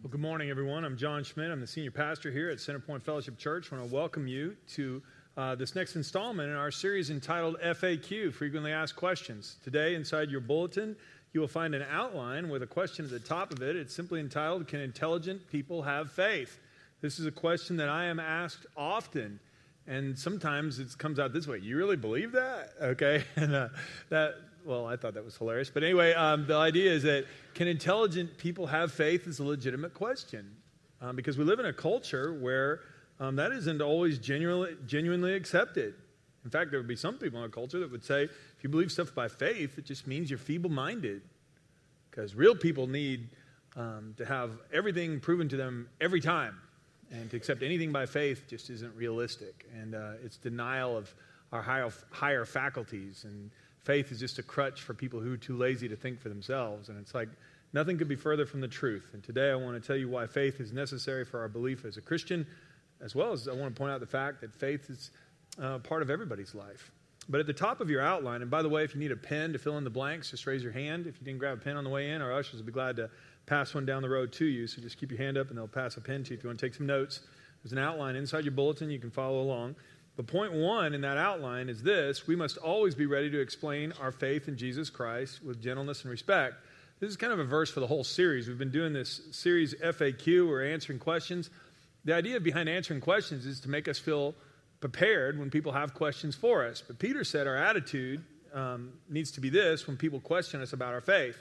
Well, 0.00 0.12
good 0.12 0.20
morning, 0.20 0.48
everyone. 0.48 0.84
I'm 0.84 0.96
John 0.96 1.24
Schmidt. 1.24 1.50
I'm 1.50 1.60
the 1.60 1.66
senior 1.66 1.90
pastor 1.90 2.30
here 2.30 2.50
at 2.50 2.58
Centerpoint 2.58 3.02
Fellowship 3.02 3.36
Church. 3.36 3.72
I 3.72 3.76
want 3.76 3.88
to 3.88 3.94
welcome 3.94 4.28
you 4.28 4.56
to 4.74 5.02
uh, 5.36 5.56
this 5.56 5.74
next 5.74 5.96
installment 5.96 6.48
in 6.48 6.54
our 6.54 6.70
series 6.70 7.10
entitled 7.10 7.60
FAQ 7.60 8.32
Frequently 8.32 8.70
Asked 8.70 8.94
Questions. 8.94 9.56
Today, 9.64 9.96
inside 9.96 10.30
your 10.30 10.40
bulletin, 10.40 10.94
you 11.32 11.40
will 11.40 11.48
find 11.48 11.74
an 11.74 11.84
outline 11.90 12.48
with 12.48 12.62
a 12.62 12.66
question 12.66 13.06
at 13.06 13.10
the 13.10 13.18
top 13.18 13.52
of 13.52 13.60
it. 13.60 13.74
It's 13.74 13.92
simply 13.92 14.20
entitled 14.20 14.68
Can 14.68 14.78
Intelligent 14.78 15.44
People 15.50 15.82
Have 15.82 16.12
Faith? 16.12 16.60
This 17.00 17.18
is 17.18 17.26
a 17.26 17.32
question 17.32 17.76
that 17.78 17.88
I 17.88 18.04
am 18.04 18.20
asked 18.20 18.66
often. 18.76 19.40
And 19.88 20.16
sometimes 20.16 20.78
it 20.78 20.96
comes 20.96 21.18
out 21.18 21.32
this 21.32 21.48
way. 21.48 21.58
You 21.58 21.76
really 21.76 21.96
believe 21.96 22.30
that? 22.32 22.74
Okay. 22.80 23.24
And 23.36 23.52
uh, 23.52 23.68
that 24.10 24.36
well, 24.68 24.86
I 24.86 24.96
thought 24.96 25.14
that 25.14 25.24
was 25.24 25.34
hilarious. 25.34 25.70
But 25.70 25.82
anyway, 25.82 26.12
um, 26.12 26.46
the 26.46 26.56
idea 26.56 26.92
is 26.92 27.02
that 27.04 27.24
can 27.54 27.66
intelligent 27.66 28.36
people 28.36 28.66
have 28.66 28.92
faith 28.92 29.26
is 29.26 29.38
a 29.38 29.44
legitimate 29.44 29.94
question 29.94 30.54
um, 31.00 31.16
because 31.16 31.38
we 31.38 31.44
live 31.44 31.58
in 31.58 31.64
a 31.64 31.72
culture 31.72 32.34
where 32.34 32.80
um, 33.18 33.34
that 33.36 33.50
isn't 33.50 33.80
always 33.80 34.18
genuinely, 34.18 34.76
genuinely 34.86 35.32
accepted. 35.32 35.94
In 36.44 36.50
fact, 36.50 36.70
there 36.70 36.78
would 36.78 36.86
be 36.86 36.96
some 36.96 37.16
people 37.16 37.38
in 37.38 37.46
a 37.46 37.52
culture 37.52 37.80
that 37.80 37.90
would 37.90 38.04
say 38.04 38.24
if 38.24 38.62
you 38.62 38.68
believe 38.68 38.92
stuff 38.92 39.14
by 39.14 39.26
faith, 39.26 39.78
it 39.78 39.86
just 39.86 40.06
means 40.06 40.28
you're 40.28 40.38
feeble 40.38 40.70
minded 40.70 41.22
because 42.10 42.34
real 42.34 42.54
people 42.54 42.86
need 42.86 43.30
um, 43.74 44.14
to 44.18 44.26
have 44.26 44.50
everything 44.70 45.18
proven 45.18 45.48
to 45.48 45.56
them 45.56 45.88
every 45.98 46.20
time. 46.20 46.58
And 47.10 47.30
to 47.30 47.38
accept 47.38 47.62
anything 47.62 47.90
by 47.90 48.04
faith 48.04 48.44
just 48.50 48.68
isn't 48.68 48.94
realistic. 48.94 49.66
And 49.74 49.94
uh, 49.94 50.12
it's 50.22 50.36
denial 50.36 50.94
of 50.94 51.14
our 51.52 51.62
higher, 51.62 51.90
higher 52.10 52.44
faculties 52.44 53.24
and 53.24 53.50
faith 53.84 54.12
is 54.12 54.20
just 54.20 54.38
a 54.38 54.42
crutch 54.42 54.82
for 54.82 54.94
people 54.94 55.20
who 55.20 55.34
are 55.34 55.38
too 55.38 55.56
lazy 55.56 55.88
to 55.88 55.96
think 55.96 56.20
for 56.20 56.28
themselves. 56.28 56.88
And 56.88 56.98
it's 56.98 57.14
like 57.14 57.28
nothing 57.72 57.98
could 57.98 58.08
be 58.08 58.16
further 58.16 58.46
from 58.46 58.60
the 58.60 58.68
truth. 58.68 59.10
And 59.12 59.22
today 59.22 59.50
I 59.50 59.54
want 59.54 59.80
to 59.80 59.86
tell 59.86 59.96
you 59.96 60.08
why 60.08 60.26
faith 60.26 60.60
is 60.60 60.72
necessary 60.72 61.24
for 61.24 61.40
our 61.40 61.48
belief 61.48 61.84
as 61.84 61.96
a 61.96 62.02
Christian, 62.02 62.46
as 63.00 63.14
well 63.14 63.32
as 63.32 63.48
I 63.48 63.52
want 63.52 63.74
to 63.74 63.78
point 63.78 63.92
out 63.92 64.00
the 64.00 64.06
fact 64.06 64.40
that 64.40 64.54
faith 64.54 64.90
is 64.90 65.10
uh, 65.60 65.78
part 65.78 66.02
of 66.02 66.10
everybody's 66.10 66.54
life. 66.54 66.90
But 67.28 67.40
at 67.40 67.46
the 67.46 67.52
top 67.52 67.80
of 67.80 67.90
your 67.90 68.00
outline, 68.00 68.40
and 68.40 68.50
by 68.50 68.62
the 68.62 68.70
way, 68.70 68.84
if 68.84 68.94
you 68.94 69.00
need 69.00 69.12
a 69.12 69.16
pen 69.16 69.52
to 69.52 69.58
fill 69.58 69.76
in 69.76 69.84
the 69.84 69.90
blanks, 69.90 70.30
just 70.30 70.46
raise 70.46 70.62
your 70.62 70.72
hand. 70.72 71.06
If 71.06 71.20
you 71.20 71.26
didn't 71.26 71.38
grab 71.38 71.58
a 71.58 71.60
pen 71.60 71.76
on 71.76 71.84
the 71.84 71.90
way 71.90 72.10
in, 72.10 72.22
our 72.22 72.32
ushers 72.32 72.60
will 72.60 72.66
be 72.66 72.72
glad 72.72 72.96
to 72.96 73.10
pass 73.44 73.74
one 73.74 73.84
down 73.84 74.02
the 74.02 74.08
road 74.08 74.32
to 74.32 74.46
you. 74.46 74.66
So 74.66 74.80
just 74.80 74.98
keep 74.98 75.10
your 75.10 75.18
hand 75.18 75.36
up 75.36 75.48
and 75.48 75.58
they'll 75.58 75.68
pass 75.68 75.96
a 75.98 76.00
pen 76.00 76.24
to 76.24 76.30
you 76.30 76.38
if 76.38 76.42
you 76.42 76.48
want 76.48 76.58
to 76.58 76.66
take 76.66 76.74
some 76.74 76.86
notes. 76.86 77.20
There's 77.62 77.72
an 77.72 77.78
outline 77.78 78.16
inside 78.16 78.44
your 78.44 78.52
bulletin. 78.52 78.90
You 78.90 78.98
can 78.98 79.10
follow 79.10 79.40
along. 79.40 79.76
But 80.18 80.26
point 80.26 80.52
one 80.52 80.94
in 80.94 81.02
that 81.02 81.16
outline 81.16 81.68
is 81.68 81.80
this 81.80 82.26
we 82.26 82.34
must 82.34 82.56
always 82.56 82.96
be 82.96 83.06
ready 83.06 83.30
to 83.30 83.38
explain 83.38 83.92
our 84.00 84.10
faith 84.10 84.48
in 84.48 84.56
Jesus 84.56 84.90
Christ 84.90 85.44
with 85.44 85.62
gentleness 85.62 86.02
and 86.02 86.10
respect. 86.10 86.56
This 86.98 87.08
is 87.08 87.16
kind 87.16 87.32
of 87.32 87.38
a 87.38 87.44
verse 87.44 87.70
for 87.70 87.78
the 87.78 87.86
whole 87.86 88.02
series. 88.02 88.48
We've 88.48 88.58
been 88.58 88.72
doing 88.72 88.92
this 88.92 89.20
series 89.30 89.74
FAQ, 89.76 90.48
we're 90.48 90.72
answering 90.72 90.98
questions. 90.98 91.50
The 92.04 92.14
idea 92.14 92.40
behind 92.40 92.68
answering 92.68 93.00
questions 93.00 93.46
is 93.46 93.60
to 93.60 93.70
make 93.70 93.86
us 93.86 94.00
feel 94.00 94.34
prepared 94.80 95.38
when 95.38 95.50
people 95.50 95.70
have 95.70 95.94
questions 95.94 96.34
for 96.34 96.66
us. 96.66 96.82
But 96.84 96.98
Peter 96.98 97.22
said 97.22 97.46
our 97.46 97.56
attitude 97.56 98.24
um, 98.52 98.94
needs 99.08 99.30
to 99.32 99.40
be 99.40 99.50
this 99.50 99.86
when 99.86 99.96
people 99.96 100.18
question 100.18 100.60
us 100.60 100.72
about 100.72 100.94
our 100.94 101.00
faith. 101.00 101.38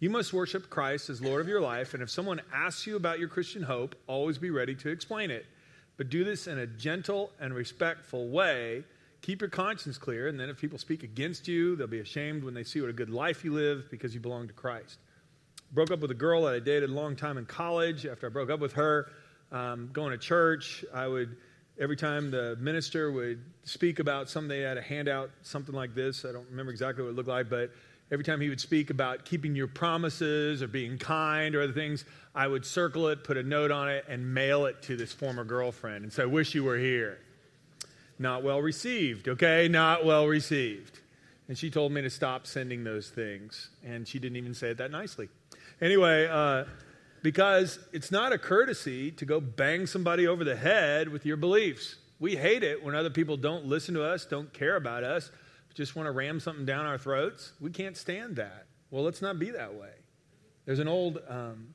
You 0.00 0.10
must 0.10 0.32
worship 0.32 0.68
Christ 0.68 1.10
as 1.10 1.22
Lord 1.22 1.42
of 1.42 1.46
your 1.46 1.60
life, 1.60 1.94
and 1.94 2.02
if 2.02 2.10
someone 2.10 2.40
asks 2.52 2.88
you 2.88 2.96
about 2.96 3.20
your 3.20 3.28
Christian 3.28 3.62
hope, 3.62 3.94
always 4.08 4.36
be 4.36 4.50
ready 4.50 4.74
to 4.74 4.88
explain 4.88 5.30
it 5.30 5.46
but 5.96 6.10
do 6.10 6.24
this 6.24 6.46
in 6.46 6.58
a 6.58 6.66
gentle 6.66 7.30
and 7.40 7.54
respectful 7.54 8.28
way. 8.28 8.84
Keep 9.22 9.40
your 9.40 9.50
conscience 9.50 9.98
clear, 9.98 10.28
and 10.28 10.38
then 10.38 10.48
if 10.48 10.58
people 10.58 10.78
speak 10.78 11.02
against 11.02 11.48
you, 11.48 11.74
they'll 11.76 11.86
be 11.86 12.00
ashamed 12.00 12.44
when 12.44 12.54
they 12.54 12.62
see 12.62 12.80
what 12.80 12.90
a 12.90 12.92
good 12.92 13.10
life 13.10 13.44
you 13.44 13.52
live 13.52 13.90
because 13.90 14.14
you 14.14 14.20
belong 14.20 14.46
to 14.46 14.52
Christ. 14.52 14.98
Broke 15.72 15.90
up 15.90 16.00
with 16.00 16.10
a 16.10 16.14
girl 16.14 16.42
that 16.42 16.54
I 16.54 16.60
dated 16.60 16.90
a 16.90 16.92
long 16.92 17.16
time 17.16 17.38
in 17.38 17.46
college. 17.46 18.06
After 18.06 18.26
I 18.26 18.30
broke 18.30 18.50
up 18.50 18.60
with 18.60 18.74
her, 18.74 19.10
um, 19.50 19.90
going 19.92 20.12
to 20.12 20.18
church, 20.18 20.84
I 20.94 21.08
would 21.08 21.36
every 21.78 21.96
time 21.96 22.30
the 22.30 22.56
minister 22.58 23.10
would 23.12 23.42
speak 23.64 23.98
about 23.98 24.28
something, 24.30 24.48
they 24.48 24.60
had 24.60 24.78
a 24.78 24.82
handout, 24.82 25.30
something 25.42 25.74
like 25.74 25.94
this. 25.94 26.24
I 26.24 26.32
don't 26.32 26.48
remember 26.50 26.72
exactly 26.72 27.04
what 27.04 27.10
it 27.10 27.16
looked 27.16 27.28
like, 27.28 27.50
but 27.50 27.70
every 28.10 28.24
time 28.24 28.40
he 28.40 28.48
would 28.48 28.60
speak 28.60 28.90
about 28.90 29.24
keeping 29.24 29.54
your 29.54 29.66
promises 29.66 30.62
or 30.62 30.68
being 30.68 30.98
kind 30.98 31.54
or 31.54 31.62
other 31.62 31.72
things, 31.72 32.04
I 32.34 32.46
would 32.46 32.64
circle 32.64 33.08
it, 33.08 33.24
put 33.24 33.36
a 33.36 33.42
note 33.42 33.70
on 33.70 33.88
it, 33.88 34.04
and 34.08 34.34
mail 34.34 34.66
it 34.66 34.82
to 34.82 34.96
this 34.96 35.12
former 35.12 35.44
girlfriend 35.44 36.04
and 36.04 36.12
say, 36.12 36.22
I 36.22 36.26
wish 36.26 36.54
you 36.54 36.64
were 36.64 36.78
here. 36.78 37.18
Not 38.18 38.42
well 38.42 38.62
received, 38.62 39.28
okay? 39.28 39.68
Not 39.68 40.04
well 40.04 40.26
received. 40.26 41.00
And 41.48 41.56
she 41.56 41.70
told 41.70 41.92
me 41.92 42.02
to 42.02 42.10
stop 42.10 42.46
sending 42.46 42.84
those 42.84 43.08
things. 43.08 43.70
And 43.84 44.06
she 44.06 44.18
didn't 44.18 44.36
even 44.36 44.54
say 44.54 44.70
it 44.70 44.78
that 44.78 44.90
nicely. 44.90 45.28
Anyway, 45.80 46.26
uh, 46.26 46.64
because 47.22 47.78
it's 47.92 48.10
not 48.10 48.32
a 48.32 48.38
courtesy 48.38 49.10
to 49.12 49.24
go 49.24 49.40
bang 49.40 49.86
somebody 49.86 50.26
over 50.26 50.44
the 50.44 50.56
head 50.56 51.08
with 51.08 51.26
your 51.26 51.36
beliefs. 51.36 51.96
We 52.18 52.36
hate 52.36 52.62
it 52.62 52.82
when 52.82 52.94
other 52.94 53.10
people 53.10 53.36
don't 53.36 53.66
listen 53.66 53.94
to 53.94 54.04
us, 54.04 54.24
don't 54.24 54.52
care 54.52 54.76
about 54.76 55.04
us, 55.04 55.30
just 55.76 55.94
want 55.94 56.06
to 56.06 56.10
ram 56.10 56.40
something 56.40 56.64
down 56.64 56.86
our 56.86 56.96
throats. 56.96 57.52
We 57.60 57.70
can't 57.70 57.96
stand 57.96 58.36
that. 58.36 58.64
Well, 58.90 59.04
let's 59.04 59.20
not 59.20 59.38
be 59.38 59.50
that 59.50 59.74
way. 59.74 59.92
There's 60.64 60.78
an 60.78 60.88
old 60.88 61.20
um, 61.28 61.74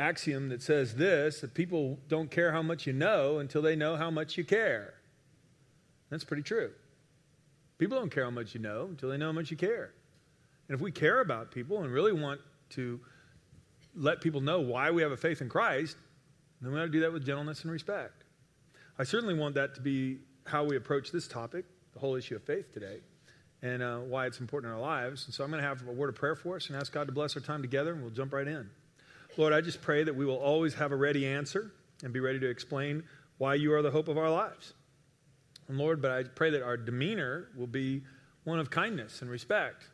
axiom 0.00 0.48
that 0.48 0.62
says 0.62 0.96
this 0.96 1.40
that 1.40 1.54
people 1.54 2.00
don't 2.08 2.28
care 2.28 2.50
how 2.50 2.60
much 2.60 2.88
you 2.88 2.92
know 2.92 3.38
until 3.38 3.62
they 3.62 3.76
know 3.76 3.96
how 3.96 4.10
much 4.10 4.36
you 4.36 4.44
care. 4.44 4.94
That's 6.10 6.24
pretty 6.24 6.42
true. 6.42 6.72
People 7.78 7.98
don't 7.98 8.10
care 8.10 8.24
how 8.24 8.30
much 8.30 8.52
you 8.54 8.60
know 8.60 8.88
until 8.90 9.10
they 9.10 9.16
know 9.16 9.26
how 9.26 9.32
much 9.32 9.52
you 9.52 9.56
care. 9.56 9.92
And 10.66 10.74
if 10.74 10.80
we 10.80 10.90
care 10.90 11.20
about 11.20 11.52
people 11.52 11.84
and 11.84 11.92
really 11.92 12.12
want 12.12 12.40
to 12.70 12.98
let 13.94 14.20
people 14.20 14.40
know 14.40 14.58
why 14.58 14.90
we 14.90 15.02
have 15.02 15.12
a 15.12 15.16
faith 15.16 15.40
in 15.40 15.48
Christ, 15.48 15.96
then 16.60 16.72
we 16.72 16.80
ought 16.80 16.86
to 16.86 16.88
do 16.90 17.00
that 17.00 17.12
with 17.12 17.24
gentleness 17.24 17.62
and 17.62 17.70
respect. 17.70 18.24
I 18.98 19.04
certainly 19.04 19.34
want 19.34 19.54
that 19.54 19.76
to 19.76 19.80
be 19.80 20.18
how 20.46 20.64
we 20.64 20.76
approach 20.76 21.12
this 21.12 21.28
topic 21.28 21.64
the 21.92 21.98
whole 21.98 22.14
issue 22.14 22.36
of 22.36 22.42
faith 22.42 22.72
today 22.72 23.00
and 23.62 23.82
uh, 23.82 23.98
why 23.98 24.26
it's 24.26 24.40
important 24.40 24.72
in 24.72 24.78
our 24.78 24.82
lives. 24.82 25.24
And 25.26 25.34
so 25.34 25.42
I'm 25.42 25.50
going 25.50 25.62
to 25.62 25.68
have 25.68 25.86
a 25.86 25.92
word 25.92 26.08
of 26.08 26.14
prayer 26.14 26.36
for 26.36 26.56
us 26.56 26.68
and 26.68 26.76
ask 26.76 26.92
God 26.92 27.06
to 27.06 27.12
bless 27.12 27.36
our 27.36 27.42
time 27.42 27.62
together, 27.62 27.92
and 27.92 28.02
we'll 28.02 28.10
jump 28.10 28.32
right 28.32 28.46
in. 28.46 28.70
Lord, 29.36 29.52
I 29.52 29.60
just 29.60 29.82
pray 29.82 30.04
that 30.04 30.14
we 30.14 30.24
will 30.24 30.36
always 30.36 30.74
have 30.74 30.92
a 30.92 30.96
ready 30.96 31.26
answer 31.26 31.72
and 32.02 32.12
be 32.12 32.20
ready 32.20 32.38
to 32.40 32.48
explain 32.48 33.02
why 33.38 33.54
you 33.54 33.72
are 33.72 33.82
the 33.82 33.90
hope 33.90 34.08
of 34.08 34.18
our 34.18 34.30
lives. 34.30 34.74
And 35.68 35.78
Lord, 35.78 36.00
but 36.00 36.10
I 36.10 36.22
pray 36.22 36.50
that 36.50 36.62
our 36.62 36.76
demeanor 36.76 37.48
will 37.56 37.66
be 37.66 38.02
one 38.44 38.58
of 38.58 38.70
kindness 38.70 39.20
and 39.20 39.30
respect. 39.30 39.88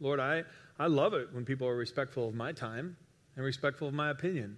Lord, 0.00 0.18
I, 0.18 0.44
I 0.78 0.86
love 0.86 1.14
it 1.14 1.28
when 1.32 1.44
people 1.44 1.68
are 1.68 1.76
respectful 1.76 2.28
of 2.28 2.34
my 2.34 2.52
time 2.52 2.96
and 3.36 3.44
respectful 3.44 3.88
of 3.88 3.94
my 3.94 4.10
opinion. 4.10 4.56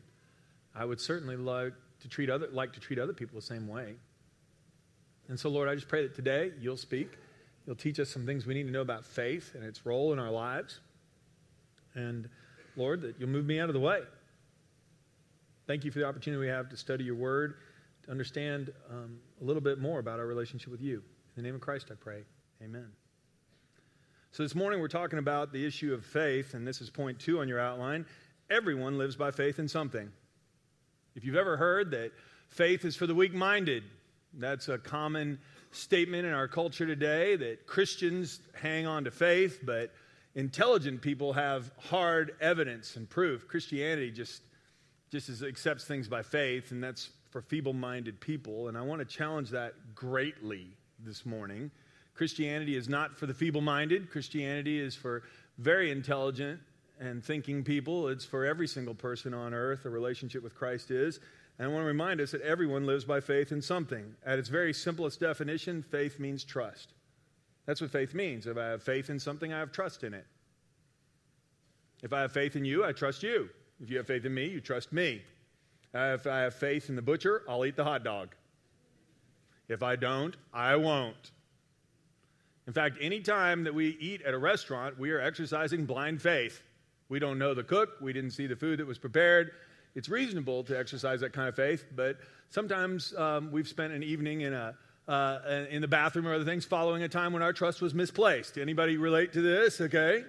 I 0.75 0.85
would 0.85 1.01
certainly 1.01 1.37
like 1.37 1.75
to 2.01 2.09
treat 2.09 2.31
other, 2.31 2.49
like 2.51 2.73
to 2.75 2.81
treat 2.81 2.99
other 2.99 3.13
people 3.13 3.37
the 3.37 3.47
same 3.47 3.69
way. 3.69 3.97
And 5.33 5.41
so, 5.41 5.49
Lord, 5.49 5.67
I 5.67 5.75
just 5.75 5.89
pray 5.89 6.03
that 6.03 6.15
today 6.15 6.53
you'll 6.61 6.77
speak. 6.77 7.13
You'll 7.67 7.75
teach 7.75 7.99
us 7.99 8.11
some 8.11 8.27
things 8.27 8.45
we 8.45 8.53
need 8.53 8.65
to 8.65 8.71
know 8.71 8.83
about 8.83 9.03
faith 9.03 9.53
and 9.55 9.65
its 9.65 9.87
role 9.87 10.13
in 10.13 10.19
our 10.19 10.31
lives. 10.31 10.81
And, 11.95 12.29
Lord, 12.77 13.01
that 13.01 13.19
you'll 13.19 13.31
move 13.31 13.47
me 13.47 13.59
out 13.59 13.71
of 13.71 13.73
the 13.73 13.81
way. 13.81 14.01
Thank 15.67 15.87
you 15.87 15.91
for 15.91 16.01
the 16.01 16.05
opportunity 16.05 16.39
we 16.39 16.49
have 16.49 16.69
to 16.69 16.77
study 16.77 17.05
your 17.05 17.15
word, 17.15 17.55
to 18.03 18.11
understand 18.11 18.75
um, 18.91 19.21
a 19.41 19.45
little 19.45 19.63
bit 19.63 19.79
more 19.79 20.01
about 20.01 20.19
our 20.19 20.27
relationship 20.27 20.71
with 20.71 20.83
you. 20.83 20.97
In 21.35 21.43
the 21.43 21.49
name 21.49 21.55
of 21.55 21.63
Christ, 21.63 21.89
I 21.91 21.95
pray. 21.95 22.25
Amen. 22.63 22.89
So, 24.33 24.43
this 24.43 24.55
morning 24.55 24.81
we're 24.81 24.89
talking 24.89 25.19
about 25.19 25.51
the 25.51 25.65
issue 25.65 25.95
of 25.95 26.05
faith, 26.05 26.53
and 26.53 26.69
this 26.69 26.83
is 26.83 26.91
point 26.91 27.19
two 27.19 27.41
on 27.41 27.49
your 27.49 27.59
outline. 27.59 28.05
Everyone 28.51 28.99
lives 28.99 29.17
by 29.17 29.31
faith 29.31 29.59
in 29.59 29.67
something. 29.67 30.13
If 31.17 31.25
you've 31.25 31.37
ever 31.37 31.57
heard 31.57 31.91
that 31.93 32.13
faith 32.49 32.85
is 32.85 32.97
for 32.97 33.07
the 33.07 33.15
weak 33.15 33.33
minded, 33.33 33.85
that's 34.35 34.69
a 34.69 34.79
common 34.79 35.39
statement 35.71 36.27
in 36.27 36.33
our 36.33 36.49
culture 36.49 36.87
today 36.87 37.37
that 37.37 37.67
Christians 37.67 38.41
hang 38.55 38.87
on 38.87 39.05
to 39.05 39.11
faith, 39.11 39.61
but 39.63 39.93
intelligent 40.35 41.03
people 41.03 41.33
have 41.33 41.71
hard 41.79 42.35
evidence 42.41 42.97
and 42.97 43.09
proof. 43.09 43.49
Christianity 43.49 44.11
just, 44.11 44.43
just 45.11 45.29
is, 45.29 45.43
accepts 45.43 45.85
things 45.85 46.09
by 46.09 46.23
faith, 46.23 46.71
and 46.71 46.83
that's 46.83 47.11
for 47.31 47.41
feeble 47.43 47.73
minded 47.73 48.21
people. 48.21 48.69
And 48.69 48.77
I 48.77 48.83
want 48.83 49.01
to 49.01 49.05
challenge 49.05 49.51
that 49.51 49.95
greatly 49.95 50.69
this 50.99 51.25
morning. 51.25 51.71
Christianity 52.15 52.77
is 52.77 52.89
not 52.89 53.17
for 53.17 53.27
the 53.27 53.35
feeble 53.35 53.63
minded, 53.63 54.11
Christianity 54.11 54.79
is 54.79 54.95
for 54.95 55.23
very 55.59 55.91
intelligent 55.91 56.61
and 57.01 57.23
thinking 57.23 57.65
people. 57.65 58.09
It's 58.09 58.25
for 58.25 58.47
every 58.47 58.69
single 58.69 58.95
person 58.95 59.35
on 59.35 59.53
earth. 59.55 59.85
A 59.85 59.91
relationship 59.91 60.43
with 60.43 60.55
Christ 60.55 60.91
is. 60.91 61.21
And 61.59 61.69
I 61.69 61.71
want 61.73 61.83
to 61.83 61.87
remind 61.87 62.21
us 62.21 62.33
that 62.33 62.43
everyone 62.43 62.87
lives 62.87 63.05
by 63.05 63.21
faith 63.21 63.53
in 63.53 63.63
something. 63.63 64.15
At 64.25 64.39
its 64.39 64.49
very 64.49 64.73
simplest 64.73 65.21
definition, 65.21 65.83
faith 65.83 66.19
means 66.19 66.45
trust. 66.45 66.93
That's 67.67 67.81
what 67.81 67.91
faith 67.91 68.15
means. 68.15 68.47
If 68.47 68.57
I 68.57 68.69
have 68.69 68.83
faith 68.83 69.11
in 69.11 69.21
something, 69.21 69.53
I 69.53 69.59
have 69.59 69.71
trust 69.71 70.03
in 70.03 70.15
it. 70.15 70.27
If 72.03 72.13
I 72.13 72.23
have 72.23 72.33
faith 72.33 72.57
in 72.57 72.65
you, 72.65 72.85
I 72.85 72.93
trust 72.93 73.23
you. 73.23 73.49
If 73.81 73.91
you 73.91 73.99
have 73.99 74.07
faith 74.07 74.25
in 74.25 74.35
me, 74.35 74.47
you 74.47 74.61
trust 74.61 74.93
me. 74.93 75.23
If 75.95 76.27
I 76.27 76.41
have 76.41 76.55
faith 76.55 76.89
in 76.89 76.97
the 76.97 77.03
butcher, 77.03 77.43
I'll 77.49 77.65
eat 77.65 77.77
the 77.77 77.85
hot 77.85 78.03
dog. 78.03 78.35
If 79.69 79.83
I 79.83 79.97
don't, 79.97 80.37
I 80.53 80.77
won't. 80.77 81.31
In 82.67 82.73
fact, 82.73 82.99
any 83.01 83.21
time 83.21 83.65
that 83.65 83.75
we 83.75 83.97
eat 84.01 84.23
at 84.23 84.35
a 84.35 84.39
restaurant, 84.39 84.99
we 84.99 85.11
are 85.11 85.21
exercising 85.21 85.85
blind 85.85 86.23
faith. 86.23 86.63
We 87.09 87.19
don't 87.19 87.39
know 87.39 87.55
the 87.55 87.65
cook, 87.65 87.91
we 88.01 88.13
didn't 88.13 88.31
see 88.31 88.47
the 88.47 88.57
food 88.57 88.79
that 88.79 88.87
was 88.87 88.99
prepared, 88.99 89.53
it's 89.95 90.09
reasonable 90.09 90.65
to 90.65 90.79
exercise 90.79 91.21
that 91.21 91.33
kind 91.33 91.49
of 91.49 91.55
faith, 91.55 91.85
but 91.95 92.19
sometimes 92.51 93.15
um, 93.17 93.51
we've 93.53 93.69
spent 93.69 93.93
an 93.93 94.03
evening 94.03 94.43
in 94.43 94.53
a 94.53 94.75
uh, 95.09 95.67
in 95.71 95.83
the 95.83 95.89
bathroom 95.89 96.27
or 96.29 96.35
other 96.35 96.45
things 96.45 96.65
following 96.65 97.03
a 97.03 97.09
time 97.09 97.33
when 97.33 97.43
our 97.43 97.53
trust 97.53 97.83
was 97.83 97.93
misplaced. 97.93 98.57
Anybody 98.57 98.97
relate 98.97 99.33
to 99.33 99.43
this? 99.43 99.81
Okay. 99.81 100.25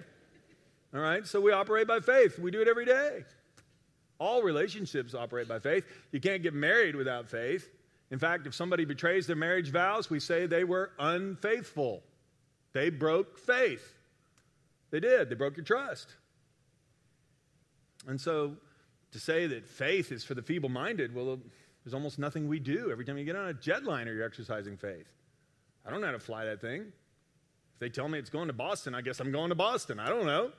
All 0.94 1.00
right. 1.00 1.26
So 1.26 1.40
we 1.40 1.52
operate 1.52 1.88
by 1.88 2.00
faith. 2.00 2.40
We 2.40 2.52
do 2.52 2.62
it 2.62 2.68
every 2.68 2.86
day. 2.86 3.24
All 4.20 4.42
relationships 4.42 5.14
operate 5.14 5.48
by 5.48 5.60
faith. 5.60 5.86
You 6.12 6.20
can't 6.20 6.42
get 6.42 6.54
married 6.54 6.96
without 6.96 7.28
faith. 7.28 7.70
In 8.12 8.20
fact, 8.20 8.46
if 8.46 8.54
somebody 8.54 8.86
betrays 8.86 9.26
their 9.28 9.36
marriage 9.36 9.72
vows, 9.72 10.10
we 10.10 10.20
say 10.20 10.46
they 10.46 10.64
were 10.64 10.92
unfaithful. 11.00 12.04
They 12.74 12.90
broke 12.90 13.40
faith. 13.40 13.96
They 14.92 15.00
did. 15.00 15.30
They 15.30 15.36
broke 15.36 15.58
your 15.58 15.66
trust. 15.66 16.16
And 18.08 18.20
so 18.20 18.56
to 19.14 19.20
say 19.20 19.48
that 19.48 19.68
faith 19.68 20.12
is 20.12 20.24
for 20.24 20.34
the 20.34 20.42
feeble 20.42 20.70
minded, 20.70 21.16
well, 21.16 21.40
there's 21.84 21.94
almost 21.94 22.20
nothing 22.20 22.48
we 22.48 22.60
do. 22.60 22.92
Every 22.92 23.06
time 23.06 23.18
you 23.18 23.26
get 23.26 23.36
on 23.36 23.50
a 23.50 23.54
jetliner, 23.54 24.08
you're 24.08 24.26
exercising 24.26 24.76
faith. 24.76 25.08
I 25.86 25.92
don't 25.92 26.02
know 26.02 26.08
how 26.08 26.14
to 26.14 26.20
fly 26.20 26.46
that 26.46 26.62
thing. 26.62 26.82
If 26.82 27.80
they 27.80 27.90
tell 27.90 28.08
me 28.08 28.20
it's 28.20 28.30
going 28.30 28.48
to 28.48 28.54
Boston, 28.54 28.96
I 28.96 29.02
guess 29.02 29.20
I'm 29.20 29.32
going 29.32 29.50
to 29.50 29.56
Boston. 29.56 30.00
I 30.00 30.10
don't 30.10 30.26
know. 30.26 30.52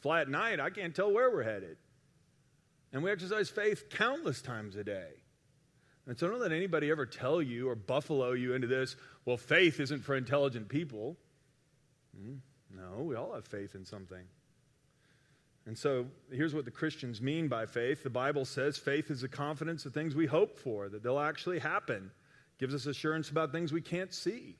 Fly 0.00 0.20
at 0.22 0.28
night, 0.28 0.60
I 0.60 0.70
can't 0.70 0.94
tell 0.94 1.12
where 1.12 1.30
we're 1.30 1.44
headed. 1.44 1.76
And 2.92 3.02
we 3.02 3.10
exercise 3.10 3.48
faith 3.48 3.88
countless 3.88 4.42
times 4.42 4.76
a 4.76 4.84
day. 4.84 5.08
And 6.06 6.18
so 6.18 6.26
don't 6.26 6.40
let 6.40 6.52
anybody 6.52 6.90
ever 6.90 7.06
tell 7.06 7.40
you 7.40 7.68
or 7.68 7.76
buffalo 7.76 8.32
you 8.32 8.54
into 8.54 8.66
this, 8.66 8.96
well, 9.24 9.36
faith 9.36 9.78
isn't 9.78 10.02
for 10.02 10.16
intelligent 10.16 10.68
people. 10.68 11.16
Hmm? 12.16 12.34
No, 12.74 13.04
we 13.04 13.14
all 13.14 13.32
have 13.34 13.46
faith 13.46 13.76
in 13.76 13.84
something. 13.84 14.24
And 15.66 15.78
so 15.78 16.06
here's 16.30 16.54
what 16.54 16.64
the 16.64 16.70
Christians 16.70 17.22
mean 17.22 17.46
by 17.46 17.66
faith. 17.66 18.02
The 18.02 18.10
Bible 18.10 18.44
says 18.44 18.76
faith 18.76 19.10
is 19.10 19.20
the 19.20 19.28
confidence 19.28 19.86
of 19.86 19.94
things 19.94 20.14
we 20.14 20.26
hope 20.26 20.58
for, 20.58 20.88
that 20.88 21.02
they'll 21.02 21.20
actually 21.20 21.60
happen. 21.60 22.10
Gives 22.58 22.74
us 22.74 22.86
assurance 22.86 23.30
about 23.30 23.52
things 23.52 23.72
we 23.72 23.80
can't 23.80 24.12
see. 24.12 24.56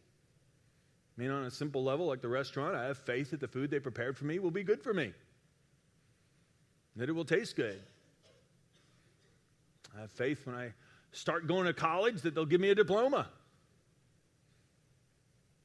I 1.16 1.20
mean, 1.20 1.30
on 1.30 1.44
a 1.44 1.50
simple 1.50 1.84
level, 1.84 2.06
like 2.06 2.22
the 2.22 2.28
restaurant, 2.28 2.74
I 2.74 2.86
have 2.86 2.98
faith 2.98 3.30
that 3.32 3.40
the 3.40 3.48
food 3.48 3.70
they 3.70 3.80
prepared 3.80 4.16
for 4.16 4.24
me 4.24 4.38
will 4.38 4.50
be 4.50 4.62
good 4.62 4.82
for 4.82 4.94
me, 4.94 5.12
that 6.96 7.08
it 7.08 7.12
will 7.12 7.24
taste 7.24 7.56
good. 7.56 7.80
I 9.96 10.00
have 10.00 10.10
faith 10.10 10.46
when 10.46 10.56
I 10.56 10.72
start 11.12 11.46
going 11.46 11.66
to 11.66 11.74
college 11.74 12.22
that 12.22 12.34
they'll 12.34 12.46
give 12.46 12.60
me 12.60 12.70
a 12.70 12.74
diploma. 12.74 13.28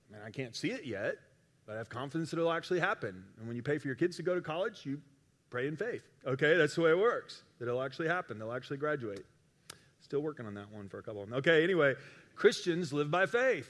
I 0.09 0.13
mean, 0.13 0.21
I 0.25 0.31
can't 0.31 0.55
see 0.55 0.71
it 0.71 0.85
yet, 0.85 1.15
but 1.65 1.75
I 1.75 1.77
have 1.77 1.89
confidence 1.89 2.31
that 2.31 2.39
it'll 2.39 2.51
actually 2.51 2.79
happen. 2.79 3.23
And 3.37 3.47
when 3.47 3.55
you 3.55 3.63
pay 3.63 3.77
for 3.77 3.87
your 3.87 3.95
kids 3.95 4.17
to 4.17 4.23
go 4.23 4.35
to 4.35 4.41
college, 4.41 4.85
you 4.85 5.01
pray 5.49 5.67
in 5.67 5.75
faith. 5.75 6.03
Okay, 6.25 6.57
that's 6.57 6.75
the 6.75 6.81
way 6.81 6.91
it 6.91 6.97
works. 6.97 7.43
It'll 7.61 7.81
actually 7.81 8.07
happen. 8.07 8.39
They'll 8.39 8.53
actually 8.53 8.77
graduate. 8.77 9.25
Still 10.01 10.21
working 10.21 10.45
on 10.45 10.53
that 10.55 10.71
one 10.71 10.89
for 10.89 10.99
a 10.99 11.03
couple 11.03 11.23
of 11.23 11.29
them. 11.29 11.39
Okay, 11.39 11.63
anyway, 11.63 11.95
Christians 12.35 12.93
live 12.93 13.11
by 13.11 13.25
faith. 13.25 13.69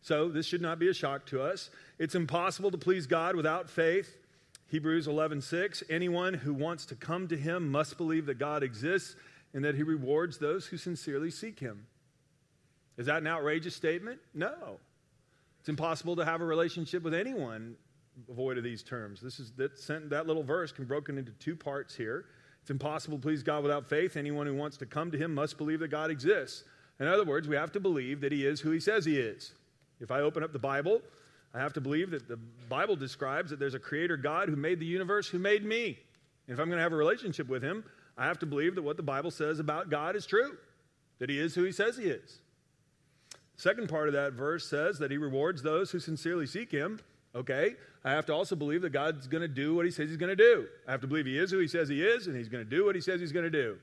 So 0.00 0.28
this 0.28 0.46
should 0.46 0.62
not 0.62 0.78
be 0.78 0.88
a 0.88 0.94
shock 0.94 1.26
to 1.26 1.42
us. 1.42 1.70
It's 1.98 2.14
impossible 2.14 2.70
to 2.70 2.78
please 2.78 3.06
God 3.06 3.36
without 3.36 3.68
faith. 3.68 4.16
Hebrews 4.68 5.06
11:6 5.06 5.82
Anyone 5.90 6.34
who 6.34 6.54
wants 6.54 6.86
to 6.86 6.94
come 6.94 7.28
to 7.28 7.36
him 7.36 7.70
must 7.70 7.96
believe 7.96 8.26
that 8.26 8.38
God 8.38 8.62
exists 8.62 9.16
and 9.52 9.64
that 9.64 9.74
he 9.74 9.82
rewards 9.82 10.38
those 10.38 10.66
who 10.66 10.76
sincerely 10.76 11.30
seek 11.30 11.58
him. 11.58 11.86
Is 12.96 13.06
that 13.06 13.18
an 13.18 13.26
outrageous 13.26 13.74
statement? 13.74 14.20
No. 14.34 14.78
It's 15.60 15.68
impossible 15.68 16.16
to 16.16 16.24
have 16.24 16.40
a 16.40 16.44
relationship 16.44 17.02
with 17.02 17.14
anyone 17.14 17.76
void 18.28 18.58
of 18.58 18.64
these 18.64 18.82
terms. 18.82 19.20
This 19.20 19.40
is 19.40 19.52
that, 19.52 19.78
sent, 19.78 20.10
that 20.10 20.26
little 20.26 20.42
verse 20.42 20.72
can 20.72 20.84
be 20.84 20.88
broken 20.88 21.18
into 21.18 21.32
two 21.32 21.56
parts 21.56 21.94
here. 21.94 22.26
It's 22.60 22.70
impossible 22.70 23.18
to 23.18 23.22
please 23.22 23.42
God 23.42 23.62
without 23.62 23.88
faith. 23.88 24.16
Anyone 24.16 24.46
who 24.46 24.54
wants 24.54 24.76
to 24.78 24.86
come 24.86 25.10
to 25.10 25.18
him 25.18 25.34
must 25.34 25.56
believe 25.56 25.80
that 25.80 25.88
God 25.88 26.10
exists. 26.10 26.64
In 27.00 27.06
other 27.06 27.24
words, 27.24 27.48
we 27.48 27.56
have 27.56 27.72
to 27.72 27.80
believe 27.80 28.20
that 28.20 28.32
he 28.32 28.44
is 28.44 28.60
who 28.60 28.70
he 28.70 28.80
says 28.80 29.04
he 29.04 29.18
is. 29.18 29.52
If 30.00 30.10
I 30.10 30.20
open 30.20 30.42
up 30.42 30.52
the 30.52 30.58
Bible, 30.58 31.00
I 31.54 31.60
have 31.60 31.72
to 31.74 31.80
believe 31.80 32.10
that 32.10 32.28
the 32.28 32.38
Bible 32.68 32.96
describes 32.96 33.50
that 33.50 33.58
there's 33.58 33.74
a 33.74 33.78
creator 33.78 34.16
God 34.16 34.48
who 34.48 34.56
made 34.56 34.80
the 34.80 34.86
universe, 34.86 35.28
who 35.28 35.38
made 35.38 35.64
me. 35.64 35.98
And 36.46 36.54
if 36.54 36.60
I'm 36.60 36.66
going 36.66 36.78
to 36.78 36.82
have 36.82 36.92
a 36.92 36.96
relationship 36.96 37.48
with 37.48 37.62
him, 37.62 37.84
I 38.16 38.26
have 38.26 38.38
to 38.40 38.46
believe 38.46 38.74
that 38.74 38.82
what 38.82 38.96
the 38.96 39.02
Bible 39.02 39.30
says 39.30 39.60
about 39.60 39.90
God 39.90 40.16
is 40.16 40.26
true, 40.26 40.56
that 41.20 41.30
he 41.30 41.38
is 41.38 41.54
who 41.54 41.62
he 41.62 41.72
says 41.72 41.96
he 41.96 42.04
is. 42.04 42.40
Second 43.56 43.88
part 43.88 44.08
of 44.08 44.14
that 44.14 44.34
verse 44.34 44.66
says 44.68 44.98
that 44.98 45.10
he 45.10 45.18
rewards 45.18 45.62
those 45.62 45.90
who 45.90 45.98
sincerely 45.98 46.46
seek 46.46 46.70
him. 46.70 47.00
Okay? 47.34 47.74
I 48.08 48.12
have 48.12 48.26
to 48.26 48.32
also 48.32 48.56
believe 48.56 48.82
that 48.82 48.90
God's 48.90 49.26
going 49.26 49.42
to 49.42 49.48
do 49.48 49.74
what 49.74 49.84
he 49.84 49.90
says 49.90 50.08
he's 50.08 50.16
going 50.16 50.34
to 50.34 50.36
do. 50.36 50.66
I 50.86 50.92
have 50.92 51.00
to 51.00 51.06
believe 51.06 51.26
he 51.26 51.38
is 51.38 51.50
who 51.50 51.58
he 51.58 51.68
says 51.68 51.88
he 51.88 52.02
is, 52.02 52.26
and 52.26 52.36
he's 52.36 52.48
going 52.48 52.64
to 52.64 52.70
do 52.70 52.84
what 52.84 52.94
he 52.94 53.00
says 53.00 53.20
he's 53.20 53.32
going 53.32 53.44
to 53.44 53.50
do. 53.50 53.76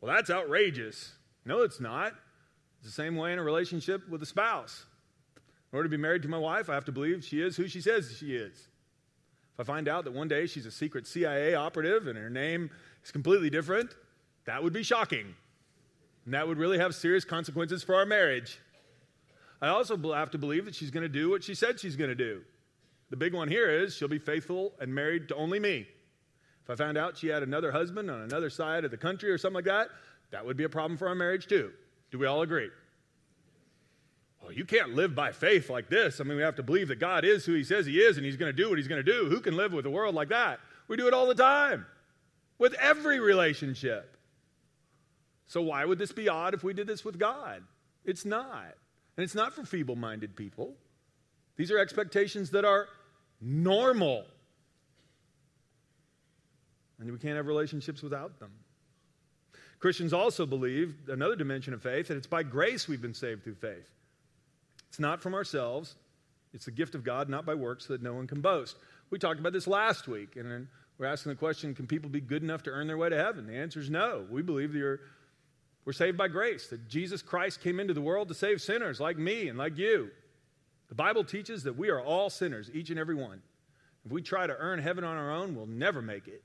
Well, 0.00 0.14
that's 0.14 0.30
outrageous. 0.30 1.12
No, 1.44 1.62
it's 1.62 1.80
not. 1.80 2.12
It's 2.78 2.86
the 2.86 3.02
same 3.02 3.16
way 3.16 3.32
in 3.32 3.38
a 3.38 3.42
relationship 3.42 4.08
with 4.08 4.22
a 4.22 4.26
spouse. 4.26 4.86
In 5.72 5.76
order 5.76 5.88
to 5.88 5.90
be 5.90 6.00
married 6.00 6.22
to 6.22 6.28
my 6.28 6.38
wife, 6.38 6.70
I 6.70 6.74
have 6.74 6.84
to 6.86 6.92
believe 6.92 7.24
she 7.24 7.42
is 7.42 7.56
who 7.56 7.66
she 7.66 7.80
says 7.80 8.14
she 8.16 8.36
is. 8.36 8.68
If 9.54 9.60
I 9.60 9.64
find 9.64 9.88
out 9.88 10.04
that 10.04 10.12
one 10.12 10.28
day 10.28 10.46
she's 10.46 10.66
a 10.66 10.70
secret 10.70 11.06
CIA 11.06 11.54
operative 11.54 12.06
and 12.06 12.18
her 12.18 12.30
name 12.30 12.70
is 13.04 13.10
completely 13.10 13.50
different, 13.50 13.94
that 14.44 14.62
would 14.62 14.72
be 14.72 14.82
shocking. 14.82 15.34
And 16.24 16.34
that 16.34 16.46
would 16.46 16.58
really 16.58 16.78
have 16.78 16.94
serious 16.94 17.24
consequences 17.24 17.82
for 17.82 17.94
our 17.94 18.06
marriage. 18.06 18.58
I 19.60 19.68
also 19.68 19.96
have 20.12 20.30
to 20.32 20.38
believe 20.38 20.64
that 20.66 20.74
she's 20.74 20.90
going 20.90 21.02
to 21.02 21.08
do 21.08 21.30
what 21.30 21.42
she 21.42 21.54
said 21.54 21.80
she's 21.80 21.96
going 21.96 22.10
to 22.10 22.14
do. 22.14 22.42
The 23.10 23.16
big 23.16 23.34
one 23.34 23.48
here 23.48 23.70
is 23.70 23.94
she'll 23.94 24.08
be 24.08 24.18
faithful 24.18 24.74
and 24.80 24.94
married 24.94 25.28
to 25.28 25.34
only 25.36 25.60
me. 25.60 25.86
If 26.64 26.70
I 26.70 26.74
found 26.74 26.98
out 26.98 27.16
she 27.16 27.28
had 27.28 27.42
another 27.42 27.70
husband 27.70 28.10
on 28.10 28.22
another 28.22 28.50
side 28.50 28.84
of 28.84 28.90
the 28.90 28.96
country 28.96 29.30
or 29.30 29.38
something 29.38 29.54
like 29.54 29.64
that, 29.66 29.88
that 30.32 30.44
would 30.44 30.56
be 30.56 30.64
a 30.64 30.68
problem 30.68 30.98
for 30.98 31.06
our 31.06 31.14
marriage 31.14 31.46
too. 31.46 31.70
Do 32.10 32.18
we 32.18 32.26
all 32.26 32.42
agree? 32.42 32.70
Well, 34.42 34.52
you 34.52 34.64
can't 34.64 34.94
live 34.94 35.14
by 35.14 35.32
faith 35.32 35.70
like 35.70 35.88
this. 35.88 36.20
I 36.20 36.24
mean, 36.24 36.36
we 36.36 36.42
have 36.42 36.56
to 36.56 36.62
believe 36.62 36.88
that 36.88 37.00
God 37.00 37.24
is 37.24 37.44
who 37.44 37.54
He 37.54 37.64
says 37.64 37.86
He 37.86 38.00
is 38.00 38.16
and 38.16 38.26
He's 38.26 38.36
going 38.36 38.54
to 38.54 38.62
do 38.62 38.68
what 38.68 38.78
He's 38.78 38.88
going 38.88 39.04
to 39.04 39.12
do. 39.12 39.28
Who 39.28 39.40
can 39.40 39.56
live 39.56 39.72
with 39.72 39.86
a 39.86 39.90
world 39.90 40.14
like 40.14 40.28
that? 40.28 40.60
We 40.88 40.96
do 40.96 41.06
it 41.06 41.14
all 41.14 41.26
the 41.26 41.34
time 41.34 41.86
with 42.58 42.74
every 42.74 43.20
relationship. 43.20 44.16
So, 45.46 45.62
why 45.62 45.84
would 45.84 45.98
this 45.98 46.12
be 46.12 46.28
odd 46.28 46.54
if 46.54 46.64
we 46.64 46.74
did 46.74 46.86
this 46.86 47.04
with 47.04 47.18
God? 47.18 47.62
It's 48.04 48.24
not. 48.24 48.74
And 49.16 49.24
it's 49.24 49.34
not 49.34 49.52
for 49.52 49.64
feeble 49.64 49.96
minded 49.96 50.36
people. 50.36 50.74
These 51.56 51.70
are 51.70 51.78
expectations 51.78 52.50
that 52.50 52.64
are 52.64 52.88
normal. 53.40 54.24
And 56.98 57.10
we 57.10 57.18
can't 57.18 57.36
have 57.36 57.46
relationships 57.46 58.02
without 58.02 58.38
them. 58.38 58.50
Christians 59.78 60.12
also 60.12 60.46
believe 60.46 60.94
another 61.08 61.36
dimension 61.36 61.74
of 61.74 61.82
faith 61.82 62.08
that 62.08 62.16
it's 62.16 62.26
by 62.26 62.42
grace 62.42 62.88
we've 62.88 63.02
been 63.02 63.14
saved 63.14 63.44
through 63.44 63.56
faith. 63.56 63.90
It's 64.88 64.98
not 64.98 65.22
from 65.22 65.34
ourselves, 65.34 65.94
it's 66.54 66.64
the 66.64 66.70
gift 66.70 66.94
of 66.94 67.04
God, 67.04 67.28
not 67.28 67.44
by 67.44 67.54
works, 67.54 67.86
so 67.86 67.92
that 67.92 68.02
no 68.02 68.14
one 68.14 68.26
can 68.26 68.40
boast. 68.40 68.76
We 69.10 69.18
talked 69.18 69.38
about 69.38 69.52
this 69.52 69.66
last 69.66 70.08
week, 70.08 70.36
and 70.36 70.66
we're 70.98 71.06
asking 71.06 71.30
the 71.30 71.36
question 71.36 71.74
can 71.74 71.86
people 71.86 72.08
be 72.08 72.20
good 72.20 72.42
enough 72.42 72.62
to 72.64 72.70
earn 72.70 72.86
their 72.86 72.96
way 72.96 73.10
to 73.10 73.16
heaven? 73.16 73.46
The 73.46 73.56
answer 73.56 73.80
is 73.80 73.90
no. 73.90 74.24
We 74.30 74.40
believe 74.40 74.72
that 74.72 74.98
we're 75.84 75.92
saved 75.92 76.16
by 76.16 76.28
grace, 76.28 76.68
that 76.68 76.88
Jesus 76.88 77.20
Christ 77.20 77.60
came 77.60 77.78
into 77.78 77.94
the 77.94 78.00
world 78.00 78.28
to 78.28 78.34
save 78.34 78.62
sinners 78.62 78.98
like 78.98 79.18
me 79.18 79.48
and 79.48 79.58
like 79.58 79.76
you. 79.76 80.10
The 80.88 80.94
Bible 80.94 81.24
teaches 81.24 81.64
that 81.64 81.76
we 81.76 81.88
are 81.88 82.00
all 82.00 82.30
sinners, 82.30 82.70
each 82.72 82.90
and 82.90 82.98
every 82.98 83.14
one. 83.14 83.42
If 84.04 84.12
we 84.12 84.22
try 84.22 84.46
to 84.46 84.56
earn 84.56 84.78
heaven 84.78 85.04
on 85.04 85.16
our 85.16 85.32
own, 85.32 85.54
we'll 85.54 85.66
never 85.66 86.00
make 86.00 86.28
it. 86.28 86.42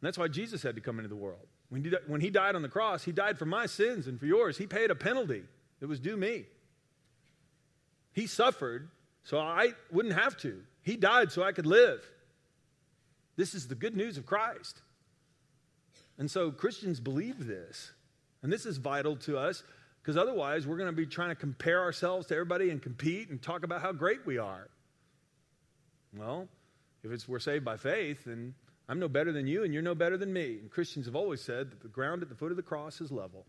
And 0.00 0.06
that's 0.06 0.18
why 0.18 0.28
Jesus 0.28 0.62
had 0.62 0.76
to 0.76 0.80
come 0.80 0.98
into 0.98 1.08
the 1.08 1.16
world. 1.16 1.46
When 1.68 1.82
he, 1.82 1.92
when 2.06 2.20
he 2.20 2.30
died 2.30 2.54
on 2.54 2.62
the 2.62 2.68
cross, 2.68 3.02
he 3.02 3.10
died 3.10 3.38
for 3.38 3.46
my 3.46 3.66
sins 3.66 4.06
and 4.06 4.20
for 4.20 4.26
yours. 4.26 4.56
He 4.56 4.66
paid 4.66 4.90
a 4.90 4.94
penalty 4.94 5.42
that 5.80 5.88
was 5.88 5.98
due 5.98 6.16
me. 6.16 6.44
He 8.12 8.26
suffered 8.28 8.88
so 9.24 9.38
I 9.38 9.72
wouldn't 9.90 10.14
have 10.14 10.36
to. 10.38 10.62
He 10.82 10.96
died 10.96 11.32
so 11.32 11.42
I 11.42 11.52
could 11.52 11.66
live. 11.66 12.06
This 13.36 13.54
is 13.54 13.66
the 13.66 13.74
good 13.74 13.96
news 13.96 14.16
of 14.18 14.26
Christ. 14.26 14.82
And 16.18 16.30
so 16.30 16.50
Christians 16.50 17.00
believe 17.00 17.46
this. 17.46 17.92
And 18.42 18.52
this 18.52 18.66
is 18.66 18.76
vital 18.76 19.16
to 19.16 19.38
us 19.38 19.64
because 20.04 20.18
otherwise, 20.18 20.66
we're 20.66 20.76
going 20.76 20.90
to 20.90 20.94
be 20.94 21.06
trying 21.06 21.30
to 21.30 21.34
compare 21.34 21.80
ourselves 21.80 22.26
to 22.26 22.34
everybody 22.34 22.68
and 22.68 22.82
compete 22.82 23.30
and 23.30 23.40
talk 23.40 23.64
about 23.64 23.80
how 23.80 23.90
great 23.90 24.26
we 24.26 24.36
are. 24.36 24.68
Well, 26.14 26.46
if 27.02 27.10
it's 27.10 27.26
we're 27.26 27.38
saved 27.38 27.64
by 27.64 27.78
faith, 27.78 28.26
then 28.26 28.54
I'm 28.86 28.98
no 28.98 29.08
better 29.08 29.32
than 29.32 29.46
you 29.46 29.64
and 29.64 29.72
you're 29.72 29.82
no 29.82 29.94
better 29.94 30.18
than 30.18 30.30
me. 30.30 30.58
And 30.60 30.70
Christians 30.70 31.06
have 31.06 31.16
always 31.16 31.40
said 31.40 31.70
that 31.70 31.80
the 31.80 31.88
ground 31.88 32.22
at 32.22 32.28
the 32.28 32.34
foot 32.34 32.50
of 32.50 32.58
the 32.58 32.62
cross 32.62 33.00
is 33.00 33.10
level. 33.10 33.46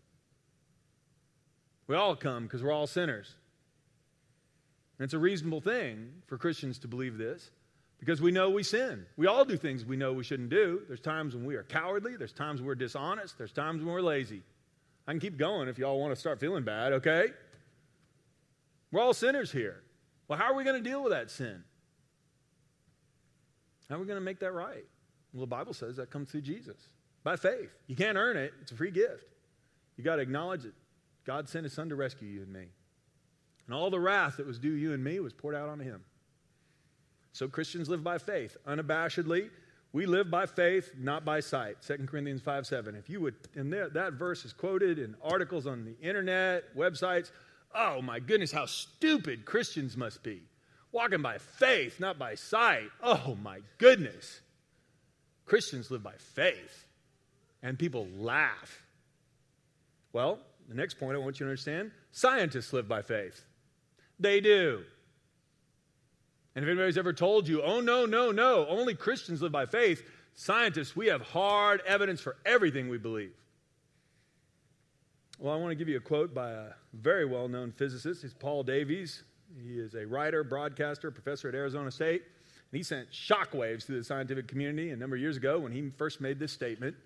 We 1.88 1.94
all 1.94 2.16
come 2.16 2.44
because 2.44 2.62
we're 2.62 2.72
all 2.72 2.86
sinners. 2.86 3.34
And 4.98 5.04
it's 5.04 5.14
a 5.14 5.18
reasonable 5.18 5.60
thing 5.60 6.08
for 6.26 6.38
Christians 6.38 6.78
to 6.78 6.88
believe 6.88 7.18
this 7.18 7.50
because 8.00 8.22
we 8.22 8.30
know 8.30 8.48
we 8.48 8.62
sin. 8.62 9.04
We 9.18 9.26
all 9.26 9.44
do 9.44 9.58
things 9.58 9.84
we 9.84 9.98
know 9.98 10.14
we 10.14 10.24
shouldn't 10.24 10.48
do. 10.48 10.80
There's 10.88 11.00
times 11.00 11.34
when 11.34 11.44
we 11.44 11.56
are 11.56 11.64
cowardly, 11.64 12.16
there's 12.16 12.32
times 12.32 12.60
when 12.60 12.66
we're 12.66 12.76
dishonest, 12.76 13.36
there's 13.36 13.52
times 13.52 13.84
when 13.84 13.92
we're 13.92 14.00
lazy. 14.00 14.42
I 15.06 15.12
can 15.12 15.20
keep 15.20 15.36
going 15.36 15.68
if 15.68 15.78
y'all 15.78 16.00
want 16.00 16.14
to 16.14 16.20
start 16.20 16.40
feeling 16.40 16.64
bad, 16.64 16.94
okay? 16.94 17.28
We're 18.90 19.00
all 19.00 19.14
sinners 19.14 19.52
here. 19.52 19.82
Well, 20.28 20.38
how 20.38 20.52
are 20.52 20.54
we 20.54 20.64
going 20.64 20.82
to 20.82 20.88
deal 20.88 21.02
with 21.02 21.12
that 21.12 21.30
sin? 21.30 21.62
How 23.88 23.96
are 23.96 23.98
we 23.98 24.06
going 24.06 24.18
to 24.18 24.24
make 24.24 24.40
that 24.40 24.52
right? 24.52 24.84
Well, 25.32 25.40
the 25.40 25.46
Bible 25.46 25.74
says 25.74 25.96
that 25.96 26.10
comes 26.10 26.30
through 26.30 26.40
Jesus 26.40 26.88
by 27.22 27.36
faith. 27.36 27.70
You 27.86 27.94
can't 27.94 28.16
earn 28.16 28.36
it, 28.36 28.52
it's 28.62 28.72
a 28.72 28.76
free 28.76 28.90
gift. 28.90 29.24
You 29.96 30.04
got 30.04 30.16
to 30.16 30.22
acknowledge 30.22 30.64
it. 30.64 30.74
God 31.24 31.48
sent 31.48 31.64
his 31.64 31.72
son 31.72 31.88
to 31.88 31.96
rescue 31.96 32.28
you 32.28 32.42
and 32.42 32.52
me. 32.52 32.66
And 33.66 33.74
all 33.74 33.90
the 33.90 34.00
wrath 34.00 34.36
that 34.36 34.46
was 34.46 34.58
due 34.58 34.72
you 34.72 34.92
and 34.92 35.02
me 35.02 35.18
was 35.20 35.32
poured 35.32 35.54
out 35.54 35.68
on 35.68 35.80
him. 35.80 36.04
So 37.32 37.48
Christians 37.48 37.88
live 37.88 38.02
by 38.02 38.18
faith, 38.18 38.56
unabashedly. 38.66 39.50
We 39.96 40.04
live 40.04 40.30
by 40.30 40.44
faith, 40.44 40.92
not 40.98 41.24
by 41.24 41.40
sight. 41.40 41.78
2 41.80 42.06
Corinthians 42.06 42.42
5 42.42 42.66
7. 42.66 42.94
If 42.96 43.08
you 43.08 43.22
would, 43.22 43.34
and 43.54 43.72
there, 43.72 43.88
that 43.88 44.12
verse 44.12 44.44
is 44.44 44.52
quoted 44.52 44.98
in 44.98 45.16
articles 45.22 45.66
on 45.66 45.86
the 45.86 45.96
internet, 46.06 46.64
websites. 46.76 47.30
Oh 47.74 48.02
my 48.02 48.20
goodness, 48.20 48.52
how 48.52 48.66
stupid 48.66 49.46
Christians 49.46 49.96
must 49.96 50.22
be. 50.22 50.42
Walking 50.92 51.22
by 51.22 51.38
faith, 51.38 51.98
not 51.98 52.18
by 52.18 52.34
sight. 52.34 52.90
Oh 53.02 53.38
my 53.42 53.60
goodness. 53.78 54.42
Christians 55.46 55.90
live 55.90 56.02
by 56.02 56.16
faith. 56.18 56.86
And 57.62 57.78
people 57.78 58.06
laugh. 58.18 58.82
Well, 60.12 60.40
the 60.68 60.74
next 60.74 61.00
point 61.00 61.16
I 61.16 61.20
want 61.20 61.40
you 61.40 61.46
to 61.46 61.50
understand 61.50 61.90
scientists 62.12 62.70
live 62.74 62.86
by 62.86 63.00
faith. 63.00 63.46
They 64.20 64.42
do. 64.42 64.84
And 66.56 66.64
if 66.64 66.70
anybody's 66.70 66.96
ever 66.96 67.12
told 67.12 67.46
you, 67.46 67.62
oh, 67.62 67.80
no, 67.80 68.06
no, 68.06 68.32
no, 68.32 68.66
only 68.66 68.94
Christians 68.94 69.42
live 69.42 69.52
by 69.52 69.66
faith, 69.66 70.02
scientists, 70.34 70.96
we 70.96 71.08
have 71.08 71.20
hard 71.20 71.82
evidence 71.86 72.22
for 72.22 72.36
everything 72.46 72.88
we 72.88 72.96
believe. 72.96 73.34
Well, 75.38 75.52
I 75.52 75.58
want 75.58 75.72
to 75.72 75.74
give 75.74 75.90
you 75.90 75.98
a 75.98 76.00
quote 76.00 76.32
by 76.32 76.52
a 76.52 76.68
very 76.94 77.26
well 77.26 77.46
known 77.46 77.72
physicist. 77.72 78.22
He's 78.22 78.32
Paul 78.32 78.62
Davies. 78.62 79.22
He 79.62 79.78
is 79.78 79.94
a 79.94 80.06
writer, 80.06 80.42
broadcaster, 80.42 81.10
professor 81.10 81.50
at 81.50 81.54
Arizona 81.54 81.90
State. 81.90 82.22
And 82.22 82.78
he 82.78 82.82
sent 82.82 83.10
shockwaves 83.12 83.84
through 83.84 83.98
the 83.98 84.04
scientific 84.04 84.48
community 84.48 84.90
a 84.90 84.96
number 84.96 85.14
of 85.14 85.20
years 85.20 85.36
ago 85.36 85.58
when 85.58 85.72
he 85.72 85.90
first 85.98 86.22
made 86.22 86.38
this 86.38 86.52
statement. 86.52 86.96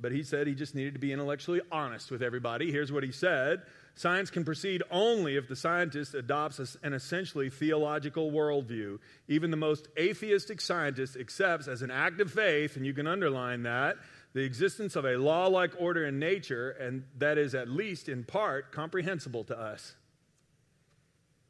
But 0.00 0.12
he 0.12 0.22
said 0.22 0.46
he 0.46 0.54
just 0.54 0.76
needed 0.76 0.94
to 0.94 1.00
be 1.00 1.12
intellectually 1.12 1.60
honest 1.72 2.12
with 2.12 2.22
everybody. 2.22 2.70
Here's 2.70 2.92
what 2.92 3.02
he 3.02 3.10
said 3.10 3.62
Science 3.98 4.30
can 4.30 4.44
proceed 4.44 4.80
only 4.92 5.34
if 5.34 5.48
the 5.48 5.56
scientist 5.56 6.14
adopts 6.14 6.76
an 6.84 6.92
essentially 6.92 7.50
theological 7.50 8.30
worldview. 8.30 8.96
Even 9.26 9.50
the 9.50 9.56
most 9.56 9.88
atheistic 9.98 10.60
scientist 10.60 11.16
accepts 11.16 11.66
as 11.66 11.82
an 11.82 11.90
act 11.90 12.20
of 12.20 12.30
faith, 12.30 12.76
and 12.76 12.86
you 12.86 12.94
can 12.94 13.08
underline 13.08 13.64
that, 13.64 13.96
the 14.34 14.44
existence 14.44 14.94
of 14.94 15.04
a 15.04 15.16
law 15.16 15.48
like 15.48 15.72
order 15.80 16.06
in 16.06 16.20
nature, 16.20 16.70
and 16.70 17.02
that 17.16 17.38
is 17.38 17.56
at 17.56 17.68
least 17.68 18.08
in 18.08 18.22
part 18.22 18.70
comprehensible 18.70 19.42
to 19.42 19.58
us. 19.58 19.96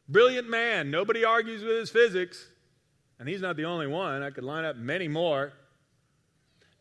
Brilliant 0.08 0.48
man. 0.48 0.90
Nobody 0.90 1.26
argues 1.26 1.62
with 1.62 1.76
his 1.76 1.90
physics. 1.90 2.48
And 3.18 3.28
he's 3.28 3.42
not 3.42 3.58
the 3.58 3.66
only 3.66 3.88
one. 3.88 4.22
I 4.22 4.30
could 4.30 4.44
line 4.44 4.64
up 4.64 4.76
many 4.76 5.06
more. 5.06 5.52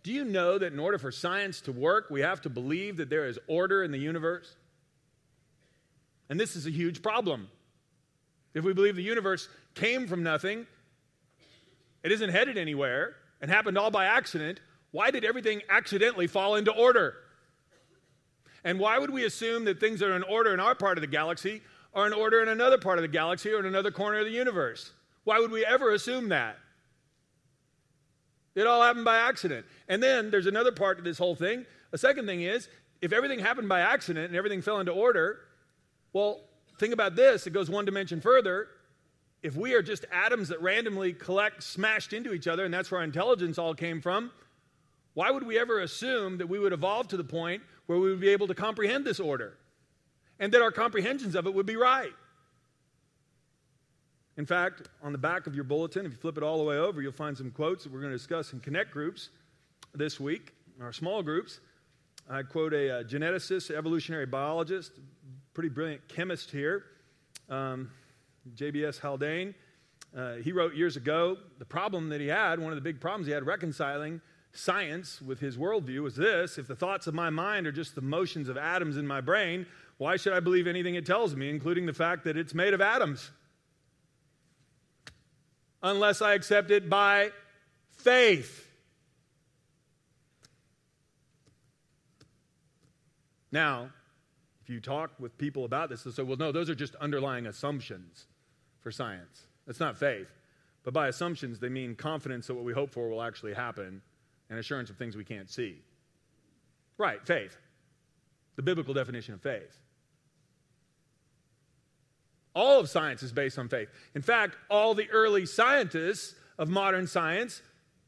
Do 0.03 0.13
you 0.13 0.23
know 0.23 0.57
that 0.57 0.71
in 0.71 0.79
order 0.79 0.97
for 0.97 1.11
science 1.11 1.59
to 1.61 1.73
work, 1.73 2.09
we 2.09 2.21
have 2.21 2.39
to 2.43 2.49
believe 2.49 2.95
that 2.97 3.09
there 3.09 3.27
is 3.27 3.37
order 3.47 3.83
in 3.83 3.91
the 3.91 3.97
universe? 3.97 4.55
And 6.29 6.39
this 6.39 6.55
is 6.55 6.65
a 6.65 6.71
huge 6.71 7.01
problem. 7.01 7.49
If 8.53 8.63
we 8.63 8.73
believe 8.73 8.95
the 8.95 9.03
universe 9.03 9.47
came 9.75 10.07
from 10.07 10.23
nothing, 10.23 10.65
it 12.03 12.11
isn't 12.11 12.29
headed 12.29 12.57
anywhere, 12.57 13.15
and 13.41 13.51
happened 13.51 13.77
all 13.77 13.91
by 13.91 14.05
accident, 14.05 14.59
why 14.91 15.11
did 15.11 15.23
everything 15.23 15.61
accidentally 15.69 16.27
fall 16.27 16.55
into 16.55 16.71
order? 16.71 17.15
And 18.63 18.79
why 18.79 18.97
would 18.97 19.11
we 19.11 19.25
assume 19.25 19.65
that 19.65 19.79
things 19.79 19.99
that 19.99 20.09
are 20.09 20.15
in 20.15 20.23
order 20.23 20.53
in 20.53 20.59
our 20.59 20.75
part 20.75 20.97
of 20.97 21.01
the 21.01 21.07
galaxy 21.07 21.61
are 21.93 22.07
in 22.07 22.13
order 22.13 22.41
in 22.41 22.49
another 22.49 22.77
part 22.77 22.97
of 22.97 23.01
the 23.01 23.07
galaxy 23.07 23.51
or 23.51 23.59
in 23.59 23.65
another 23.65 23.91
corner 23.91 24.19
of 24.19 24.25
the 24.25 24.31
universe? 24.31 24.91
Why 25.23 25.39
would 25.39 25.51
we 25.51 25.65
ever 25.65 25.91
assume 25.91 26.29
that? 26.29 26.57
It 28.55 28.65
all 28.65 28.81
happened 28.81 29.05
by 29.05 29.17
accident. 29.17 29.65
And 29.87 30.01
then 30.01 30.31
there's 30.31 30.47
another 30.47 30.71
part 30.71 30.97
to 30.97 31.03
this 31.03 31.17
whole 31.17 31.35
thing. 31.35 31.65
A 31.91 31.97
second 31.97 32.25
thing 32.25 32.41
is, 32.41 32.67
if 33.01 33.13
everything 33.13 33.39
happened 33.39 33.69
by 33.69 33.81
accident 33.81 34.27
and 34.27 34.35
everything 34.35 34.61
fell 34.61 34.79
into 34.79 34.91
order, 34.91 35.39
well, 36.13 36.41
think 36.79 36.93
about 36.93 37.15
this. 37.15 37.47
It 37.47 37.51
goes 37.51 37.69
one 37.69 37.85
dimension 37.85 38.21
further. 38.21 38.67
If 39.43 39.55
we 39.55 39.73
are 39.73 39.81
just 39.81 40.05
atoms 40.11 40.49
that 40.49 40.61
randomly 40.61 41.13
collect, 41.13 41.63
smashed 41.63 42.13
into 42.13 42.33
each 42.33 42.47
other, 42.47 42.65
and 42.65 42.73
that's 42.73 42.89
where 42.89 42.99
our 42.99 43.03
intelligence 43.03 43.57
all 43.57 43.73
came 43.73 44.01
from, 44.01 44.31
why 45.13 45.31
would 45.31 45.45
we 45.45 45.57
ever 45.57 45.79
assume 45.79 46.37
that 46.37 46.47
we 46.47 46.59
would 46.59 46.73
evolve 46.73 47.07
to 47.09 47.17
the 47.17 47.23
point 47.23 47.61
where 47.85 47.97
we 47.99 48.09
would 48.09 48.19
be 48.19 48.29
able 48.29 48.47
to 48.47 48.55
comprehend 48.55 49.05
this 49.05 49.19
order 49.19 49.57
and 50.39 50.51
that 50.53 50.61
our 50.61 50.71
comprehensions 50.71 51.35
of 51.35 51.47
it 51.47 51.53
would 51.53 51.65
be 51.65 51.75
right? 51.75 52.13
In 54.37 54.45
fact, 54.45 54.89
on 55.01 55.11
the 55.11 55.17
back 55.17 55.47
of 55.47 55.55
your 55.55 55.63
bulletin, 55.63 56.05
if 56.05 56.11
you 56.11 56.17
flip 56.17 56.37
it 56.37 56.43
all 56.43 56.59
the 56.59 56.63
way 56.63 56.77
over, 56.77 57.01
you'll 57.01 57.11
find 57.11 57.35
some 57.35 57.49
quotes 57.49 57.83
that 57.83 57.91
we're 57.91 58.01
going 58.01 58.11
to 58.11 58.17
discuss 58.17 58.53
in 58.53 58.59
Connect 58.59 58.91
groups 58.91 59.29
this 59.95 60.19
week, 60.19 60.53
our 60.79 60.93
small 60.93 61.23
groups. 61.23 61.59
I 62.29 62.43
quote 62.43 62.73
a, 62.73 62.99
a 62.99 63.03
geneticist, 63.03 63.75
evolutionary 63.75 64.27
biologist, 64.27 64.91
pretty 65.57 65.69
brilliant 65.69 66.07
chemist 66.07 66.51
here, 66.51 66.83
um, 67.49 67.89
JBS 68.55 68.99
Haldane. 68.99 69.55
Uh, 70.15 70.33
he 70.35 70.51
wrote 70.51 70.75
years 70.75 70.97
ago 70.97 71.35
the 71.57 71.65
problem 71.65 72.09
that 72.09 72.21
he 72.21 72.27
had, 72.27 72.59
one 72.59 72.71
of 72.71 72.75
the 72.75 72.81
big 72.81 73.01
problems 73.01 73.25
he 73.25 73.33
had 73.33 73.43
reconciling 73.43 74.21
science 74.53 75.19
with 75.19 75.39
his 75.39 75.57
worldview 75.57 76.03
was 76.03 76.15
this 76.15 76.59
if 76.59 76.67
the 76.67 76.75
thoughts 76.75 77.07
of 77.07 77.15
my 77.15 77.31
mind 77.31 77.65
are 77.65 77.71
just 77.71 77.95
the 77.95 78.01
motions 78.01 78.49
of 78.49 78.55
atoms 78.55 78.97
in 78.97 79.07
my 79.07 79.19
brain, 79.19 79.65
why 79.97 80.15
should 80.15 80.33
I 80.33 80.41
believe 80.41 80.67
anything 80.67 80.93
it 80.93 81.07
tells 81.07 81.35
me, 81.35 81.49
including 81.49 81.87
the 81.87 81.93
fact 81.93 82.23
that 82.25 82.37
it's 82.37 82.53
made 82.53 82.75
of 82.75 82.79
atoms? 82.79 83.31
unless 85.81 86.21
I 86.21 86.35
accept 86.35 86.69
it 86.69 86.87
by 86.87 87.31
faith. 87.93 88.69
Now, 93.51 93.89
if 94.67 94.73
you 94.73 94.81
talk 94.81 95.11
with 95.17 95.37
people 95.37 95.63
about 95.63 95.87
this, 95.87 96.03
they'll 96.03 96.11
say, 96.11 96.23
well, 96.23 96.35
no, 96.35 96.51
those 96.51 96.69
are 96.69 96.75
just 96.75 96.93
underlying 96.95 97.45
assumptions 97.47 98.25
for 98.81 98.91
science. 98.91 99.47
That's 99.65 99.79
not 99.79 99.95
faith. 99.95 100.27
But 100.83 100.93
by 100.93 101.07
assumptions, 101.07 101.57
they 101.57 101.69
mean 101.69 101.95
confidence 101.95 102.47
that 102.47 102.55
what 102.55 102.65
we 102.65 102.73
hope 102.73 102.91
for 102.91 103.07
will 103.07 103.21
actually 103.21 103.53
happen 103.53 104.01
and 104.49 104.59
assurance 104.59 104.89
of 104.89 104.97
things 104.97 105.15
we 105.15 105.23
can't 105.23 105.49
see. 105.49 105.77
Right, 106.97 107.25
faith. 107.25 107.55
The 108.57 108.61
biblical 108.61 108.93
definition 108.93 109.33
of 109.35 109.41
faith. 109.41 109.79
All 112.53 112.81
of 112.81 112.89
science 112.89 113.23
is 113.23 113.31
based 113.31 113.57
on 113.57 113.69
faith. 113.69 113.87
In 114.15 114.21
fact, 114.21 114.57
all 114.69 114.93
the 114.93 115.09
early 115.11 115.45
scientists 115.45 116.35
of 116.57 116.67
modern 116.67 117.07
science, 117.07 117.61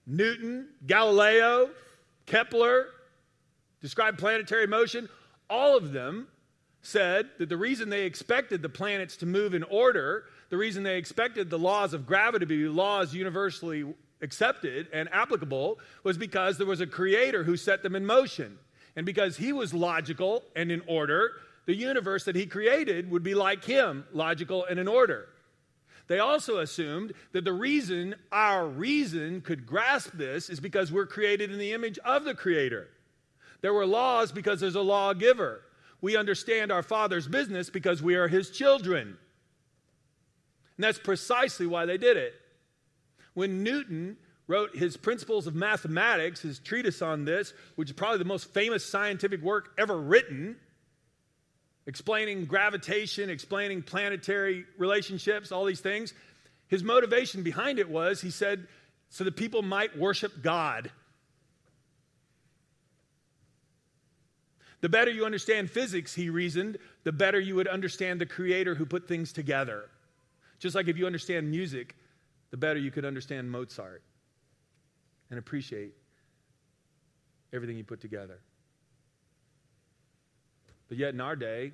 Newton, 0.06 0.68
Galileo, 0.86 1.70
Kepler, 2.26 2.88
described 3.80 4.20
planetary 4.20 4.68
motion, 4.68 5.08
all 5.50 5.78
of 5.78 5.94
them 5.94 6.28
said 6.82 7.30
that 7.38 7.50
the 7.50 7.58
reason 7.58 7.90
they 7.90 8.06
expected 8.06 8.62
the 8.62 8.70
planets 8.70 9.18
to 9.18 9.26
move 9.26 9.54
in 9.54 9.64
order, 9.64 10.26
the 10.50 10.58
reason 10.58 10.84
they 10.84 10.98
expected 10.98 11.50
the 11.50 11.60
laws 11.60 11.94
of 11.94 12.06
gravity 12.06 12.46
to 12.46 12.48
be 12.48 12.68
laws 12.68 13.14
universally 13.14 13.94
accepted 14.22 14.88
and 14.94 15.10
applicable, 15.12 15.80
was 16.04 16.18
because 16.18 16.58
there 16.58 16.68
was 16.68 16.82
a 16.82 16.88
creator 16.88 17.44
who 17.44 17.58
set 17.58 17.84
them 17.84 17.96
in 17.96 18.06
motion. 18.06 18.58
And 18.96 19.06
because 19.06 19.38
he 19.38 19.54
was 19.54 19.74
logical 19.74 20.44
and 20.56 20.72
in 20.72 20.82
order, 20.88 21.34
the 21.66 21.76
universe 21.76 22.26
that 22.26 22.36
he 22.36 22.46
created 22.46 23.12
would 23.12 23.24
be 23.24 23.36
like 23.36 23.64
him, 23.64 24.06
logical 24.12 24.66
and 24.66 24.80
in 24.80 24.88
order. 24.88 25.30
They 26.08 26.20
also 26.20 26.58
assumed 26.58 27.14
that 27.34 27.46
the 27.46 27.54
reason 27.54 28.16
our 28.32 28.68
reason 28.68 29.42
could 29.42 29.68
grasp 29.68 30.10
this 30.16 30.50
is 30.50 30.60
because 30.60 30.92
we're 30.92 31.06
created 31.06 31.52
in 31.52 31.60
the 31.60 31.72
image 31.72 32.00
of 32.00 32.26
the 32.26 32.34
Creator. 32.34 32.88
There 33.62 33.74
were 33.74 33.86
laws 33.86 34.32
because 34.32 34.60
there's 34.60 34.76
a 34.76 34.82
lawgiver. 34.82 35.62
We 36.02 36.16
understand 36.16 36.72
our 36.72 36.84
Father's 36.84 37.28
business 37.28 37.70
because 37.70 38.02
we 38.02 38.16
are 38.16 38.28
His 38.28 38.50
children. 38.50 39.18
And 40.78 40.84
that's 40.84 41.00
precisely 41.00 41.68
why 41.68 41.86
they 41.86 41.98
did 41.98 42.16
it. 42.16 42.34
When 43.34 43.64
Newton 43.64 44.18
wrote 44.50 44.76
his 44.76 44.98
Principles 44.98 45.46
of 45.46 45.54
Mathematics, 45.54 46.42
his 46.42 46.58
treatise 46.60 47.02
on 47.02 47.24
this, 47.24 47.54
which 47.76 47.90
is 47.90 47.96
probably 47.96 48.18
the 48.18 48.26
most 48.26 48.52
famous 48.52 48.84
scientific 48.84 49.42
work 49.42 49.70
ever 49.78 49.96
written, 49.96 50.56
explaining 51.86 52.46
gravitation, 52.46 53.30
explaining 53.30 53.84
planetary 53.84 54.66
relationships, 54.78 55.52
all 55.52 55.66
these 55.66 55.82
things. 55.82 56.14
His 56.68 56.84
motivation 56.84 57.44
behind 57.44 57.78
it 57.78 57.90
was, 57.90 58.22
he 58.22 58.32
said, 58.32 58.68
so 59.10 59.24
that 59.24 59.36
people 59.36 59.62
might 59.62 59.98
worship 59.98 60.42
God. 60.42 60.92
The 64.82 64.90
better 64.90 65.12
you 65.12 65.26
understand 65.26 65.70
physics, 65.70 66.16
he 66.16 66.30
reasoned, 66.30 66.78
the 67.04 67.12
better 67.12 67.40
you 67.40 67.56
would 67.56 67.68
understand 67.68 68.22
the 68.22 68.26
creator 68.26 68.76
who 68.76 68.86
put 68.86 69.08
things 69.08 69.34
together. 69.34 69.90
Just 70.60 70.76
like 70.76 70.88
if 70.88 70.98
you 70.98 71.06
understand 71.06 71.50
music, 71.50 71.96
the 72.52 72.58
better 72.58 72.80
you 72.80 72.92
could 72.92 73.06
understand 73.06 73.52
Mozart 73.52 74.02
and 75.30 75.38
appreciate 75.38 75.94
everything 77.54 77.76
he 77.76 77.84
put 77.84 78.02
together. 78.02 78.40
But 80.88 80.98
yet 80.98 81.14
in 81.14 81.22
our 81.22 81.36
day, 81.36 81.72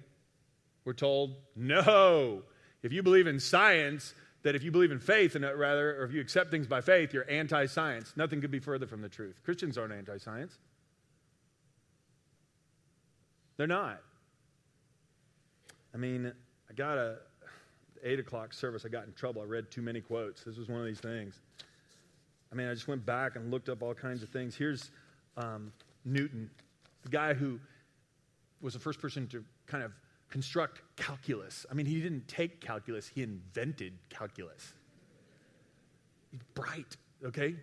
we're 0.83 0.93
told, 0.93 1.35
no, 1.55 2.43
if 2.83 2.91
you 2.91 3.01
believe 3.01 3.27
in 3.27 3.39
science, 3.39 4.13
that 4.43 4.55
if 4.55 4.63
you 4.63 4.71
believe 4.71 4.91
in 4.91 4.99
faith, 4.99 5.35
and 5.35 5.43
uh, 5.43 5.55
rather, 5.55 6.01
or 6.01 6.05
if 6.05 6.11
you 6.11 6.21
accept 6.21 6.51
things 6.51 6.67
by 6.67 6.79
faith, 6.79 7.13
you're 7.13 7.29
anti 7.29 7.65
science. 7.65 8.13
Nothing 8.15 8.41
could 8.41 8.51
be 8.51 8.59
further 8.59 8.85
from 8.85 9.01
the 9.01 9.09
truth. 9.09 9.41
Christians 9.43 9.77
aren't 9.77 9.93
anti 9.93 10.17
science. 10.17 10.59
They're 13.57 13.67
not. 13.67 14.01
I 15.93 15.97
mean, 15.97 16.31
I 16.69 16.73
got 16.73 16.97
a 16.97 17.17
eight 18.03 18.19
o'clock 18.19 18.53
service. 18.53 18.85
I 18.85 18.89
got 18.89 19.05
in 19.05 19.13
trouble. 19.13 19.41
I 19.41 19.45
read 19.45 19.71
too 19.71 19.81
many 19.81 20.01
quotes. 20.01 20.43
This 20.43 20.57
was 20.57 20.67
one 20.67 20.79
of 20.79 20.85
these 20.85 20.99
things. 20.99 21.41
I 22.51 22.55
mean, 22.55 22.67
I 22.67 22.73
just 22.73 22.87
went 22.87 23.05
back 23.05 23.35
and 23.35 23.51
looked 23.51 23.69
up 23.69 23.81
all 23.81 23.93
kinds 23.93 24.23
of 24.23 24.29
things. 24.29 24.55
Here's 24.55 24.91
um, 25.37 25.71
Newton, 26.03 26.49
the 27.03 27.09
guy 27.09 27.33
who 27.33 27.59
was 28.61 28.73
the 28.73 28.79
first 28.79 29.01
person 29.01 29.27
to 29.27 29.43
kind 29.67 29.83
of 29.83 29.91
construct 30.29 30.81
calculus. 30.95 31.65
I 31.69 31.73
mean, 31.73 31.85
he 31.85 31.99
didn't 32.01 32.27
take 32.27 32.61
calculus, 32.61 33.07
he 33.07 33.23
invented 33.23 33.93
calculus. 34.09 34.73
He's 36.31 36.41
bright, 36.53 36.97
okay? 37.23 37.55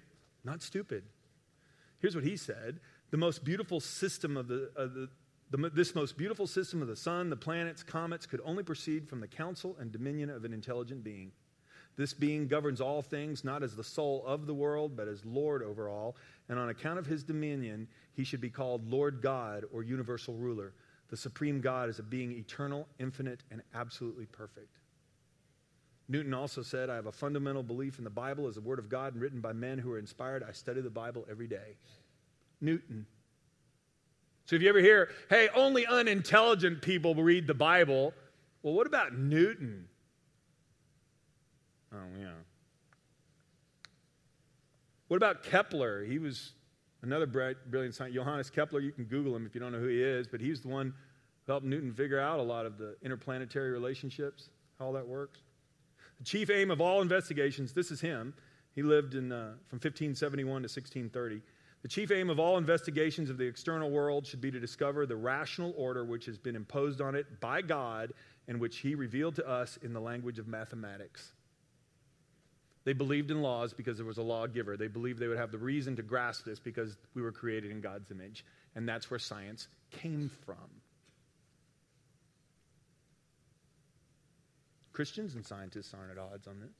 Not 0.44 0.62
stupid. 0.62 1.04
Here's 2.00 2.14
what 2.14 2.25
he 2.25 2.37
said 2.37 2.80
The 3.11 3.16
most 3.16 3.44
beautiful 3.44 3.80
system 3.80 4.37
of 4.37 4.49
the, 4.49 4.70
of 4.76 4.94
the, 4.94 5.08
the, 5.52 5.71
this 5.71 5.94
most 5.94 6.16
beautiful 6.16 6.47
system 6.47 6.80
of 6.80 6.88
the 6.88 6.97
sun, 6.97 7.28
the 7.28 7.37
planets, 7.37 7.82
comets 7.82 8.25
could 8.25 8.40
only 8.44 8.62
proceed 8.62 9.06
from 9.06 9.21
the 9.21 9.26
counsel 9.26 9.76
and 9.78 9.92
dominion 9.92 10.30
of 10.30 10.44
an 10.44 10.52
intelligent 10.52 11.04
being. 11.04 11.30
This 11.97 12.14
being 12.14 12.49
governs 12.49 12.80
all 12.80 13.02
things, 13.02 13.44
not 13.44 13.62
as 13.62 13.76
the 13.76 13.85
soul 13.85 14.25
of 14.26 14.47
the 14.47 14.54
world, 14.54 14.97
but 14.97 15.09
as 15.09 15.26
Lord 15.26 15.62
over 15.62 15.90
all. 15.90 16.16
And 16.49 16.59
on 16.59 16.71
account 16.71 16.99
of 16.99 17.04
his 17.04 17.23
dominion, 17.23 17.87
he 18.14 18.25
should 18.25 18.40
be 18.40 18.49
called 18.49 18.90
Lord 18.90 19.21
God 19.21 19.64
or 19.73 19.82
universal 19.82 20.35
ruler. 20.35 20.73
The 21.11 21.18
supreme 21.18 21.61
God 21.61 21.90
is 21.90 21.99
a 21.99 22.02
being 22.02 22.32
eternal, 22.32 22.88
infinite, 22.99 23.42
and 23.50 23.61
absolutely 23.75 24.25
perfect. 24.25 24.78
Newton 26.09 26.32
also 26.32 26.62
said, 26.62 26.88
I 26.88 26.94
have 26.94 27.06
a 27.06 27.12
fundamental 27.12 27.62
belief 27.62 27.99
in 27.99 28.04
the 28.04 28.11
Bible 28.11 28.49
as 28.49 28.54
the 28.54 28.62
Word 28.62 28.78
of 28.78 28.88
God 28.88 29.12
and 29.12 29.23
written 29.23 29.40
by 29.42 29.52
men 29.52 29.78
who 29.78 29.92
are 29.92 29.99
inspired. 29.99 30.42
I 30.42 30.52
study 30.52 30.80
the 30.80 30.88
Bible 30.88 31.26
every 31.30 31.47
day. 31.47 31.76
Newton. 32.62 33.04
So 34.44 34.56
if 34.56 34.62
you 34.62 34.68
ever 34.68 34.80
hear, 34.80 35.11
hey, 35.30 35.49
only 35.54 35.87
unintelligent 35.87 36.82
people 36.82 37.14
read 37.14 37.46
the 37.46 37.54
Bible, 37.54 38.12
well, 38.62 38.75
what 38.75 38.87
about 38.87 39.16
Newton? 39.16 39.87
Oh, 41.92 41.99
yeah. 42.18 42.28
What 45.08 45.16
about 45.16 45.42
Kepler? 45.42 46.04
He 46.04 46.18
was 46.18 46.52
another 47.02 47.26
brilliant 47.26 47.94
scientist. 47.94 48.14
Johannes 48.14 48.50
Kepler, 48.50 48.80
you 48.80 48.92
can 48.92 49.04
Google 49.04 49.37
him 49.37 49.46
if 49.46 49.54
you 49.54 49.61
don't 49.61 49.72
know 49.72 49.78
who 49.78 49.88
he 49.88 50.02
is, 50.02 50.26
but 50.26 50.40
he's 50.40 50.61
the 50.61 50.68
one 50.68 50.94
who 51.46 51.52
helped 51.52 51.66
Newton 51.66 51.92
figure 51.92 52.18
out 52.18 52.38
a 52.38 52.42
lot 52.42 52.66
of 52.66 52.78
the 52.78 52.96
interplanetary 53.02 53.70
relationships, 53.70 54.49
how 54.78 54.87
all 54.87 54.92
that 54.92 55.06
works. 55.06 55.40
The 56.18 56.25
chief 56.25 56.50
aim 56.50 56.70
of 56.70 56.80
all 56.80 57.02
investigations, 57.02 57.72
this 57.72 57.90
is 57.90 58.00
him. 58.00 58.32
He 58.75 58.82
lived 58.82 59.14
in, 59.14 59.32
uh, 59.32 59.54
from 59.68 59.76
1571 59.76 60.46
to 60.46 60.68
1630. 60.68 61.42
The 61.82 61.88
chief 61.88 62.12
aim 62.12 62.30
of 62.30 62.38
all 62.38 62.58
investigations 62.58 63.28
of 63.28 63.38
the 63.38 63.44
external 63.44 63.90
world 63.90 64.24
should 64.26 64.40
be 64.40 64.52
to 64.52 64.60
discover 64.60 65.04
the 65.04 65.16
rational 65.16 65.74
order 65.76 66.04
which 66.04 66.26
has 66.26 66.38
been 66.38 66.54
imposed 66.54 67.00
on 67.00 67.16
it 67.16 67.40
by 67.40 67.60
God 67.60 68.12
and 68.46 68.60
which 68.60 68.78
He 68.78 68.94
revealed 68.94 69.34
to 69.36 69.48
us 69.48 69.78
in 69.82 69.92
the 69.92 70.00
language 70.00 70.38
of 70.38 70.46
mathematics. 70.46 71.32
They 72.84 72.92
believed 72.92 73.30
in 73.30 73.42
laws 73.42 73.72
because 73.72 73.96
there 73.96 74.06
was 74.06 74.18
a 74.18 74.22
lawgiver. 74.22 74.76
They 74.76 74.88
believed 74.88 75.18
they 75.18 75.28
would 75.28 75.38
have 75.38 75.52
the 75.52 75.58
reason 75.58 75.96
to 75.96 76.02
grasp 76.02 76.44
this 76.44 76.58
because 76.58 76.96
we 77.14 77.22
were 77.22 77.32
created 77.32 77.70
in 77.70 77.80
God's 77.80 78.10
image. 78.10 78.44
And 78.74 78.88
that's 78.88 79.10
where 79.10 79.20
science 79.20 79.68
came 79.90 80.30
from. 80.44 80.56
Christians 84.92 85.34
and 85.34 85.46
scientists 85.46 85.94
aren't 85.94 86.10
at 86.10 86.18
odds 86.18 86.46
on 86.46 86.60
this. 86.60 86.74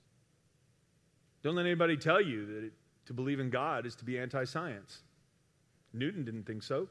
Don't 1.43 1.55
let 1.55 1.67
anybody 1.67 1.97
tell 1.97 2.21
you 2.21 2.47
that 2.47 2.65
it, 2.65 2.73
to 3.07 3.13
believe 3.13 3.41
in 3.41 3.51
God 3.51 3.87
is 3.87 3.95
to 3.97 4.05
be 4.05 4.19
anti 4.19 4.45
science. 4.45 5.03
Newton 5.93 6.25
didn't 6.25 6.45
think 6.45 6.63
so. 6.63 6.89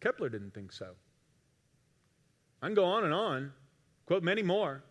Kepler 0.00 0.28
didn't 0.28 0.54
think 0.54 0.72
so. 0.72 0.90
I 2.62 2.66
can 2.66 2.74
go 2.74 2.84
on 2.84 3.04
and 3.04 3.14
on, 3.14 3.52
quote 4.06 4.22
many 4.22 4.42
more. 4.42 4.82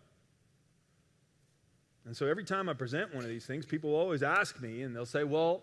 And 2.06 2.16
so 2.16 2.26
every 2.26 2.44
time 2.44 2.68
I 2.68 2.72
present 2.72 3.14
one 3.14 3.22
of 3.22 3.30
these 3.30 3.46
things, 3.46 3.66
people 3.66 3.94
always 3.94 4.22
ask 4.22 4.60
me, 4.60 4.82
and 4.82 4.96
they'll 4.96 5.06
say, 5.06 5.24
Well, 5.24 5.62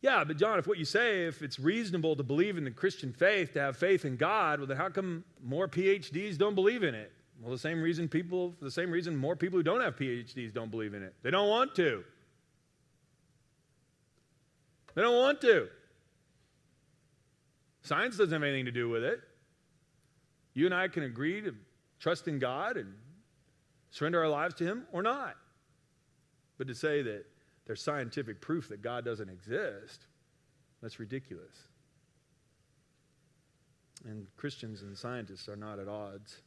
yeah, 0.00 0.22
but 0.22 0.36
John, 0.36 0.58
if 0.58 0.66
what 0.66 0.78
you 0.78 0.84
say, 0.84 1.26
if 1.26 1.42
it's 1.42 1.58
reasonable 1.58 2.14
to 2.16 2.22
believe 2.22 2.56
in 2.56 2.64
the 2.64 2.70
Christian 2.70 3.12
faith, 3.12 3.52
to 3.54 3.60
have 3.60 3.76
faith 3.76 4.04
in 4.04 4.16
God, 4.16 4.60
well, 4.60 4.68
then 4.68 4.76
how 4.76 4.88
come 4.88 5.24
more 5.42 5.66
PhDs 5.66 6.38
don't 6.38 6.54
believe 6.54 6.84
in 6.84 6.94
it? 6.94 7.10
Well, 7.40 7.50
the 7.50 7.58
same 7.58 7.82
reason 7.82 8.08
people, 8.08 8.54
for 8.58 8.64
the 8.64 8.70
same 8.70 8.90
reason 8.90 9.16
more 9.16 9.34
people 9.34 9.58
who 9.58 9.62
don't 9.64 9.80
have 9.80 9.96
PhDs 9.96 10.52
don't 10.52 10.70
believe 10.70 10.94
in 10.94 11.02
it. 11.02 11.14
They 11.22 11.30
don't 11.30 11.48
want 11.48 11.74
to. 11.76 12.04
They 14.98 15.04
don't 15.04 15.14
want 15.14 15.40
to. 15.42 15.68
Science 17.82 18.16
doesn't 18.16 18.32
have 18.32 18.42
anything 18.42 18.64
to 18.64 18.72
do 18.72 18.88
with 18.88 19.04
it. 19.04 19.20
You 20.54 20.66
and 20.66 20.74
I 20.74 20.88
can 20.88 21.04
agree 21.04 21.40
to 21.40 21.54
trust 22.00 22.26
in 22.26 22.40
God 22.40 22.76
and 22.76 22.92
surrender 23.92 24.20
our 24.20 24.28
lives 24.28 24.56
to 24.56 24.64
Him 24.64 24.88
or 24.90 25.04
not. 25.04 25.36
But 26.56 26.66
to 26.66 26.74
say 26.74 27.02
that 27.02 27.26
there's 27.64 27.80
scientific 27.80 28.40
proof 28.40 28.68
that 28.70 28.82
God 28.82 29.04
doesn't 29.04 29.28
exist, 29.28 30.08
that's 30.82 30.98
ridiculous. 30.98 31.68
And 34.04 34.26
Christians 34.36 34.82
and 34.82 34.98
scientists 34.98 35.48
are 35.48 35.54
not 35.54 35.78
at 35.78 35.86
odds. 35.86 36.38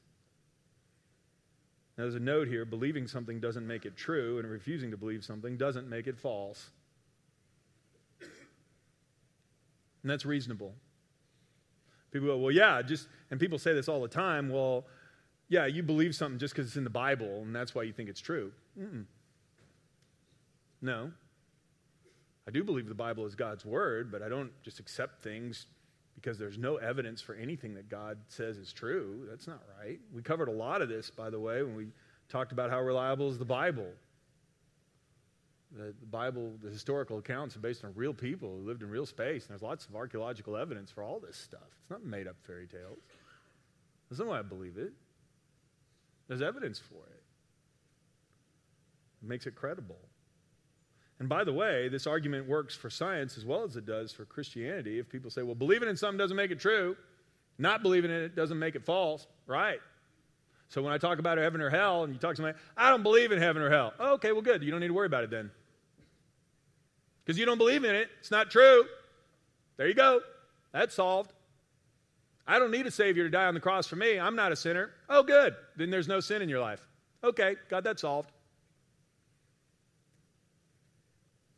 Now, 1.97 2.03
there's 2.03 2.15
a 2.15 2.19
note 2.19 2.49
here 2.49 2.65
believing 2.65 3.07
something 3.07 3.39
doesn't 3.39 3.65
make 3.65 3.85
it 3.85 3.95
true, 3.95 4.39
and 4.39 4.51
refusing 4.51 4.91
to 4.91 4.97
believe 4.97 5.23
something 5.23 5.55
doesn't 5.55 5.87
make 5.87 6.07
it 6.07 6.19
false. 6.19 6.71
And 10.03 10.09
that's 10.09 10.25
reasonable. 10.25 10.73
People 12.11 12.27
go, 12.27 12.37
well, 12.37 12.51
yeah, 12.51 12.81
just, 12.81 13.07
and 13.29 13.39
people 13.39 13.57
say 13.57 13.73
this 13.73 13.87
all 13.87 14.01
the 14.01 14.07
time, 14.07 14.49
well, 14.49 14.85
yeah, 15.47 15.65
you 15.65 15.83
believe 15.83 16.15
something 16.15 16.39
just 16.39 16.53
because 16.53 16.67
it's 16.67 16.77
in 16.77 16.83
the 16.83 16.89
Bible 16.89 17.41
and 17.41 17.55
that's 17.55 17.73
why 17.73 17.83
you 17.83 17.93
think 17.93 18.09
it's 18.09 18.19
true. 18.19 18.51
Mm-mm. 18.79 19.05
No. 20.81 21.11
I 22.47 22.51
do 22.51 22.63
believe 22.63 22.87
the 22.87 22.95
Bible 22.95 23.25
is 23.25 23.35
God's 23.35 23.65
word, 23.65 24.11
but 24.11 24.21
I 24.21 24.29
don't 24.29 24.51
just 24.63 24.79
accept 24.79 25.21
things 25.21 25.67
because 26.15 26.37
there's 26.37 26.57
no 26.57 26.77
evidence 26.77 27.21
for 27.21 27.35
anything 27.35 27.73
that 27.75 27.89
God 27.89 28.17
says 28.27 28.57
is 28.57 28.73
true. 28.73 29.25
That's 29.29 29.47
not 29.47 29.61
right. 29.79 29.99
We 30.13 30.21
covered 30.21 30.47
a 30.47 30.53
lot 30.53 30.81
of 30.81 30.89
this, 30.89 31.09
by 31.09 31.29
the 31.29 31.39
way, 31.39 31.63
when 31.63 31.75
we 31.75 31.87
talked 32.29 32.51
about 32.51 32.69
how 32.69 32.81
reliable 32.81 33.29
is 33.29 33.37
the 33.37 33.45
Bible. 33.45 33.87
The, 35.77 35.93
Bible, 36.11 36.51
the 36.61 36.69
historical 36.69 37.17
accounts 37.17 37.55
are 37.55 37.59
based 37.59 37.85
on 37.85 37.93
real 37.95 38.13
people 38.13 38.57
who 38.57 38.67
lived 38.67 38.83
in 38.83 38.89
real 38.89 39.05
space, 39.05 39.43
and 39.43 39.51
there's 39.51 39.61
lots 39.61 39.85
of 39.85 39.95
archaeological 39.95 40.57
evidence 40.57 40.91
for 40.91 41.01
all 41.01 41.19
this 41.19 41.37
stuff. 41.37 41.61
It's 41.81 41.89
not 41.89 42.03
made 42.03 42.27
up 42.27 42.35
fairy 42.45 42.67
tales. 42.67 42.99
That's 44.09 44.19
not 44.19 44.27
why 44.27 44.39
I 44.39 44.41
believe 44.41 44.77
it. 44.77 44.91
There's 46.27 46.41
evidence 46.41 46.79
for 46.79 46.95
it. 46.95 47.23
It 49.23 49.29
makes 49.29 49.45
it 49.45 49.55
credible. 49.55 49.99
And 51.19 51.29
by 51.29 51.43
the 51.43 51.53
way, 51.53 51.87
this 51.87 52.07
argument 52.07 52.49
works 52.49 52.75
for 52.75 52.89
science 52.89 53.37
as 53.37 53.45
well 53.45 53.63
as 53.63 53.75
it 53.77 53.85
does 53.85 54.11
for 54.11 54.25
Christianity. 54.25 54.99
If 54.99 55.07
people 55.07 55.29
say, 55.29 55.43
well, 55.43 55.55
believing 55.55 55.87
in 55.87 55.95
something 55.95 56.17
doesn't 56.17 56.35
make 56.35 56.51
it 56.51 56.59
true, 56.59 56.97
not 57.57 57.81
believing 57.83 58.11
in 58.11 58.17
it 58.17 58.35
doesn't 58.35 58.59
make 58.59 58.75
it 58.75 58.83
false, 58.83 59.27
right? 59.45 59.79
So 60.67 60.81
when 60.81 60.93
I 60.93 60.97
talk 60.97 61.19
about 61.19 61.37
heaven 61.37 61.61
or 61.61 61.69
hell, 61.69 62.03
and 62.03 62.13
you 62.13 62.19
talk 62.19 62.31
to 62.31 62.37
somebody, 62.37 62.57
I 62.75 62.89
don't 62.89 63.03
believe 63.03 63.31
in 63.31 63.39
heaven 63.39 63.61
or 63.61 63.69
hell. 63.69 63.93
Okay, 63.99 64.31
well, 64.31 64.41
good. 64.41 64.63
You 64.63 64.71
don't 64.71 64.79
need 64.79 64.87
to 64.87 64.93
worry 64.93 65.05
about 65.05 65.23
it 65.23 65.29
then. 65.29 65.51
Because 67.23 67.37
you 67.37 67.45
don't 67.45 67.57
believe 67.57 67.83
in 67.83 67.95
it, 67.95 68.09
it's 68.19 68.31
not 68.31 68.51
true. 68.51 68.85
There 69.77 69.87
you 69.87 69.93
go. 69.93 70.21
That's 70.71 70.95
solved. 70.95 71.33
I 72.47 72.59
don't 72.59 72.71
need 72.71 72.87
a 72.87 72.91
Savior 72.91 73.23
to 73.23 73.29
die 73.29 73.45
on 73.45 73.53
the 73.53 73.59
cross 73.59 73.87
for 73.87 73.95
me. 73.95 74.19
I'm 74.19 74.35
not 74.35 74.51
a 74.51 74.55
sinner. 74.55 74.91
Oh, 75.09 75.23
good. 75.23 75.55
Then 75.75 75.89
there's 75.89 76.07
no 76.07 76.19
sin 76.19 76.41
in 76.41 76.49
your 76.49 76.59
life. 76.59 76.85
Okay, 77.23 77.55
got 77.69 77.83
that 77.83 77.99
solved. 77.99 78.31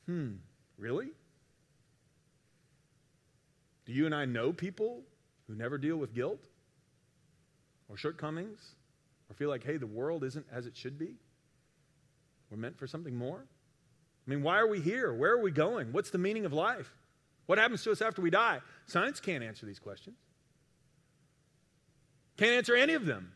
Hmm, 0.06 0.34
really? 0.78 1.08
Do 3.86 3.94
you 3.94 4.06
and 4.06 4.14
I 4.14 4.26
know 4.26 4.52
people 4.52 5.02
who 5.48 5.56
never 5.56 5.78
deal 5.78 5.98
with 5.98 6.14
guilt 6.14 6.46
or 7.90 7.98
shortcomings 7.98 8.76
or 9.30 9.36
feel 9.36 9.50
like, 9.50 9.64
hey, 9.64 9.78
the 9.78 9.88
world 9.88 10.24
isn't 10.24 10.46
as 10.52 10.66
it 10.66 10.76
should 10.76 11.00
be? 11.00 11.16
We're 12.50 12.58
meant 12.58 12.78
for 12.78 12.88
something 12.88 13.16
more? 13.16 13.46
I 14.26 14.30
mean, 14.30 14.42
why 14.42 14.60
are 14.60 14.68
we 14.68 14.80
here? 14.80 15.14
Where 15.14 15.32
are 15.32 15.42
we 15.42 15.52
going? 15.52 15.92
What's 15.92 16.10
the 16.12 16.18
meaning 16.18 16.46
of 16.46 16.54
life? 16.54 16.94
What 17.46 17.58
happens 17.58 17.84
to 17.84 17.92
us 17.92 18.02
after 18.02 18.22
we 18.22 18.30
die? 18.30 18.60
Science 18.86 19.20
can't 19.20 19.44
answer 19.44 19.66
these 19.66 19.80
questions. 19.80 20.16
Can't 22.38 22.54
answer 22.54 22.76
any 22.76 22.94
of 22.94 23.06
them 23.06 23.34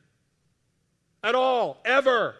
at 1.23 1.35
all, 1.35 1.81
ever. 1.83 2.35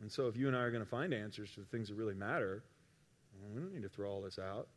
And 0.00 0.12
so, 0.12 0.28
if 0.28 0.36
you 0.36 0.48
and 0.48 0.56
I 0.56 0.60
are 0.60 0.70
going 0.70 0.84
to 0.84 0.88
find 0.88 1.12
answers 1.12 1.50
to 1.52 1.60
the 1.60 1.66
things 1.66 1.88
that 1.88 1.94
really 1.94 2.14
matter, 2.14 2.62
we 3.54 3.60
don't 3.60 3.72
need 3.72 3.82
to 3.82 3.88
throw 3.88 4.10
all 4.10 4.22
this 4.22 4.38
out. 4.38 4.68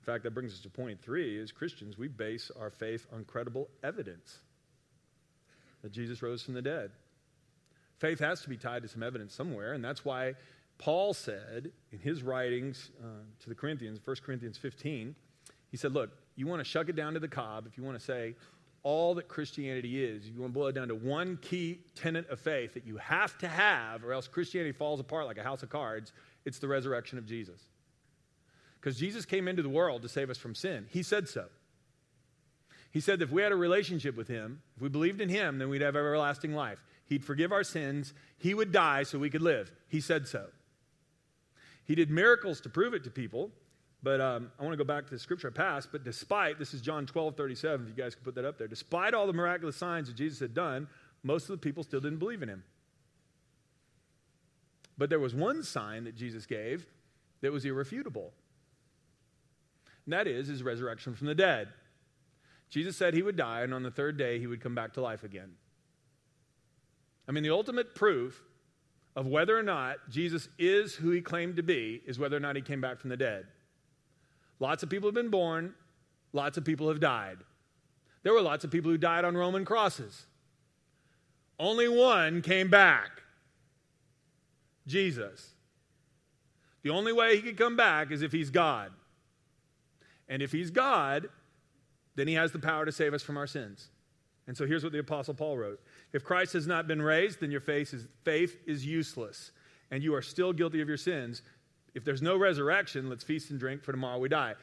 In 0.00 0.04
fact, 0.04 0.24
that 0.24 0.34
brings 0.34 0.52
us 0.52 0.60
to 0.60 0.70
point 0.70 1.00
three: 1.00 1.40
as 1.40 1.52
Christians, 1.52 1.98
we 1.98 2.06
base 2.06 2.50
our 2.60 2.70
faith 2.70 3.06
on 3.12 3.24
credible 3.24 3.68
evidence. 3.82 4.40
That 5.86 5.92
Jesus 5.92 6.20
rose 6.20 6.42
from 6.42 6.54
the 6.54 6.62
dead. 6.62 6.90
Faith 7.98 8.18
has 8.18 8.40
to 8.42 8.48
be 8.48 8.56
tied 8.56 8.82
to 8.82 8.88
some 8.88 9.04
evidence 9.04 9.32
somewhere, 9.32 9.72
and 9.72 9.84
that's 9.84 10.04
why 10.04 10.34
Paul 10.78 11.14
said 11.14 11.70
in 11.92 12.00
his 12.00 12.24
writings 12.24 12.90
uh, 13.00 13.22
to 13.40 13.48
the 13.48 13.54
Corinthians, 13.54 14.00
1 14.04 14.16
Corinthians 14.24 14.58
15, 14.58 15.14
he 15.70 15.76
said, 15.76 15.92
Look, 15.92 16.10
you 16.34 16.48
want 16.48 16.58
to 16.58 16.64
shuck 16.64 16.88
it 16.88 16.96
down 16.96 17.14
to 17.14 17.20
the 17.20 17.28
cob, 17.28 17.68
if 17.68 17.78
you 17.78 17.84
want 17.84 17.96
to 17.96 18.04
say 18.04 18.34
all 18.82 19.14
that 19.14 19.28
Christianity 19.28 20.04
is, 20.04 20.28
you 20.28 20.40
want 20.40 20.52
to 20.52 20.58
boil 20.58 20.66
it 20.66 20.74
down 20.74 20.88
to 20.88 20.96
one 20.96 21.38
key 21.40 21.78
tenet 21.94 22.28
of 22.28 22.40
faith 22.40 22.74
that 22.74 22.84
you 22.84 22.96
have 22.96 23.38
to 23.38 23.48
have, 23.48 24.04
or 24.04 24.12
else 24.12 24.26
Christianity 24.26 24.72
falls 24.72 24.98
apart 24.98 25.26
like 25.26 25.38
a 25.38 25.42
house 25.44 25.62
of 25.62 25.70
cards, 25.70 26.12
it's 26.44 26.58
the 26.58 26.68
resurrection 26.68 27.16
of 27.16 27.26
Jesus. 27.26 27.60
Because 28.80 28.98
Jesus 28.98 29.24
came 29.24 29.46
into 29.46 29.62
the 29.62 29.68
world 29.68 30.02
to 30.02 30.08
save 30.08 30.30
us 30.30 30.38
from 30.38 30.54
sin. 30.54 30.86
He 30.90 31.04
said 31.04 31.28
so. 31.28 31.46
He 32.96 33.00
said 33.00 33.18
that 33.18 33.26
if 33.26 33.30
we 33.30 33.42
had 33.42 33.52
a 33.52 33.56
relationship 33.56 34.16
with 34.16 34.26
Him, 34.26 34.62
if 34.74 34.80
we 34.80 34.88
believed 34.88 35.20
in 35.20 35.28
Him, 35.28 35.58
then 35.58 35.68
we'd 35.68 35.82
have 35.82 35.96
everlasting 35.96 36.54
life. 36.54 36.78
He'd 37.04 37.22
forgive 37.22 37.52
our 37.52 37.62
sins. 37.62 38.14
He 38.38 38.54
would 38.54 38.72
die 38.72 39.02
so 39.02 39.18
we 39.18 39.28
could 39.28 39.42
live. 39.42 39.70
He 39.86 40.00
said 40.00 40.26
so. 40.26 40.46
He 41.84 41.94
did 41.94 42.10
miracles 42.10 42.58
to 42.62 42.70
prove 42.70 42.94
it 42.94 43.04
to 43.04 43.10
people. 43.10 43.50
But 44.02 44.22
um, 44.22 44.50
I 44.58 44.62
want 44.62 44.72
to 44.72 44.78
go 44.78 44.84
back 44.88 45.04
to 45.04 45.10
the 45.10 45.18
scripture 45.18 45.48
I 45.48 45.50
passed. 45.50 45.92
But 45.92 46.04
despite, 46.04 46.58
this 46.58 46.72
is 46.72 46.80
John 46.80 47.04
12, 47.04 47.36
37, 47.36 47.86
if 47.86 47.94
you 47.94 48.02
guys 48.02 48.14
could 48.14 48.24
put 48.24 48.34
that 48.36 48.46
up 48.46 48.56
there. 48.56 48.66
Despite 48.66 49.12
all 49.12 49.26
the 49.26 49.34
miraculous 49.34 49.76
signs 49.76 50.08
that 50.08 50.16
Jesus 50.16 50.40
had 50.40 50.54
done, 50.54 50.88
most 51.22 51.42
of 51.42 51.48
the 51.48 51.58
people 51.58 51.82
still 51.82 52.00
didn't 52.00 52.18
believe 52.18 52.42
in 52.42 52.48
him. 52.48 52.64
But 54.96 55.10
there 55.10 55.20
was 55.20 55.34
one 55.34 55.62
sign 55.62 56.04
that 56.04 56.16
Jesus 56.16 56.46
gave 56.46 56.86
that 57.42 57.52
was 57.52 57.66
irrefutable. 57.66 58.32
And 60.06 60.14
that 60.14 60.26
is 60.26 60.48
his 60.48 60.62
resurrection 60.62 61.14
from 61.14 61.26
the 61.26 61.34
dead. 61.34 61.68
Jesus 62.68 62.96
said 62.96 63.14
he 63.14 63.22
would 63.22 63.36
die, 63.36 63.62
and 63.62 63.72
on 63.72 63.82
the 63.82 63.90
third 63.90 64.16
day 64.16 64.38
he 64.38 64.46
would 64.46 64.60
come 64.60 64.74
back 64.74 64.94
to 64.94 65.00
life 65.00 65.22
again. 65.22 65.52
I 67.28 67.32
mean, 67.32 67.42
the 67.42 67.50
ultimate 67.50 67.94
proof 67.94 68.42
of 69.14 69.26
whether 69.26 69.56
or 69.56 69.62
not 69.62 69.96
Jesus 70.10 70.48
is 70.58 70.94
who 70.94 71.10
he 71.10 71.20
claimed 71.20 71.56
to 71.56 71.62
be 71.62 72.02
is 72.06 72.18
whether 72.18 72.36
or 72.36 72.40
not 72.40 72.56
he 72.56 72.62
came 72.62 72.80
back 72.80 73.00
from 73.00 73.10
the 73.10 73.16
dead. 73.16 73.46
Lots 74.60 74.82
of 74.82 74.90
people 74.90 75.08
have 75.08 75.14
been 75.14 75.30
born, 75.30 75.74
lots 76.32 76.58
of 76.58 76.64
people 76.64 76.88
have 76.88 77.00
died. 77.00 77.38
There 78.22 78.32
were 78.32 78.42
lots 78.42 78.64
of 78.64 78.70
people 78.70 78.90
who 78.90 78.98
died 78.98 79.24
on 79.24 79.36
Roman 79.36 79.64
crosses. 79.64 80.26
Only 81.58 81.88
one 81.88 82.42
came 82.42 82.68
back 82.68 83.22
Jesus. 84.86 85.52
The 86.82 86.90
only 86.90 87.12
way 87.12 87.36
he 87.36 87.42
could 87.42 87.56
come 87.56 87.76
back 87.76 88.10
is 88.10 88.22
if 88.22 88.32
he's 88.32 88.50
God. 88.50 88.92
And 90.28 90.42
if 90.42 90.52
he's 90.52 90.70
God, 90.70 91.28
then 92.16 92.26
he 92.26 92.34
has 92.34 92.52
the 92.52 92.58
power 92.58 92.84
to 92.84 92.92
save 92.92 93.14
us 93.14 93.22
from 93.22 93.36
our 93.36 93.46
sins. 93.46 93.88
And 94.46 94.56
so 94.56 94.66
here's 94.66 94.82
what 94.82 94.92
the 94.92 94.98
Apostle 94.98 95.34
Paul 95.34 95.58
wrote 95.58 95.80
If 96.12 96.24
Christ 96.24 96.52
has 96.54 96.66
not 96.66 96.86
been 96.86 97.02
raised, 97.02 97.40
then 97.40 97.50
your 97.50 97.60
faith 97.60 97.92
is, 97.94 98.06
faith 98.24 98.56
is 98.66 98.84
useless, 98.84 99.52
and 99.90 100.02
you 100.02 100.14
are 100.14 100.22
still 100.22 100.52
guilty 100.52 100.80
of 100.80 100.88
your 100.88 100.96
sins. 100.96 101.42
If 101.94 102.04
there's 102.04 102.22
no 102.22 102.36
resurrection, 102.36 103.08
let's 103.08 103.24
feast 103.24 103.50
and 103.50 103.58
drink, 103.58 103.82
for 103.82 103.92
tomorrow 103.92 104.18
we 104.18 104.28
die. 104.28 104.54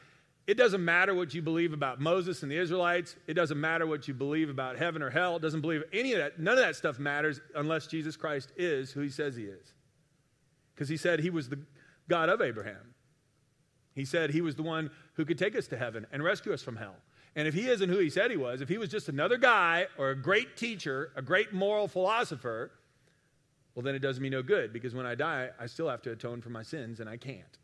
It 0.46 0.56
doesn't 0.56 0.84
matter 0.84 1.14
what 1.14 1.32
you 1.32 1.40
believe 1.40 1.72
about 1.72 2.00
Moses 2.00 2.42
and 2.42 2.52
the 2.52 2.58
Israelites. 2.58 3.16
It 3.26 3.34
doesn't 3.34 3.58
matter 3.58 3.86
what 3.86 4.06
you 4.06 4.14
believe 4.14 4.50
about 4.50 4.76
heaven 4.76 5.02
or 5.02 5.08
hell. 5.08 5.36
It 5.36 5.42
doesn't 5.42 5.62
believe 5.62 5.82
any 5.92 6.12
of 6.12 6.18
that. 6.18 6.38
None 6.38 6.58
of 6.58 6.64
that 6.64 6.76
stuff 6.76 6.98
matters 6.98 7.40
unless 7.54 7.86
Jesus 7.86 8.14
Christ 8.16 8.52
is 8.56 8.92
who 8.92 9.00
he 9.00 9.08
says 9.08 9.36
he 9.36 9.44
is. 9.44 9.72
Because 10.74 10.88
he 10.88 10.98
said 10.98 11.20
he 11.20 11.30
was 11.30 11.48
the 11.48 11.58
God 12.08 12.28
of 12.28 12.42
Abraham. 12.42 12.94
He 13.94 14.04
said 14.04 14.30
he 14.30 14.42
was 14.42 14.54
the 14.54 14.62
one 14.62 14.90
who 15.14 15.24
could 15.24 15.38
take 15.38 15.56
us 15.56 15.66
to 15.68 15.78
heaven 15.78 16.06
and 16.12 16.22
rescue 16.22 16.52
us 16.52 16.62
from 16.62 16.76
hell. 16.76 16.96
And 17.36 17.48
if 17.48 17.54
he 17.54 17.68
isn't 17.68 17.88
who 17.88 17.98
he 17.98 18.10
said 18.10 18.30
he 18.30 18.36
was, 18.36 18.60
if 18.60 18.68
he 18.68 18.78
was 18.78 18.88
just 18.88 19.08
another 19.08 19.36
guy 19.36 19.86
or 19.98 20.10
a 20.10 20.16
great 20.16 20.56
teacher, 20.56 21.10
a 21.16 21.22
great 21.22 21.52
moral 21.52 21.88
philosopher, 21.88 22.70
well, 23.74 23.82
then 23.82 23.94
it 23.94 24.00
does 24.00 24.20
me 24.20 24.28
no 24.28 24.42
good 24.42 24.72
because 24.72 24.94
when 24.94 25.04
I 25.04 25.16
die, 25.16 25.50
I 25.58 25.66
still 25.66 25.88
have 25.88 26.02
to 26.02 26.12
atone 26.12 26.40
for 26.40 26.50
my 26.50 26.62
sins 26.62 27.00
and 27.00 27.08
I 27.08 27.16
can't. 27.16 27.58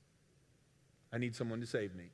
I 1.13 1.19
need 1.19 1.37
someone 1.37 1.61
to 1.61 1.67
save 1.67 1.95
me. 1.95 2.11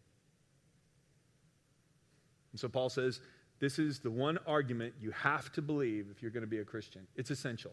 And 2.53 2.61
so 2.61 2.69
Paul 2.69 2.91
says, 2.91 3.21
this 3.59 3.79
is 3.79 4.01
the 4.01 4.11
one 4.11 4.39
argument 4.47 4.95
you 5.01 5.11
have 5.13 5.51
to 5.53 5.63
believe 5.63 6.09
if 6.11 6.21
you're 6.21 6.31
going 6.31 6.43
to 6.43 6.47
be 6.47 6.59
a 6.59 6.65
Christian. 6.65 7.07
It's 7.17 7.31
essential. 7.31 7.73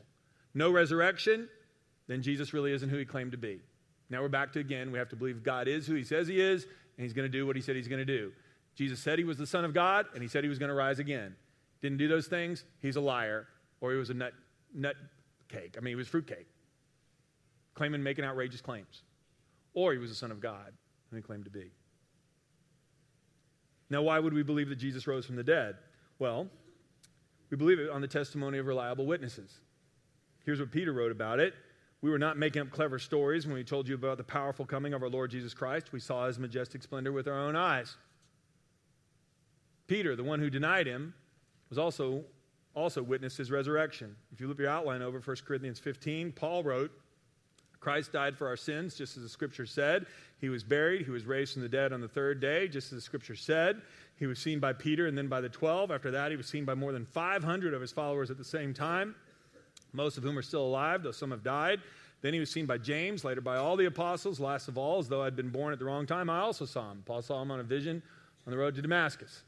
No 0.53 0.71
resurrection, 0.71 1.49
then 2.07 2.21
Jesus 2.21 2.53
really 2.53 2.71
isn't 2.71 2.89
who 2.89 2.97
he 2.97 3.05
claimed 3.05 3.31
to 3.31 3.37
be. 3.37 3.59
Now 4.09 4.21
we're 4.21 4.29
back 4.29 4.53
to 4.53 4.59
again, 4.59 4.91
we 4.91 4.99
have 4.99 5.09
to 5.09 5.15
believe 5.15 5.43
God 5.43 5.67
is 5.67 5.87
who 5.87 5.95
he 5.95 6.03
says 6.03 6.27
he 6.27 6.39
is, 6.39 6.63
and 6.63 7.03
he's 7.03 7.13
going 7.13 7.29
to 7.29 7.37
do 7.37 7.45
what 7.45 7.55
he 7.55 7.61
said 7.61 7.75
he's 7.75 7.87
going 7.87 8.05
to 8.05 8.05
do. 8.05 8.31
Jesus 8.75 8.99
said 8.99 9.19
he 9.19 9.25
was 9.25 9.37
the 9.37 9.47
Son 9.47 9.65
of 9.65 9.73
God, 9.73 10.07
and 10.13 10.21
he 10.21 10.27
said 10.27 10.43
he 10.43 10.49
was 10.49 10.59
going 10.59 10.69
to 10.69 10.75
rise 10.75 10.99
again. 10.99 11.35
Didn't 11.81 11.97
do 11.97 12.07
those 12.07 12.27
things, 12.27 12.63
he's 12.81 12.95
a 12.95 13.01
liar, 13.01 13.47
or 13.81 13.91
he 13.91 13.97
was 13.97 14.09
a 14.09 14.13
nut, 14.13 14.33
nut 14.73 14.95
cake. 15.49 15.75
I 15.77 15.81
mean, 15.81 15.91
he 15.91 15.95
was 15.95 16.07
fruitcake, 16.07 16.47
claiming 17.75 18.01
making 18.01 18.25
outrageous 18.25 18.61
claims. 18.61 19.03
Or 19.73 19.91
he 19.91 19.97
was 19.97 20.09
the 20.09 20.15
Son 20.15 20.31
of 20.31 20.39
God, 20.39 20.73
and 21.11 21.17
he 21.17 21.21
claimed 21.21 21.45
to 21.45 21.51
be. 21.51 21.71
Now, 23.89 24.01
why 24.01 24.17
would 24.19 24.33
we 24.33 24.43
believe 24.43 24.69
that 24.69 24.77
Jesus 24.77 25.05
rose 25.05 25.25
from 25.25 25.35
the 25.35 25.43
dead? 25.43 25.75
Well, 26.17 26.47
we 27.49 27.57
believe 27.57 27.79
it 27.79 27.89
on 27.89 28.01
the 28.01 28.07
testimony 28.07 28.57
of 28.57 28.65
reliable 28.65 29.05
witnesses. 29.05 29.59
Here's 30.45 30.59
what 30.59 30.71
Peter 30.71 30.93
wrote 30.93 31.11
about 31.11 31.39
it. 31.39 31.53
We 32.01 32.09
were 32.09 32.19
not 32.19 32.37
making 32.37 32.63
up 32.63 32.71
clever 32.71 32.99
stories 32.99 33.45
when 33.45 33.55
we 33.55 33.63
told 33.63 33.87
you 33.87 33.95
about 33.95 34.17
the 34.17 34.23
powerful 34.23 34.65
coming 34.65 34.93
of 34.93 35.03
our 35.03 35.09
Lord 35.09 35.31
Jesus 35.31 35.53
Christ. 35.53 35.91
We 35.93 35.99
saw 35.99 36.27
his 36.27 36.39
majestic 36.39 36.83
splendor 36.83 37.11
with 37.11 37.27
our 37.27 37.39
own 37.39 37.55
eyes. 37.55 37.95
Peter, 39.87 40.15
the 40.15 40.23
one 40.23 40.39
who 40.39 40.49
denied 40.49 40.87
him, 40.87 41.13
was 41.69 41.77
also 41.77 42.23
also 42.75 43.03
witnessed 43.03 43.37
his 43.37 43.51
resurrection. 43.51 44.15
If 44.31 44.41
you 44.41 44.47
look 44.47 44.59
your 44.59 44.69
outline 44.69 45.01
over 45.01 45.19
1 45.19 45.37
Corinthians 45.45 45.79
15, 45.79 46.31
Paul 46.31 46.63
wrote, 46.63 46.91
Christ 47.79 48.13
died 48.13 48.37
for 48.37 48.47
our 48.47 48.55
sins, 48.55 48.95
just 48.95 49.17
as 49.17 49.23
the 49.23 49.29
scripture 49.29 49.65
said. 49.65 50.05
He 50.39 50.47
was 50.47 50.63
buried. 50.63 51.03
He 51.03 51.11
was 51.11 51.25
raised 51.25 51.53
from 51.53 51.63
the 51.63 51.69
dead 51.69 51.91
on 51.91 51.99
the 51.99 52.07
third 52.07 52.39
day, 52.39 52.67
just 52.67 52.93
as 52.93 52.97
the 52.97 53.01
scripture 53.01 53.35
said. 53.35 53.81
He 54.15 54.25
was 54.25 54.39
seen 54.39 54.59
by 54.59 54.71
Peter 54.71 55.05
and 55.07 55.17
then 55.17 55.27
by 55.27 55.41
the 55.41 55.49
12. 55.49 55.91
After 55.91 56.09
that, 56.11 56.31
he 56.31 56.37
was 56.37 56.47
seen 56.47 56.63
by 56.63 56.75
more 56.75 56.93
than 56.93 57.05
500 57.05 57.73
of 57.73 57.81
his 57.81 57.91
followers 57.91 58.31
at 58.31 58.37
the 58.37 58.43
same 58.43 58.73
time, 58.73 59.15
most 59.91 60.17
of 60.17 60.23
whom 60.23 60.37
are 60.37 60.41
still 60.41 60.65
alive, 60.65 61.03
though 61.03 61.11
some 61.11 61.31
have 61.31 61.43
died. 61.43 61.81
Then 62.21 62.33
he 62.33 62.39
was 62.39 62.49
seen 62.49 62.65
by 62.65 62.77
James, 62.77 63.25
later 63.25 63.41
by 63.41 63.57
all 63.57 63.75
the 63.75 63.85
apostles. 63.85 64.39
Last 64.39 64.69
of 64.69 64.77
all, 64.77 64.99
as 64.99 65.09
though 65.09 65.21
I'd 65.21 65.35
been 65.35 65.49
born 65.49 65.73
at 65.73 65.79
the 65.79 65.85
wrong 65.85 66.05
time, 66.05 66.29
I 66.29 66.39
also 66.39 66.63
saw 66.63 66.89
him. 66.89 67.03
Paul 67.05 67.21
saw 67.21 67.41
him 67.41 67.51
on 67.51 67.59
a 67.59 67.63
vision 67.63 68.01
on 68.47 68.51
the 68.51 68.57
road 68.57 68.75
to 68.75 68.81
Damascus. 68.81 69.43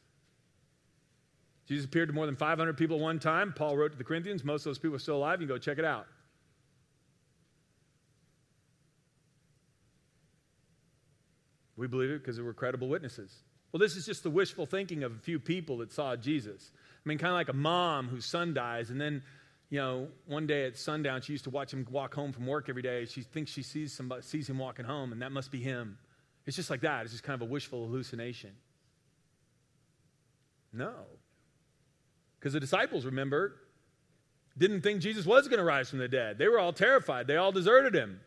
Jesus 1.67 1.86
appeared 1.86 2.10
to 2.10 2.13
more 2.13 2.25
than 2.25 2.36
500 2.36 2.78
people 2.78 2.97
at 2.97 3.01
one 3.01 3.19
time. 3.19 3.54
Paul 3.54 3.75
wrote 3.75 3.91
to 3.91 3.97
the 3.97 4.04
Corinthians. 4.04 4.43
Most 4.43 4.62
of 4.62 4.65
those 4.65 4.80
people 4.80 4.95
are 4.95 4.99
still 4.99 5.17
alive. 5.17 5.41
You 5.41 5.47
can 5.47 5.56
go 5.56 5.60
check 5.60 5.80
it 5.80 5.86
out. 5.86 6.08
We 11.78 11.88
believe 11.88 12.12
it 12.12 12.19
because 12.19 12.36
there 12.36 12.45
were 12.45 12.54
credible 12.54 12.88
witnesses. 12.88 13.43
Well, 13.71 13.80
this 13.80 13.95
is 13.97 14.06
just 14.06 14.23
the 14.23 14.30
wishful 14.30 14.65
thinking 14.65 15.04
of 15.04 15.12
a 15.12 15.19
few 15.19 15.39
people 15.39 15.80
that 15.80 15.91
saw 15.91 16.15
Jesus. 16.15 16.71
I 16.73 17.10
mean, 17.10 17.17
kind 17.17 17.32
of 17.32 17.36
like 17.36 17.49
a 17.49 17.54
mom 17.54 18.08
whose 18.08 18.25
son 18.25 18.54
dies, 18.54 18.89
and 18.89 19.01
then, 19.01 19.21
you 19.69 19.80
know, 19.80 20.08
one 20.28 20.47
day 20.47 20.65
at 20.65 20.78
sundown, 20.78 21.21
she 21.21 21.34
used 21.34 21.43
to 21.43 21.49
watch 21.49 21.73
him 21.73 21.86
walk 21.91 22.13
home 22.13 22.32
from 22.32 22.47
work 22.47 22.69
every 22.69 22.82
day. 22.82 23.06
She 23.06 23.21
thinks 23.21 23.51
she 23.51 23.63
sees 23.63 23.91
somebody, 23.91 24.21
sees 24.21 24.49
him 24.49 24.58
walking 24.58 24.86
home, 24.86 25.12
and 25.12 25.21
that 25.21 25.34
must 25.34 25.51
be 25.51 25.60
him. 25.60 25.97
It's 26.45 26.56
just 26.56 26.69
like 26.69 26.82
that. 26.82 27.04
It's 27.04 27.12
just 27.12 27.23
kind 27.23 27.36
of 27.41 27.47
a 27.47 27.51
wishful 27.51 27.86
hallucination. 27.86 28.51
No. 30.71 30.93
Because 32.45 32.53
the 32.53 32.60
disciples, 32.60 33.05
remember, 33.05 33.55
didn't 34.55 34.81
think 34.81 35.01
Jesus 35.01 35.25
was 35.25 35.47
going 35.47 35.58
to 35.58 35.65
rise 35.65 35.89
from 35.89 35.97
the 35.97 36.08
dead. 36.08 36.38
They 36.38 36.47
were 36.47 36.60
all 36.60 36.73
terrified. 36.73 37.25
They 37.25 37.38
all 37.38 37.51
deserted 37.51 37.95
him. 37.95 38.19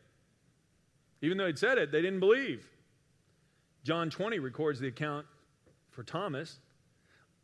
Even 1.23 1.39
though 1.39 1.47
he'd 1.47 1.57
said 1.57 1.79
it, 1.79 1.93
they 1.93 2.03
didn't 2.03 2.19
believe. 2.19 2.69
John 3.85 4.11
20 4.11 4.41
records 4.41 4.81
the 4.81 4.89
account 4.89 5.25
for 5.93 6.03
Thomas. 6.03 6.59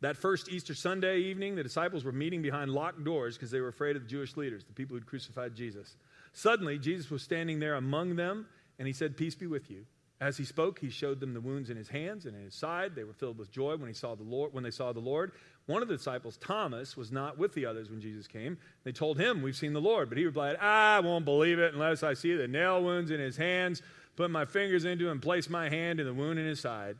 That 0.01 0.17
first 0.17 0.49
Easter 0.49 0.75
Sunday 0.75 1.19
evening, 1.19 1.55
the 1.55 1.63
disciples 1.63 2.03
were 2.03 2.11
meeting 2.11 2.41
behind 2.41 2.69
locked 2.69 3.05
doors 3.05 3.37
because 3.37 3.51
they 3.51 3.61
were 3.61 3.69
afraid 3.69 3.95
of 3.95 4.01
the 4.01 4.09
Jewish 4.09 4.35
leaders, 4.35 4.65
the 4.65 4.73
people 4.73 4.97
who'd 4.97 5.05
crucified 5.05 5.55
Jesus. 5.55 5.95
Suddenly, 6.33 6.77
Jesus 6.79 7.09
was 7.09 7.21
standing 7.21 7.61
there 7.61 7.75
among 7.75 8.17
them, 8.17 8.47
and 8.79 8.85
he 8.85 8.93
said, 8.93 9.15
Peace 9.15 9.33
be 9.35 9.47
with 9.47 9.71
you. 9.71 9.85
As 10.21 10.37
he 10.37 10.45
spoke, 10.45 10.79
he 10.79 10.89
showed 10.89 11.19
them 11.19 11.33
the 11.33 11.41
wounds 11.41 11.69
in 11.69 11.75
his 11.75 11.89
hands 11.89 12.25
and 12.25 12.35
in 12.37 12.43
his 12.43 12.55
side. 12.55 12.95
They 12.95 13.03
were 13.03 13.13
filled 13.13 13.37
with 13.37 13.51
joy 13.51 13.75
when, 13.75 13.89
he 13.89 13.93
saw 13.93 14.15
the 14.15 14.23
Lord, 14.23 14.53
when 14.53 14.63
they 14.63 14.71
saw 14.71 14.93
the 14.93 15.01
Lord. 15.01 15.33
One 15.65 15.81
of 15.81 15.89
the 15.89 15.97
disciples, 15.97 16.37
Thomas, 16.37 16.95
was 16.95 17.11
not 17.11 17.37
with 17.37 17.53
the 17.53 17.65
others 17.65 17.89
when 17.89 17.99
Jesus 17.99 18.25
came. 18.25 18.57
They 18.85 18.93
told 18.93 19.19
him, 19.19 19.41
We've 19.41 19.55
seen 19.55 19.73
the 19.73 19.81
Lord. 19.81 20.07
But 20.07 20.17
he 20.17 20.25
replied, 20.25 20.55
I 20.57 21.01
won't 21.01 21.25
believe 21.25 21.59
it 21.59 21.73
unless 21.73 22.01
I 22.01 22.13
see 22.13 22.33
the 22.33 22.47
nail 22.47 22.81
wounds 22.81 23.11
in 23.11 23.19
his 23.19 23.35
hands, 23.35 23.81
put 24.15 24.31
my 24.31 24.45
fingers 24.45 24.85
into 24.85 25.11
and 25.11 25.21
place 25.21 25.49
my 25.49 25.67
hand 25.69 25.99
in 25.99 26.05
the 26.05 26.13
wound 26.13 26.39
in 26.39 26.45
his 26.45 26.61
side. 26.61 26.95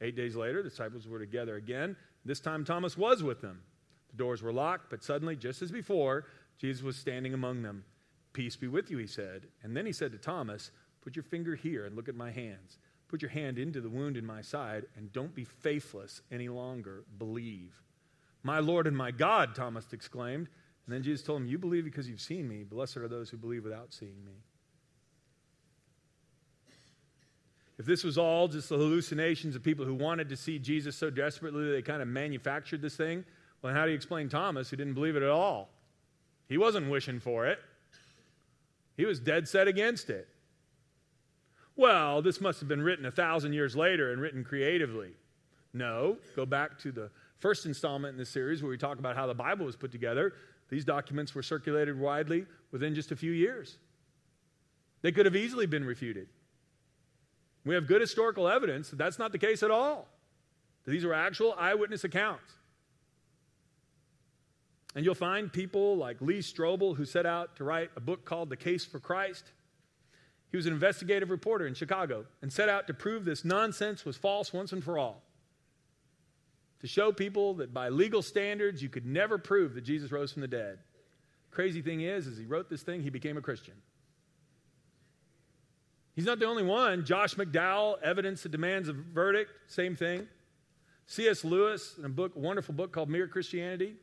Eight 0.00 0.16
days 0.16 0.34
later, 0.34 0.62
the 0.62 0.70
disciples 0.70 1.06
were 1.06 1.18
together 1.18 1.56
again. 1.56 1.96
This 2.24 2.40
time 2.40 2.64
Thomas 2.64 2.96
was 2.96 3.22
with 3.22 3.42
them. 3.42 3.60
The 4.10 4.16
doors 4.16 4.42
were 4.42 4.52
locked, 4.52 4.88
but 4.88 5.04
suddenly, 5.04 5.36
just 5.36 5.60
as 5.60 5.70
before, 5.70 6.24
Jesus 6.58 6.82
was 6.82 6.96
standing 6.96 7.34
among 7.34 7.62
them. 7.62 7.84
Peace 8.32 8.56
be 8.56 8.68
with 8.68 8.90
you, 8.90 8.98
he 8.98 9.06
said. 9.06 9.48
And 9.62 9.76
then 9.76 9.84
he 9.84 9.92
said 9.92 10.12
to 10.12 10.18
Thomas, 10.18 10.70
Put 11.08 11.16
your 11.16 11.22
finger 11.22 11.54
here 11.54 11.86
and 11.86 11.96
look 11.96 12.10
at 12.10 12.14
my 12.14 12.30
hands. 12.30 12.76
Put 13.08 13.22
your 13.22 13.30
hand 13.30 13.58
into 13.58 13.80
the 13.80 13.88
wound 13.88 14.18
in 14.18 14.26
my 14.26 14.42
side, 14.42 14.84
and 14.94 15.10
don't 15.10 15.34
be 15.34 15.44
faithless 15.44 16.20
any 16.30 16.50
longer. 16.50 17.04
Believe. 17.16 17.80
My 18.42 18.58
Lord 18.58 18.86
and 18.86 18.94
my 18.94 19.10
God, 19.10 19.54
Thomas 19.54 19.86
exclaimed. 19.94 20.48
And 20.84 20.94
then 20.94 21.02
Jesus 21.02 21.24
told 21.24 21.40
him, 21.40 21.46
You 21.46 21.56
believe 21.56 21.84
because 21.86 22.10
you've 22.10 22.20
seen 22.20 22.46
me. 22.46 22.62
Blessed 22.62 22.98
are 22.98 23.08
those 23.08 23.30
who 23.30 23.38
believe 23.38 23.64
without 23.64 23.94
seeing 23.94 24.22
me. 24.22 24.34
If 27.78 27.86
this 27.86 28.04
was 28.04 28.18
all 28.18 28.46
just 28.46 28.68
the 28.68 28.76
hallucinations 28.76 29.56
of 29.56 29.62
people 29.62 29.86
who 29.86 29.94
wanted 29.94 30.28
to 30.28 30.36
see 30.36 30.58
Jesus 30.58 30.94
so 30.94 31.08
desperately 31.08 31.72
they 31.72 31.80
kind 31.80 32.02
of 32.02 32.08
manufactured 32.08 32.82
this 32.82 32.96
thing, 32.96 33.24
well, 33.62 33.72
how 33.72 33.84
do 33.84 33.92
you 33.92 33.96
explain 33.96 34.28
Thomas 34.28 34.68
who 34.68 34.76
didn't 34.76 34.92
believe 34.92 35.16
it 35.16 35.22
at 35.22 35.30
all? 35.30 35.70
He 36.50 36.58
wasn't 36.58 36.90
wishing 36.90 37.18
for 37.18 37.46
it, 37.46 37.60
he 38.98 39.06
was 39.06 39.18
dead 39.18 39.48
set 39.48 39.68
against 39.68 40.10
it. 40.10 40.28
Well, 41.78 42.22
this 42.22 42.40
must 42.40 42.58
have 42.58 42.68
been 42.68 42.82
written 42.82 43.06
a 43.06 43.10
thousand 43.12 43.52
years 43.52 43.76
later 43.76 44.10
and 44.12 44.20
written 44.20 44.42
creatively. 44.42 45.12
No, 45.72 46.16
go 46.34 46.44
back 46.44 46.76
to 46.80 46.90
the 46.90 47.08
first 47.38 47.66
installment 47.66 48.14
in 48.14 48.18
this 48.18 48.30
series 48.30 48.64
where 48.64 48.68
we 48.68 48.76
talk 48.76 48.98
about 48.98 49.14
how 49.14 49.28
the 49.28 49.34
Bible 49.34 49.64
was 49.64 49.76
put 49.76 49.92
together. 49.92 50.34
These 50.70 50.84
documents 50.84 51.36
were 51.36 51.42
circulated 51.42 51.96
widely 51.96 52.46
within 52.72 52.96
just 52.96 53.12
a 53.12 53.16
few 53.16 53.30
years. 53.30 53.78
They 55.02 55.12
could 55.12 55.24
have 55.24 55.36
easily 55.36 55.66
been 55.66 55.84
refuted. 55.84 56.26
We 57.64 57.76
have 57.76 57.86
good 57.86 58.00
historical 58.00 58.48
evidence 58.48 58.90
that 58.90 58.96
that's 58.96 59.20
not 59.20 59.30
the 59.30 59.38
case 59.38 59.62
at 59.62 59.70
all. 59.70 60.08
These 60.84 61.04
were 61.04 61.14
actual 61.14 61.54
eyewitness 61.56 62.02
accounts. 62.02 62.54
And 64.96 65.04
you'll 65.04 65.14
find 65.14 65.52
people 65.52 65.96
like 65.96 66.20
Lee 66.20 66.40
Strobel, 66.40 66.96
who 66.96 67.04
set 67.04 67.24
out 67.24 67.54
to 67.54 67.62
write 67.62 67.92
a 67.94 68.00
book 68.00 68.24
called 68.24 68.50
The 68.50 68.56
Case 68.56 68.84
for 68.84 68.98
Christ. 68.98 69.52
He 70.50 70.56
was 70.56 70.66
an 70.66 70.72
investigative 70.72 71.30
reporter 71.30 71.66
in 71.66 71.74
Chicago 71.74 72.24
and 72.40 72.52
set 72.52 72.68
out 72.68 72.86
to 72.86 72.94
prove 72.94 73.24
this 73.24 73.44
nonsense 73.44 74.04
was 74.04 74.16
false 74.16 74.52
once 74.52 74.72
and 74.72 74.82
for 74.82 74.98
all. 74.98 75.22
To 76.80 76.86
show 76.86 77.12
people 77.12 77.54
that 77.54 77.74
by 77.74 77.88
legal 77.88 78.22
standards, 78.22 78.82
you 78.82 78.88
could 78.88 79.04
never 79.04 79.36
prove 79.36 79.74
that 79.74 79.82
Jesus 79.82 80.12
rose 80.12 80.32
from 80.32 80.42
the 80.42 80.48
dead. 80.48 80.78
Crazy 81.50 81.82
thing 81.82 82.02
is, 82.02 82.26
as 82.26 82.38
he 82.38 82.44
wrote 82.44 82.70
this 82.70 82.82
thing, 82.82 83.02
he 83.02 83.10
became 83.10 83.36
a 83.36 83.42
Christian. 83.42 83.74
He's 86.14 86.26
not 86.26 86.38
the 86.38 86.46
only 86.46 86.62
one. 86.62 87.04
Josh 87.04 87.34
McDowell, 87.34 88.00
Evidence 88.02 88.42
That 88.42 88.52
Demands 88.52 88.88
a 88.88 88.92
Verdict, 88.92 89.50
same 89.66 89.96
thing. 89.96 90.26
C.S. 91.06 91.44
Lewis, 91.44 91.94
in 91.98 92.04
a 92.04 92.08
book, 92.08 92.32
wonderful 92.34 92.74
book 92.74 92.92
called 92.92 93.08
Mere 93.08 93.26
Christianity, 93.26 93.94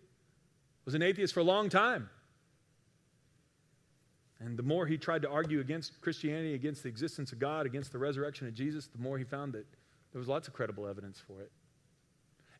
was 0.86 0.96
an 0.96 1.02
atheist 1.02 1.34
for 1.34 1.42
a 1.42 1.44
long 1.44 1.70
time. 1.70 2.10
And 4.46 4.58
the 4.58 4.64
more 4.64 4.86
he 4.86 4.98
tried 4.98 5.24
to 5.24 5.30
argue 5.30 5.60
against 5.60 6.00
Christianity, 6.02 6.54
against 6.54 6.84
the 6.84 6.90
existence 6.90 7.32
of 7.32 7.40
God, 7.40 7.66
against 7.66 7.92
the 7.92 7.98
resurrection 7.98 8.48
of 8.48 8.54
Jesus, 8.54 8.88
the 8.88 9.02
more 9.02 9.18
he 9.18 9.24
found 9.24 9.54
that 9.54 9.66
there 10.12 10.20
was 10.20 10.28
lots 10.28 10.48
of 10.48 10.54
credible 10.54 10.88
evidence 10.88 11.22
for 11.26 11.42
it. 11.42 11.52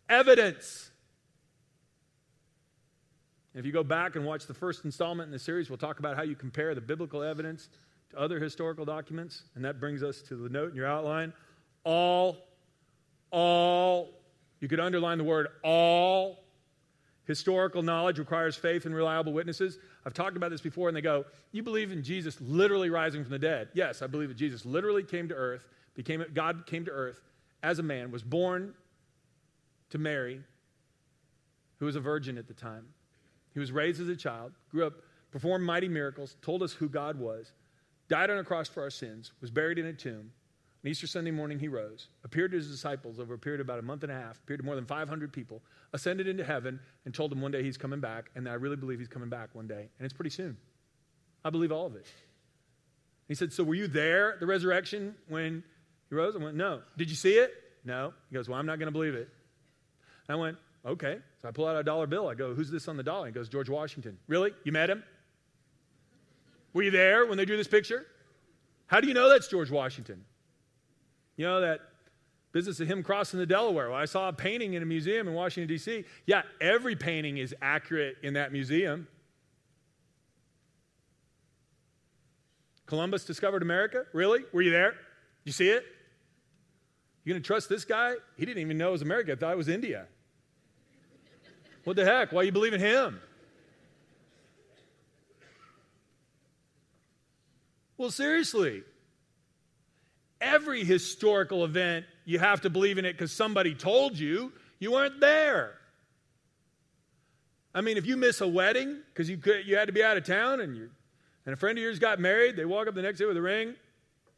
Evidence! 0.10 0.90
And 3.54 3.60
if 3.60 3.66
you 3.66 3.72
go 3.72 3.84
back 3.84 4.16
and 4.16 4.26
watch 4.26 4.48
the 4.48 4.54
first 4.54 4.84
installment 4.84 5.28
in 5.28 5.32
the 5.32 5.40
series, 5.40 5.70
we'll 5.70 5.78
talk 5.78 6.00
about 6.00 6.18
how 6.18 6.24
you 6.24 6.36
compare 6.36 6.76
the 6.76 6.82
biblical 6.82 7.24
evidence 7.24 7.70
to 8.12 8.20
other 8.20 8.40
historical 8.40 8.84
documents. 8.84 9.44
And 9.56 9.64
that 9.64 9.80
brings 9.80 10.04
us 10.04 10.22
to 10.24 10.36
the 10.36 10.50
note 10.50 10.72
in 10.72 10.76
your 10.76 10.88
outline. 10.88 11.34
All, 11.84 12.38
all, 13.32 14.10
you 14.60 14.68
could 14.68 14.80
underline 14.80 15.18
the 15.18 15.24
word 15.24 15.48
all. 15.64 16.45
Historical 17.26 17.82
knowledge 17.82 18.20
requires 18.20 18.56
faith 18.56 18.86
and 18.86 18.96
reliable 18.96 19.34
witnesses. 19.34 19.80
I've 20.06 20.14
talked 20.14 20.38
about 20.38 20.52
this 20.52 20.62
before, 20.62 20.88
and 20.88 20.96
they 20.96 21.02
go, 21.02 21.26
You 21.52 21.64
believe 21.64 21.92
in 21.92 22.04
Jesus 22.04 22.40
literally 22.40 22.90
rising 22.90 23.24
from 23.24 23.32
the 23.32 23.40
dead? 23.40 23.70
Yes, 23.74 24.02
I 24.02 24.08
believe 24.08 24.30
that 24.30 24.38
Jesus 24.38 24.66
literally 24.66 25.04
came 25.04 25.28
to 25.30 25.36
earth, 25.36 25.68
became, 25.96 26.24
God 26.34 26.68
came 26.68 26.86
to 26.86 26.92
earth 26.92 27.20
as 27.64 27.80
a 27.80 27.84
man, 27.84 28.12
was 28.12 28.22
born 28.22 28.76
to 29.90 29.98
Mary, 29.98 30.42
who 31.80 31.86
was 31.86 31.96
a 31.96 32.00
virgin 32.00 32.38
at 32.38 32.48
the 32.48 32.54
time. 32.54 32.86
He 33.54 33.60
was 33.60 33.72
raised 33.72 34.00
as 34.00 34.10
a 34.10 34.16
child, 34.16 34.52
grew 34.70 34.86
up, 34.86 34.94
performed 35.32 35.66
mighty 35.66 35.88
miracles, 35.88 36.36
told 36.44 36.62
us 36.62 36.74
who 36.74 36.88
God 36.88 37.18
was, 37.18 37.54
died 38.08 38.30
on 38.30 38.38
a 38.38 38.44
cross 38.44 38.68
for 38.68 38.84
our 38.84 38.92
sins, 38.92 39.32
was 39.42 39.50
buried 39.50 39.80
in 39.80 39.88
a 39.88 39.94
tomb. 39.94 40.32
On 40.86 40.92
Easter 40.92 41.08
Sunday 41.08 41.32
morning, 41.32 41.58
he 41.58 41.68
rose, 41.68 42.10
appeared 42.24 42.52
to 42.52 42.58
his 42.58 42.70
disciples 42.70 43.20
over 43.20 43.34
a 43.34 43.40
period 43.40 43.60
of 43.60 43.66
about 43.66 43.80
a 43.80 43.82
month 43.82 44.04
and 44.04 44.12
a 44.12 44.16
half, 44.16 44.38
appeared 44.38 44.60
to 44.60 44.64
more 44.64 44.76
than 44.76 44.86
500 44.86 45.34
people, 45.34 45.64
ascended 45.94 46.28
into 46.28 46.44
heaven, 46.44 46.80
and 47.06 47.14
told 47.14 47.32
them 47.32 47.42
one 47.42 47.52
day 47.52 47.64
he's 47.64 47.76
coming 47.76 48.00
back, 48.00 48.30
and 48.36 48.48
I 48.48 48.54
really 48.54 48.76
believe 48.76 49.00
he's 49.00 49.08
coming 49.08 49.28
back 49.28 49.50
one 49.54 49.66
day, 49.66 49.90
and 49.98 50.06
it's 50.06 50.14
pretty 50.14 50.30
soon. 50.30 50.56
I 51.44 51.50
believe 51.50 51.72
all 51.72 51.88
of 51.88 51.96
it. 51.96 52.06
He 53.28 53.34
said, 53.34 53.52
So 53.52 53.64
were 53.64 53.74
you 53.74 53.88
there 53.88 54.34
at 54.34 54.40
the 54.40 54.46
resurrection 54.46 55.16
when 55.28 55.64
he 56.08 56.16
rose? 56.16 56.36
I 56.36 56.38
went, 56.38 56.56
No. 56.56 56.82
Did 56.96 57.10
you 57.10 57.16
see 57.16 57.34
it? 57.34 57.52
No. 57.84 58.14
He 58.30 58.36
goes, 58.36 58.48
Well, 58.48 58.60
I'm 58.60 58.68
not 58.68 58.78
going 58.78 58.86
to 58.86 58.92
believe 58.92 59.16
it. 59.16 59.28
I 60.30 60.36
went, 60.36 60.56
Okay. 60.86 61.18
So 61.42 61.48
I 61.48 61.52
pull 61.52 61.68
out 61.68 61.78
a 61.78 61.84
dollar 61.84 62.06
bill. 62.06 62.28
I 62.28 62.36
go, 62.36 62.54
Who's 62.54 62.70
this 62.70 62.88
on 62.88 62.96
the 62.96 63.02
dollar? 63.02 63.26
He 63.26 63.32
goes, 63.32 63.50
George 63.50 63.70
Washington. 63.70 64.20
Really? 64.28 64.52
You 64.64 64.72
met 64.72 64.92
him? 64.92 65.04
Were 66.74 66.84
you 66.84 66.92
there 66.92 67.26
when 67.26 67.40
they 67.40 67.46
drew 67.46 67.58
this 67.58 67.68
picture? 67.68 68.06
How 68.86 69.02
do 69.02 69.08
you 69.08 69.16
know 69.16 69.30
that's 69.30 69.48
George 69.48 69.72
Washington? 69.72 70.24
You 71.38 71.46
know 71.46 71.62
that 71.62 71.82
business 72.52 72.80
of 72.80 72.88
him 72.88 73.04
crossing 73.04 73.40
the 73.40 73.46
Delaware. 73.46 73.90
Well, 73.90 74.00
I 74.00 74.06
saw 74.06 74.30
a 74.30 74.34
painting 74.34 74.76
in 74.76 74.82
a 74.82 74.86
museum 74.86 75.28
in 75.28 75.34
Washington, 75.34 75.68
D.C. 75.68 76.06
Yeah, 76.26 76.44
every 76.62 76.96
painting 76.96 77.38
is 77.38 77.54
accurate 77.62 78.16
in 78.24 78.36
that 78.36 78.54
museum. 78.54 79.08
Columbus 82.86 83.26
discovered 83.26 83.62
America? 83.62 84.06
Really? 84.14 84.42
Were 84.54 84.62
you 84.62 84.72
there? 84.72 84.96
You 85.44 85.52
see 85.52 85.70
it? 85.70 85.84
You 87.24 87.34
gonna 87.34 87.44
trust 87.44 87.68
this 87.68 87.84
guy? 87.84 88.14
He 88.38 88.46
didn't 88.46 88.62
even 88.62 88.78
know 88.78 88.90
it 88.90 88.94
was 88.94 89.02
America. 89.02 89.32
I 89.32 89.36
thought 89.36 89.52
it 89.52 89.58
was 89.58 89.68
India. 89.68 90.06
What 91.84 91.96
the 91.96 92.06
heck? 92.06 92.32
Why 92.32 92.44
you 92.44 92.52
believe 92.52 92.74
in 92.74 92.80
him? 92.80 93.20
Well, 97.98 98.12
seriously, 98.12 98.84
every 100.46 100.84
historical 100.84 101.66
event, 101.66 102.06
you 102.24 102.40
have 102.40 102.62
to 102.62 102.70
believe 102.70 102.98
in 102.98 103.06
it 103.06 103.14
because 103.14 103.32
somebody 103.32 103.74
told 103.74 104.18
you 104.18 104.54
you 104.80 104.92
weren't 104.92 105.20
there. 105.20 105.74
I 107.74 107.82
mean, 107.82 107.98
if 107.98 108.06
you 108.06 108.16
miss 108.16 108.40
a 108.40 108.48
wedding 108.48 109.02
because 109.14 109.30
you, 109.30 109.42
you 109.66 109.76
had 109.76 109.88
to 109.88 109.92
be 109.92 110.04
out 110.04 110.16
of 110.16 110.24
town 110.24 110.62
and, 110.62 110.78
you 110.78 110.90
and 111.46 111.54
a 111.54 111.58
friend 111.58 111.78
of 111.78 111.84
yours 111.84 112.00
got 112.00 112.20
married, 112.20 112.56
they 112.56 112.66
walk 112.66 112.88
up 112.88 112.96
the 112.96 113.02
next 113.02 113.20
day 113.20 113.26
with 113.26 113.36
a 113.36 113.42
ring. 113.42 113.76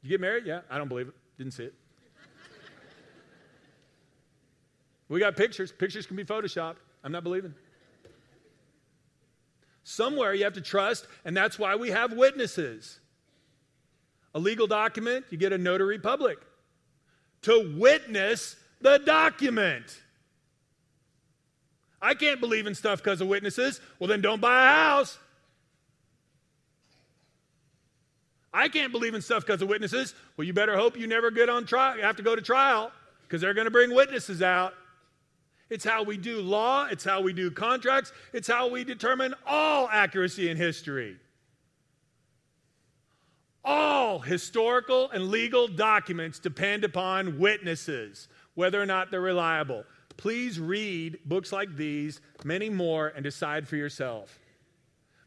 You 0.02 0.10
get 0.10 0.22
married? 0.22 0.46
Yeah, 0.46 0.62
I 0.70 0.78
don't 0.78 0.88
believe 0.88 1.10
it. 1.10 1.14
Didn't 1.38 1.54
see 1.54 1.66
it. 1.66 1.74
we 5.10 5.20
got 5.20 5.36
pictures. 5.36 5.72
Pictures 5.72 6.06
can 6.06 6.16
be 6.16 6.24
photoshopped. 6.24 6.78
I'm 7.04 7.12
not 7.12 7.24
believing. 7.24 7.54
Somewhere 9.84 10.34
you 10.34 10.44
have 10.44 10.54
to 10.54 10.62
trust, 10.62 11.08
and 11.24 11.38
that's 11.38 11.58
why 11.58 11.76
we 11.76 11.92
have 11.92 12.12
witnesses. 12.14 13.00
A 14.36 14.40
legal 14.40 14.68
document, 14.68 15.26
you 15.30 15.38
get 15.38 15.54
a 15.54 15.58
notary 15.58 16.00
public 16.00 16.38
to 17.44 17.76
witness 17.78 18.56
the 18.82 19.00
document. 19.00 20.02
I 22.02 22.14
can't 22.14 22.40
believe 22.40 22.68
in 22.68 22.76
stuff 22.76 23.04
because 23.04 23.22
of 23.22 23.28
witnesses. 23.28 23.82
Well, 24.00 24.08
then 24.08 24.22
don't 24.22 24.40
buy 24.42 24.66
a 24.66 24.74
house. 24.74 25.18
I 28.54 28.70
can't 28.70 28.92
believe 28.92 29.14
in 29.14 29.22
stuff 29.22 29.46
because 29.46 29.62
of 29.62 29.70
witnesses. 29.70 30.14
Well, 30.36 30.46
you 30.46 30.54
better 30.54 30.76
hope 30.76 30.98
you 30.98 31.08
never 31.08 31.32
get 31.32 31.50
on 31.50 31.66
trial. 31.66 31.98
You 31.98 32.04
have 32.04 32.16
to 32.18 32.24
go 32.24 32.36
to 32.36 32.42
trial 32.42 32.92
because 33.24 33.42
they're 33.42 33.54
going 33.54 33.66
to 33.66 33.72
bring 33.72 33.94
witnesses 33.94 34.42
out. 34.42 34.74
It's 35.70 35.84
how 35.84 36.04
we 36.04 36.18
do 36.18 36.42
law, 36.42 36.88
it's 36.90 37.04
how 37.04 37.22
we 37.22 37.34
do 37.34 37.52
contracts, 37.52 38.14
it's 38.32 38.48
how 38.48 38.70
we 38.70 38.86
determine 38.86 39.34
all 39.46 39.90
accuracy 39.92 40.50
in 40.50 40.56
history. 40.56 41.18
All 43.70 44.20
historical 44.20 45.10
and 45.12 45.28
legal 45.28 45.68
documents 45.68 46.40
depend 46.40 46.86
upon 46.86 47.38
witnesses, 47.38 48.30
whether 48.56 48.82
or 48.82 48.86
not 48.86 49.12
they're 49.12 49.20
reliable. 49.20 49.84
Please 50.16 50.58
read 50.58 51.20
books 51.26 51.52
like 51.52 51.76
these, 51.76 52.22
many 52.46 52.70
more, 52.70 53.10
and 53.10 53.26
decide 53.26 53.68
for 53.68 53.76
yourself. 53.76 54.40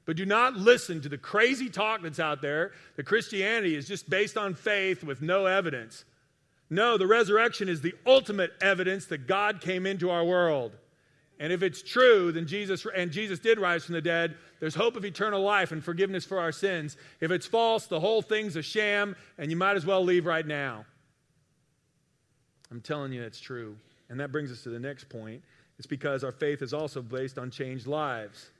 But 0.06 0.16
do 0.16 0.24
not 0.24 0.54
listen 0.54 1.02
to 1.02 1.10
the 1.10 1.18
crazy 1.18 1.68
talk 1.68 2.00
that's 2.02 2.18
out 2.18 2.40
there 2.40 2.72
that 2.96 3.04
Christianity 3.04 3.76
is 3.76 3.86
just 3.86 4.08
based 4.08 4.38
on 4.38 4.54
faith 4.54 5.04
with 5.04 5.20
no 5.20 5.44
evidence. 5.44 6.06
No, 6.70 6.96
the 6.96 7.06
resurrection 7.06 7.68
is 7.68 7.82
the 7.82 7.94
ultimate 8.06 8.52
evidence 8.62 9.04
that 9.06 9.26
God 9.26 9.60
came 9.60 9.84
into 9.84 10.08
our 10.08 10.24
world. 10.24 10.72
And 11.38 11.52
if 11.52 11.62
it's 11.62 11.82
true, 11.82 12.32
then 12.32 12.46
Jesus, 12.46 12.86
and 12.96 13.10
Jesus 13.10 13.38
did 13.38 13.58
rise 13.58 13.84
from 13.84 13.94
the 13.94 14.00
dead, 14.00 14.36
there's 14.60 14.74
hope 14.74 14.96
of 14.96 15.04
eternal 15.04 15.42
life 15.42 15.72
and 15.72 15.82
forgiveness 15.82 16.24
for 16.24 16.38
our 16.38 16.52
sins. 16.52 16.96
If 17.20 17.30
it's 17.30 17.46
false, 17.46 17.86
the 17.86 18.00
whole 18.00 18.22
thing's 18.22 18.56
a 18.56 18.62
sham, 18.62 19.16
and 19.38 19.50
you 19.50 19.56
might 19.56 19.76
as 19.76 19.86
well 19.86 20.04
leave 20.04 20.26
right 20.26 20.46
now. 20.46 20.84
I'm 22.70 22.80
telling 22.80 23.12
you 23.12 23.22
it's 23.22 23.40
true. 23.40 23.76
And 24.08 24.20
that 24.20 24.32
brings 24.32 24.52
us 24.52 24.62
to 24.62 24.68
the 24.68 24.78
next 24.78 25.08
point. 25.08 25.42
It's 25.78 25.86
because 25.86 26.22
our 26.22 26.32
faith 26.32 26.62
is 26.62 26.74
also 26.74 27.00
based 27.00 27.38
on 27.38 27.50
changed 27.50 27.86
lives. 27.86 28.50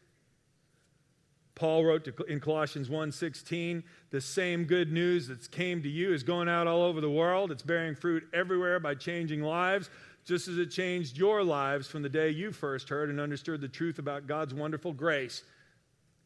Paul 1.55 1.85
wrote 1.85 2.05
to, 2.07 2.25
in 2.25 2.41
Colossians 2.41 2.89
1:16, 2.89 3.83
the 4.11 4.21
same 4.21 4.65
good 4.65 4.91
news 4.91 5.29
that 5.29 5.51
came 5.51 5.83
to 5.83 5.89
you 5.89 6.15
is 6.15 6.23
going 6.23 6.49
out 6.49 6.67
all 6.67 6.83
over 6.83 7.03
the 7.03 7.11
world. 7.11 7.53
It's 7.53 7.63
bearing 7.63 7.95
fruit 7.95 8.27
everywhere 8.33 8.81
by 8.81 8.95
changing 8.95 9.43
lives 9.43 9.91
just 10.25 10.49
as 10.49 10.59
it 10.59 10.71
changed 10.71 11.17
your 11.17 11.43
lives 11.43 11.89
from 11.89 12.03
the 12.03 12.09
day 12.09 12.31
you 12.31 12.53
first 12.53 12.89
heard 12.89 13.11
and 13.11 13.21
understood 13.21 13.61
the 13.61 13.69
truth 13.69 13.99
about 13.99 14.27
God's 14.27 14.55
wonderful 14.55 14.93
grace. 14.93 15.43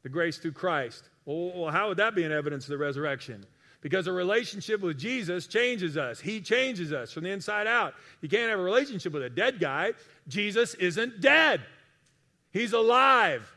The 0.04 0.08
grace 0.08 0.38
through 0.38 0.52
Christ. 0.52 1.02
Well, 1.24 1.70
how 1.72 1.88
would 1.88 1.96
that 1.96 2.14
be 2.14 2.22
an 2.22 2.30
evidence 2.30 2.64
of 2.64 2.70
the 2.70 2.78
resurrection? 2.78 3.44
Because 3.80 4.06
a 4.06 4.12
relationship 4.12 4.80
with 4.80 4.98
Jesus 4.98 5.46
changes 5.46 5.96
us. 5.96 6.20
He 6.20 6.40
changes 6.40 6.92
us 6.92 7.10
from 7.10 7.24
the 7.24 7.30
inside 7.30 7.66
out. 7.66 7.94
You 8.20 8.28
can't 8.28 8.48
have 8.48 8.60
a 8.60 8.62
relationship 8.62 9.12
with 9.12 9.24
a 9.24 9.30
dead 9.30 9.58
guy. 9.58 9.94
Jesus 10.28 10.74
isn't 10.74 11.20
dead, 11.20 11.60
he's 12.52 12.72
alive. 12.72 13.50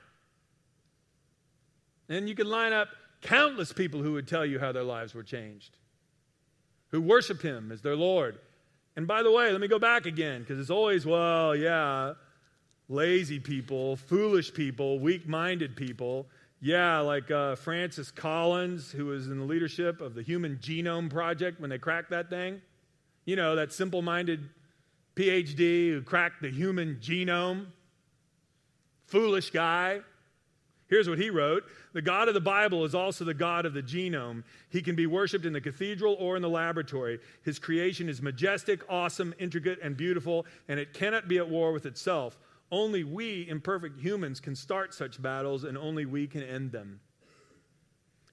And 2.09 2.27
you 2.27 2.35
can 2.35 2.49
line 2.49 2.73
up 2.73 2.87
countless 3.21 3.73
people 3.73 4.01
who 4.01 4.13
would 4.13 4.27
tell 4.27 4.45
you 4.45 4.59
how 4.59 4.71
their 4.71 4.83
lives 4.83 5.13
were 5.13 5.23
changed, 5.23 5.75
who 6.91 7.01
worship 7.01 7.41
him 7.41 7.71
as 7.71 7.81
their 7.81 7.95
Lord. 7.95 8.39
And 8.95 9.05
by 9.05 9.23
the 9.23 9.31
way, 9.31 9.51
let 9.51 9.59
me 9.59 9.67
go 9.67 9.79
back 9.79 10.05
again, 10.05 10.41
because 10.41 10.57
it's 10.57 10.69
always, 10.69 11.05
well, 11.05 11.55
yeah, 11.55 12.13
lazy 12.87 13.39
people, 13.39 13.97
foolish 13.97 14.53
people, 14.53 14.99
weak 14.99 15.27
minded 15.27 15.75
people. 15.75 16.27
Yeah, 16.59 16.99
like 16.99 17.29
uh, 17.29 17.55
Francis 17.55 18.09
Collins, 18.09 18.91
who 18.91 19.05
was 19.05 19.27
in 19.27 19.37
the 19.37 19.45
leadership 19.45 20.01
of 20.01 20.15
the 20.15 20.23
Human 20.23 20.57
Genome 20.57 21.09
Project 21.09 21.61
when 21.61 21.69
they 21.69 21.77
cracked 21.77 22.09
that 22.09 22.29
thing. 22.29 22.61
You 23.25 23.35
know, 23.35 23.55
that 23.55 23.71
simple 23.73 24.01
minded 24.01 24.49
PhD 25.15 25.91
who 25.91 26.01
cracked 26.01 26.41
the 26.41 26.49
human 26.49 26.97
genome. 27.01 27.67
Foolish 29.05 29.51
guy. 29.51 29.99
Here's 30.87 31.07
what 31.07 31.19
he 31.19 31.29
wrote 31.29 31.63
The 31.93 32.01
God 32.01 32.27
of 32.27 32.33
the 32.33 32.41
Bible 32.41 32.85
is 32.85 32.95
also 32.95 33.23
the 33.23 33.33
God 33.33 33.65
of 33.65 33.73
the 33.73 33.83
genome. 33.83 34.43
He 34.69 34.81
can 34.81 34.95
be 34.95 35.05
worshiped 35.05 35.45
in 35.45 35.53
the 35.53 35.61
cathedral 35.61 36.15
or 36.19 36.35
in 36.35 36.41
the 36.41 36.49
laboratory. 36.49 37.19
His 37.43 37.59
creation 37.59 38.09
is 38.09 38.21
majestic, 38.21 38.81
awesome, 38.89 39.33
intricate, 39.37 39.79
and 39.83 39.95
beautiful, 39.95 40.45
and 40.67 40.79
it 40.79 40.93
cannot 40.93 41.27
be 41.27 41.37
at 41.37 41.47
war 41.47 41.71
with 41.71 41.85
itself. 41.85 42.37
Only 42.71 43.03
we, 43.03 43.47
imperfect 43.47 43.99
humans, 43.99 44.39
can 44.39 44.55
start 44.55 44.93
such 44.93 45.21
battles, 45.21 45.63
and 45.63 45.77
only 45.77 46.05
we 46.05 46.27
can 46.27 46.43
end 46.43 46.71
them. 46.71 46.99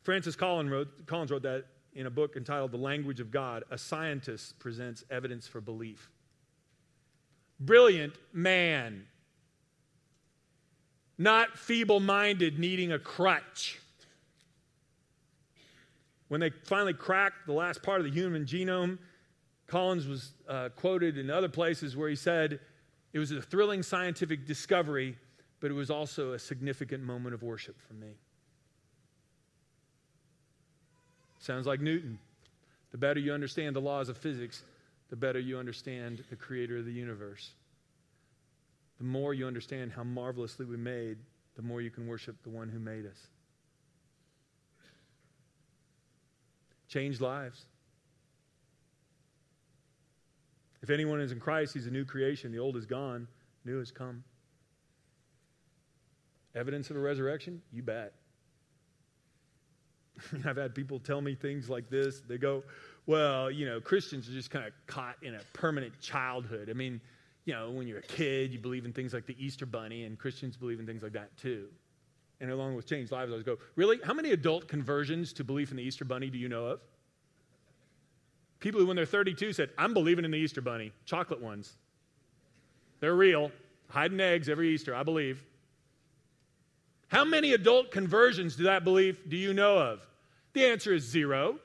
Francis 0.03 0.37
Collins 0.37 0.71
wrote, 0.71 1.07
Collins 1.07 1.31
wrote 1.31 1.43
that 1.43 1.67
in 1.95 2.07
a 2.07 2.11
book 2.11 2.37
entitled 2.37 2.73
The 2.73 2.79
Language 2.79 3.21
of 3.21 3.31
God. 3.31 3.63
A 3.71 3.79
scientist 3.79 4.59
presents 4.59 5.05
evidence 5.11 5.47
for 5.47 5.61
belief. 5.61 6.11
Brilliant 7.61 8.15
man, 8.33 9.07
not 11.17 11.57
feeble 11.57 12.01
minded, 12.01 12.59
needing 12.59 12.91
a 12.91 12.99
crutch. 12.99 13.79
When 16.27 16.41
they 16.41 16.51
finally 16.51 16.95
cracked 16.95 17.47
the 17.47 17.53
last 17.53 17.83
part 17.83 18.01
of 18.01 18.07
the 18.07 18.13
human 18.13 18.45
genome, 18.45 18.99
Collins 19.69 20.07
was 20.09 20.33
uh, 20.49 20.71
quoted 20.71 21.17
in 21.17 21.31
other 21.31 21.49
places 21.49 21.97
where 21.97 22.09
he 22.09 22.17
said, 22.17 22.59
it 23.15 23.19
was 23.21 23.31
a 23.31 23.41
thrilling 23.41 23.83
scientific 23.83 24.45
discovery, 24.45 25.17
but 25.61 25.71
it 25.71 25.75
was 25.75 25.89
also 25.89 26.33
a 26.33 26.39
significant 26.39 27.03
moment 27.03 27.33
of 27.33 27.43
worship 27.43 27.81
for 27.81 27.95
me. 27.95 28.11
Sounds 31.39 31.67
like 31.67 31.81
Newton. 31.81 32.19
The 32.91 32.99
better 32.99 33.21
you 33.21 33.33
understand 33.33 33.77
the 33.77 33.81
laws 33.81 34.09
of 34.09 34.19
physics, 34.19 34.65
the 35.11 35.17
better 35.17 35.39
you 35.39 35.59
understand 35.59 36.25
the 36.29 36.37
creator 36.37 36.79
of 36.79 36.87
the 36.87 36.93
universe. 36.93 37.53
The 38.99 39.05
more 39.05 39.33
you 39.33 39.47
understand 39.47 39.93
how 39.93 40.03
marvelously 40.03 40.67
we 40.67 40.77
made, 40.77 41.19
the 41.55 41.63
more 41.63 41.81
you 41.81 41.91
can 41.91 42.09
worship 42.09 42.37
the 42.43 42.51
one 42.51 42.69
who 42.69 42.81
made 42.81 43.07
us. 43.07 43.29
Change 46.89 47.21
lives. 47.21 47.65
If 50.85 50.91
anyone 50.91 51.19
is 51.19 51.33
in 51.33 51.41
Christ, 51.41 51.73
he's 51.73 51.87
a 51.87 51.91
new 51.91 52.05
creation. 52.05 52.53
The 52.53 52.59
old 52.59 52.77
is 52.77 52.85
gone, 52.85 53.27
new 53.65 53.79
has 53.79 53.91
come. 53.91 54.23
Evidence 56.55 56.91
of 56.91 56.97
a 56.97 56.99
resurrection? 56.99 57.63
You 57.73 57.83
bet. 57.83 58.13
I've 60.45 60.59
had 60.59 60.75
people 60.75 60.99
tell 60.99 61.23
me 61.23 61.37
things 61.37 61.71
like 61.71 61.89
this. 61.89 62.21
They 62.29 62.37
go, 62.37 62.65
well, 63.07 63.51
you 63.51 63.65
know, 63.65 63.81
Christians 63.81 64.29
are 64.29 64.33
just 64.33 64.51
kind 64.51 64.67
of 64.67 64.75
caught 64.87 65.17
in 65.23 65.37
a 65.37 65.41
permanent 65.55 65.99
childhood. 66.03 66.69
I 66.69 66.75
mean, 66.75 67.01
you 67.47 67.55
know, 67.55 67.71
when 67.71 67.89
you're 67.89 68.01
a 68.01 68.03
kid, 68.03 68.53
you 68.53 68.59
believe 68.59 68.85
in 68.85 68.93
things 68.93 69.15
like 69.15 69.25
the 69.25 69.43
Easter 69.43 69.65
Bunny, 69.65 70.05
and 70.05 70.19
Christians 70.19 70.55
believe 70.59 70.81
in 70.81 70.87
things 70.87 71.03
like 71.03 71.15
that 71.15 71.35
too. 71.39 71.69
And 72.43 72.51
along 72.51 72.75
with 72.75 72.85
changed 72.85 73.11
lives, 73.11 73.31
I 73.31 73.33
always 73.33 73.47
go, 73.47 73.57
really? 73.75 74.01
How 74.05 74.13
many 74.13 74.33
adult 74.33 74.69
conversions 74.69 75.33
to 75.33 75.45
belief 75.45 75.71
in 75.71 75.79
the 75.79 75.83
Easter 75.83 76.05
Bunny 76.05 76.29
do 76.29 76.37
you 76.37 76.51
know 76.51 76.67
of? 76.67 76.81
People 78.65 78.81
who, 78.81 78.87
when 78.87 78.97
they're 78.97 79.05
32, 79.05 79.53
said, 79.53 79.69
I'm 79.77 79.93
believing 79.93 80.25
in 80.25 80.31
the 80.31 80.39
Easter 80.39 80.63
bunny, 80.63 80.91
chocolate 81.05 81.43
ones. 81.43 81.75
They're 82.99 83.15
real, 83.15 83.53
hiding 83.91 84.21
eggs 84.21 84.49
every 84.49 84.71
Easter, 84.71 84.95
I 84.95 85.03
believe. 85.03 85.45
How 87.09 87.27
many 87.27 87.53
adult 87.53 87.91
conversions 87.91 88.57
to 88.57 88.63
that 88.63 88.83
belief 88.83 89.29
do 89.29 89.37
you 89.37 89.53
know 89.53 89.77
of? 89.77 90.01
The 90.55 90.65
answer 90.65 90.95
is 90.95 91.05
zero. 91.05 91.59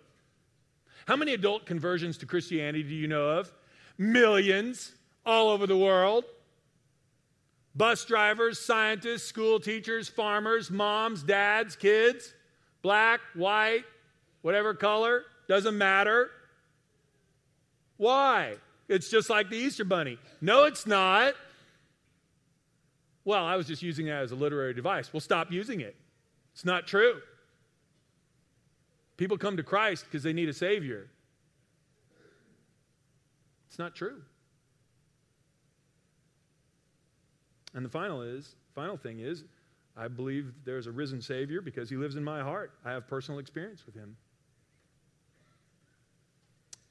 How 1.06 1.16
many 1.16 1.34
adult 1.34 1.66
conversions 1.66 2.18
to 2.18 2.26
Christianity 2.26 2.84
do 2.84 2.94
you 2.94 3.08
know 3.08 3.30
of? 3.30 3.50
Millions 3.98 4.92
all 5.26 5.52
over 5.52 5.66
the 5.66 5.78
world. 5.78 6.26
Bus 7.76 8.04
drivers, 8.04 8.60
scientists, 8.60 9.24
school 9.24 9.62
teachers, 9.62 10.10
farmers, 10.10 10.70
moms, 10.70 11.24
dads, 11.24 11.78
kids, 11.78 12.34
black, 12.82 13.22
white, 13.36 13.86
whatever 14.42 14.74
color, 14.74 15.24
doesn't 15.48 15.78
matter. 15.78 16.30
Why? 18.00 18.56
It's 18.88 19.10
just 19.10 19.30
like 19.30 19.50
the 19.50 19.58
Easter 19.58 19.84
Bunny. 19.84 20.18
No, 20.40 20.64
it's 20.64 20.88
not. 20.88 21.36
Well, 23.26 23.44
I 23.44 23.58
was 23.58 23.68
just 23.68 23.82
using 23.84 24.06
that 24.06 24.24
as 24.24 24.32
a 24.32 24.36
literary 24.36 24.74
device. 24.74 25.12
Well, 25.12 25.20
stop 25.20 25.52
using 25.52 25.82
it. 25.82 25.98
It's 26.54 26.64
not 26.64 26.88
true. 26.88 27.20
People 29.18 29.38
come 29.38 29.58
to 29.58 29.64
Christ 29.64 30.06
because 30.06 30.24
they 30.24 30.32
need 30.32 30.48
a 30.48 30.54
Savior. 30.54 31.10
It's 33.68 33.78
not 33.78 33.96
true. 33.96 34.22
And 37.74 37.84
the 37.84 37.90
final 37.90 38.22
is, 38.22 38.56
final 38.76 38.96
thing 38.96 39.20
is, 39.20 39.44
I 39.98 40.08
believe 40.08 40.54
there's 40.64 40.88
a 40.88 40.92
risen 40.92 41.22
Savior 41.22 41.62
because 41.62 41.90
he 41.90 41.98
lives 41.98 42.16
in 42.16 42.24
my 42.24 42.42
heart. 42.42 42.72
I 42.86 42.92
have 42.92 43.10
personal 43.10 43.40
experience 43.40 43.86
with 43.86 43.94
him. 43.94 44.16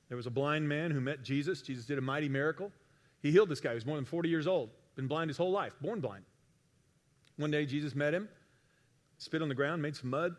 There 0.08 0.16
was 0.16 0.26
a 0.26 0.30
blind 0.30 0.68
man 0.68 0.90
who 0.90 1.00
met 1.00 1.22
Jesus. 1.22 1.62
Jesus 1.62 1.84
did 1.84 1.98
a 1.98 2.00
mighty 2.00 2.28
miracle. 2.28 2.72
He 3.22 3.30
healed 3.30 3.48
this 3.48 3.60
guy. 3.60 3.70
He 3.70 3.74
was 3.74 3.86
more 3.86 3.96
than 3.96 4.04
40 4.04 4.28
years 4.28 4.46
old, 4.46 4.70
been 4.96 5.06
blind 5.06 5.28
his 5.28 5.36
whole 5.36 5.50
life, 5.50 5.72
born 5.80 6.00
blind. 6.00 6.24
One 7.36 7.50
day, 7.50 7.66
Jesus 7.66 7.94
met 7.94 8.14
him, 8.14 8.28
spit 9.18 9.42
on 9.42 9.48
the 9.48 9.54
ground, 9.54 9.82
made 9.82 9.96
some 9.96 10.10
mud, 10.10 10.34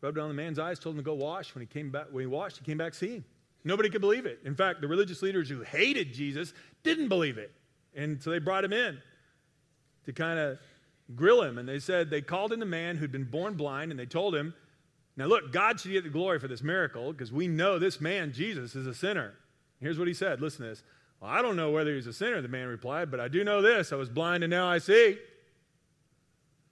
rubbed 0.00 0.16
it 0.16 0.20
on 0.20 0.28
the 0.28 0.34
man's 0.34 0.58
eyes, 0.58 0.78
told 0.78 0.94
him 0.94 1.02
to 1.02 1.04
go 1.04 1.14
wash. 1.14 1.54
When 1.54 1.60
he 1.60 1.66
came 1.66 1.90
back, 1.90 2.06
when 2.10 2.22
he 2.22 2.26
washed, 2.26 2.58
he 2.58 2.64
came 2.64 2.78
back 2.78 2.94
seeing. 2.94 3.24
Nobody 3.64 3.90
could 3.90 4.00
believe 4.00 4.26
it. 4.26 4.40
In 4.44 4.54
fact, 4.54 4.80
the 4.80 4.88
religious 4.88 5.20
leaders 5.22 5.48
who 5.48 5.62
hated 5.62 6.14
Jesus 6.14 6.54
didn't 6.82 7.08
believe 7.08 7.36
it. 7.36 7.52
And 7.94 8.22
so 8.22 8.30
they 8.30 8.38
brought 8.38 8.64
him 8.64 8.72
in 8.72 8.98
to 10.06 10.12
kind 10.12 10.38
of 10.38 10.58
grill 11.14 11.42
him. 11.42 11.58
And 11.58 11.68
they 11.68 11.78
said, 11.78 12.08
they 12.08 12.22
called 12.22 12.52
in 12.52 12.60
the 12.60 12.66
man 12.66 12.96
who'd 12.96 13.12
been 13.12 13.24
born 13.24 13.54
blind, 13.54 13.90
and 13.90 14.00
they 14.00 14.06
told 14.06 14.34
him, 14.34 14.54
now, 15.20 15.26
look, 15.26 15.52
God 15.52 15.78
should 15.78 15.92
get 15.92 16.02
the 16.02 16.08
glory 16.08 16.38
for 16.38 16.48
this 16.48 16.62
miracle 16.62 17.12
because 17.12 17.30
we 17.30 17.46
know 17.46 17.78
this 17.78 18.00
man, 18.00 18.32
Jesus, 18.32 18.74
is 18.74 18.86
a 18.86 18.94
sinner. 18.94 19.34
Here's 19.78 19.98
what 19.98 20.08
he 20.08 20.14
said 20.14 20.40
listen 20.40 20.64
to 20.64 20.70
this. 20.70 20.82
Well, 21.20 21.30
I 21.30 21.42
don't 21.42 21.56
know 21.56 21.70
whether 21.70 21.94
he's 21.94 22.06
a 22.06 22.12
sinner, 22.14 22.40
the 22.40 22.48
man 22.48 22.68
replied, 22.68 23.10
but 23.10 23.20
I 23.20 23.28
do 23.28 23.44
know 23.44 23.60
this 23.60 23.92
I 23.92 23.96
was 23.96 24.08
blind 24.08 24.44
and 24.44 24.50
now 24.50 24.66
I 24.66 24.78
see. 24.78 25.18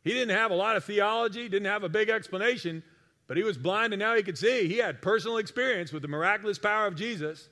He 0.02 0.14
didn't 0.14 0.34
have 0.34 0.50
a 0.50 0.54
lot 0.54 0.76
of 0.76 0.84
theology, 0.84 1.46
didn't 1.50 1.66
have 1.66 1.82
a 1.82 1.90
big 1.90 2.08
explanation, 2.08 2.82
but 3.26 3.37
he 3.37 3.42
was 3.42 3.58
blind 3.58 3.92
and 3.92 4.00
now 4.00 4.16
he 4.16 4.22
could 4.22 4.38
see. 4.38 4.66
He 4.66 4.78
had 4.78 5.02
personal 5.02 5.37
experience 5.37 5.92
with 5.92 6.00
the 6.00 6.08
miraculous 6.08 6.58
power 6.58 6.87
of 6.87 6.96
Jesus. 6.96 7.50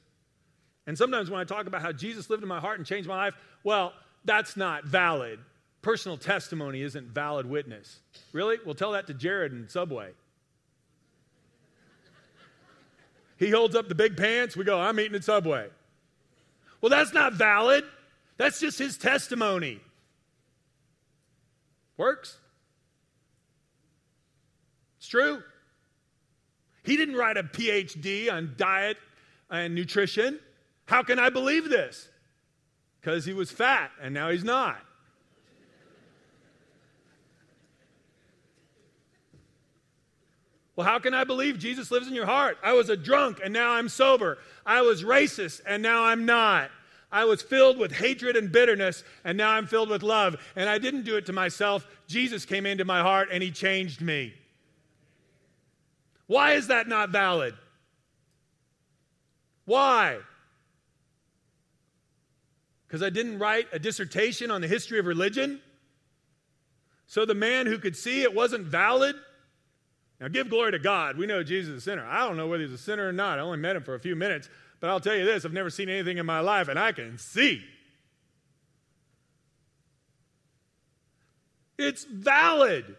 And 0.86 0.96
sometimes 0.96 1.30
when 1.30 1.42
I 1.42 1.44
talk 1.44 1.66
about 1.66 1.82
how 1.82 1.92
Jesus 1.92 2.30
lived 2.30 2.42
in 2.42 2.48
my 2.48 2.58
heart 2.60 2.78
and 2.78 2.86
changed 2.86 3.06
my 3.06 3.16
life, 3.16 3.34
well, 3.64 3.92
that's 4.24 4.56
not 4.56 4.86
valid. 4.86 5.40
Personal 5.82 6.16
testimony 6.16 6.80
isn't 6.80 7.08
valid 7.08 7.44
witness. 7.44 7.98
Really? 8.32 8.56
We'll 8.64 8.74
tell 8.74 8.92
that 8.92 9.06
to 9.08 9.14
Jared 9.14 9.52
in 9.52 9.68
Subway. 9.68 10.12
He 13.36 13.50
holds 13.50 13.76
up 13.76 13.88
the 13.88 13.94
big 13.94 14.16
pants. 14.16 14.56
We 14.56 14.64
go, 14.64 14.80
I'm 14.80 14.98
eating 14.98 15.14
at 15.14 15.24
Subway. 15.24 15.68
Well, 16.80 16.90
that's 16.90 17.12
not 17.12 17.34
valid. 17.34 17.84
That's 18.36 18.60
just 18.60 18.78
his 18.78 18.96
testimony. 18.96 19.80
Works. 21.96 22.38
It's 24.98 25.08
true. 25.08 25.42
He 26.82 26.96
didn't 26.96 27.16
write 27.16 27.36
a 27.36 27.42
PhD 27.42 28.32
on 28.32 28.54
diet 28.56 28.98
and 29.50 29.74
nutrition. 29.74 30.38
How 30.86 31.02
can 31.02 31.18
I 31.18 31.30
believe 31.30 31.68
this? 31.68 32.08
Because 33.00 33.24
he 33.24 33.32
was 33.32 33.50
fat 33.50 33.90
and 34.00 34.14
now 34.14 34.30
he's 34.30 34.44
not. 34.44 34.85
Well, 40.76 40.86
how 40.86 40.98
can 40.98 41.14
I 41.14 41.24
believe 41.24 41.58
Jesus 41.58 41.90
lives 41.90 42.06
in 42.06 42.14
your 42.14 42.26
heart? 42.26 42.58
I 42.62 42.74
was 42.74 42.90
a 42.90 42.96
drunk 42.96 43.40
and 43.42 43.52
now 43.52 43.72
I'm 43.72 43.88
sober. 43.88 44.38
I 44.64 44.82
was 44.82 45.02
racist 45.02 45.62
and 45.66 45.82
now 45.82 46.04
I'm 46.04 46.26
not. 46.26 46.70
I 47.10 47.24
was 47.24 47.40
filled 47.40 47.78
with 47.78 47.92
hatred 47.92 48.36
and 48.36 48.50
bitterness, 48.50 49.04
and 49.24 49.38
now 49.38 49.52
I'm 49.52 49.66
filled 49.66 49.88
with 49.88 50.02
love. 50.02 50.36
And 50.56 50.68
I 50.68 50.78
didn't 50.78 51.04
do 51.04 51.16
it 51.16 51.26
to 51.26 51.32
myself. 51.32 51.86
Jesus 52.08 52.44
came 52.44 52.66
into 52.66 52.84
my 52.84 53.00
heart 53.00 53.28
and 53.32 53.42
he 53.42 53.50
changed 53.50 54.00
me. 54.02 54.34
Why 56.26 56.52
is 56.52 56.66
that 56.66 56.88
not 56.88 57.10
valid? 57.10 57.54
Why? 59.64 60.18
Because 62.86 63.02
I 63.02 63.10
didn't 63.10 63.38
write 63.38 63.68
a 63.72 63.78
dissertation 63.78 64.50
on 64.50 64.60
the 64.60 64.68
history 64.68 64.98
of 64.98 65.06
religion? 65.06 65.60
So 67.06 67.24
the 67.24 67.34
man 67.34 67.66
who 67.66 67.78
could 67.78 67.96
see 67.96 68.22
it 68.22 68.34
wasn't 68.34 68.66
valid? 68.66 69.16
Now, 70.20 70.28
give 70.28 70.48
glory 70.48 70.72
to 70.72 70.78
God. 70.78 71.18
We 71.18 71.26
know 71.26 71.42
Jesus 71.42 71.72
is 71.72 71.78
a 71.78 71.80
sinner. 71.80 72.06
I 72.06 72.26
don't 72.26 72.36
know 72.36 72.46
whether 72.46 72.62
he's 72.62 72.72
a 72.72 72.78
sinner 72.78 73.08
or 73.08 73.12
not. 73.12 73.38
I 73.38 73.42
only 73.42 73.58
met 73.58 73.76
him 73.76 73.82
for 73.82 73.94
a 73.94 74.00
few 74.00 74.16
minutes. 74.16 74.48
But 74.80 74.90
I'll 74.90 75.00
tell 75.00 75.16
you 75.16 75.24
this 75.24 75.44
I've 75.44 75.52
never 75.52 75.70
seen 75.70 75.88
anything 75.88 76.18
in 76.18 76.26
my 76.26 76.40
life, 76.40 76.68
and 76.68 76.78
I 76.78 76.92
can 76.92 77.18
see. 77.18 77.62
It's 81.78 82.04
valid. 82.04 82.96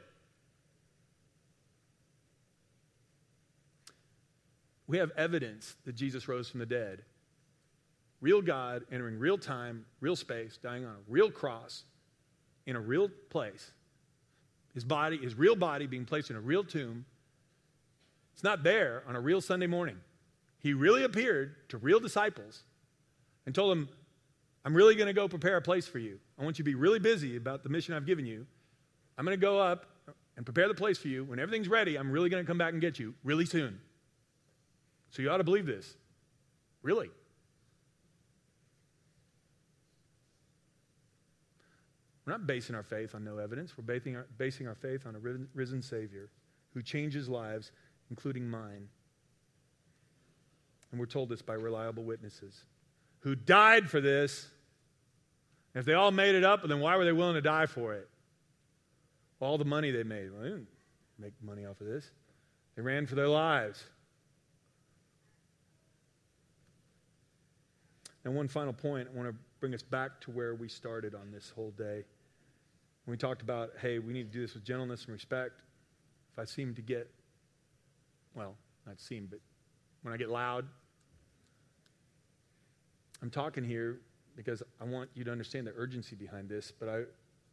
We 4.88 5.00
have 5.00 5.12
evidence 5.18 5.76
that 5.86 5.96
Jesus 5.96 6.28
rose 6.28 6.50
from 6.50 6.60
the 6.60 6.66
dead. 6.66 7.02
Real 8.22 8.42
God 8.42 8.84
entering 8.92 9.20
real 9.20 9.38
time, 9.38 9.86
real 10.00 10.16
space, 10.16 10.58
dying 10.58 10.86
on 10.86 10.92
a 10.92 11.00
real 11.08 11.30
cross 11.30 11.84
in 12.66 12.76
a 12.76 12.80
real 12.80 13.10
place. 13.30 13.72
His 14.78 14.84
body, 14.84 15.18
his 15.18 15.34
real 15.34 15.56
body 15.56 15.88
being 15.88 16.06
placed 16.06 16.30
in 16.30 16.36
a 16.36 16.40
real 16.40 16.64
tomb. 16.64 17.04
It's 18.36 18.44
not 18.44 18.62
there 18.62 19.02
on 19.08 19.16
a 19.16 19.20
real 19.20 19.42
Sunday 19.42 19.66
morning. 19.66 19.98
He 20.60 20.76
really 20.76 21.04
appeared 21.04 21.56
to 21.70 21.80
real 21.80 22.00
disciples 22.00 22.62
and 23.48 23.56
told 23.56 23.72
them, 23.72 23.90
I'm 24.64 24.76
really 24.76 24.94
going 24.94 25.08
to 25.08 25.14
go 25.14 25.28
prepare 25.28 25.58
a 25.58 25.64
place 25.64 25.88
for 25.88 25.98
you. 25.98 26.20
I 26.40 26.44
want 26.44 26.60
you 26.60 26.64
to 26.64 26.70
be 26.70 26.76
really 26.76 27.00
busy 27.00 27.38
about 27.38 27.64
the 27.64 27.70
mission 27.70 27.96
I've 27.96 28.06
given 28.06 28.28
you. 28.28 28.46
I'm 29.18 29.26
going 29.26 29.36
to 29.36 29.42
go 29.42 29.60
up 29.60 29.88
and 30.36 30.46
prepare 30.46 30.68
the 30.68 30.76
place 30.76 31.00
for 31.00 31.08
you. 31.08 31.24
When 31.24 31.40
everything's 31.40 31.70
ready, 31.70 31.96
I'm 31.96 32.12
really 32.12 32.30
going 32.30 32.44
to 32.44 32.48
come 32.48 32.60
back 32.60 32.74
and 32.74 32.80
get 32.80 33.00
you 33.00 33.16
really 33.24 33.48
soon. 33.48 33.80
So 35.10 35.24
you 35.24 35.32
ought 35.32 35.38
to 35.38 35.44
believe 35.44 35.66
this. 35.66 35.96
Really. 36.84 37.10
We're 42.28 42.34
not 42.34 42.46
basing 42.46 42.76
our 42.76 42.84
faith 42.84 43.16
on 43.16 43.24
no 43.24 43.38
evidence. 43.38 43.78
We're 43.78 43.86
basing 43.86 44.18
our, 44.18 44.28
basing 44.38 44.68
our 44.68 44.76
faith 44.76 45.08
on 45.08 45.16
a 45.16 45.20
risen, 45.54 45.82
Savior 45.82 46.30
who 46.74 46.84
changes 46.84 47.30
lives, 47.30 47.72
including 48.10 48.50
mine. 48.50 48.90
And 50.92 51.00
we're 51.00 51.06
told 51.06 51.30
this 51.30 51.42
by 51.42 51.54
reliable 51.54 52.04
witnesses 52.04 52.66
who 53.20 53.34
died 53.34 53.90
for 53.90 54.02
this. 54.02 54.50
If 55.74 55.86
they 55.86 55.94
all 55.94 56.12
made 56.12 56.36
it 56.36 56.44
up, 56.44 56.68
then 56.68 56.82
why 56.82 56.98
were 56.98 57.06
they 57.06 57.14
willing 57.14 57.36
to 57.36 57.42
die 57.42 57.66
for 57.66 57.94
it? 57.94 58.10
All 59.40 59.58
the 59.58 59.66
money 59.66 59.92
they 59.92 60.04
made. 60.04 60.30
Well, 60.30 60.42
they 60.42 60.50
didn't 60.50 60.68
make 61.18 61.34
money 61.42 61.66
off 61.66 61.80
of 61.80 61.88
this. 61.88 62.12
They 62.76 62.82
ran 62.82 63.08
for 63.08 63.16
their 63.16 63.30
lives. 63.30 63.82
And 68.26 68.36
one 68.36 68.50
final 68.50 68.74
point, 68.74 69.08
I 69.14 69.16
want 69.16 69.30
to 69.30 69.36
bring 69.62 69.74
us 69.74 69.82
back 69.82 70.20
to 70.22 70.32
where 70.32 70.56
we 70.56 70.68
started 70.68 71.16
on 71.16 71.32
this 71.32 71.54
whole 71.56 71.72
day. 71.72 72.04
When 73.08 73.14
we 73.14 73.18
talked 73.18 73.42
about, 73.42 73.70
hey, 73.82 74.00
we 74.00 74.12
need 74.12 74.34
to 74.34 74.38
do 74.38 74.42
this 74.42 74.54
with 74.54 74.66
gentleness 74.66 75.06
and 75.06 75.14
respect. 75.14 75.62
If 76.34 76.40
I 76.40 76.44
seem 76.44 76.76
to 76.76 76.82
get, 76.82 77.10
well, 78.36 78.56
not 78.86 79.00
seem, 79.00 79.28
but 79.32 79.40
when 80.02 80.14
I 80.14 80.18
get 80.18 80.28
loud. 80.28 80.66
I'm 83.22 83.30
talking 83.30 83.64
here 83.64 84.02
because 84.36 84.62
I 84.82 84.84
want 84.84 85.10
you 85.14 85.24
to 85.24 85.32
understand 85.32 85.68
the 85.68 85.74
urgency 85.78 86.18
behind 86.18 86.50
this, 86.50 86.74
but 86.78 86.90
I 86.90 87.04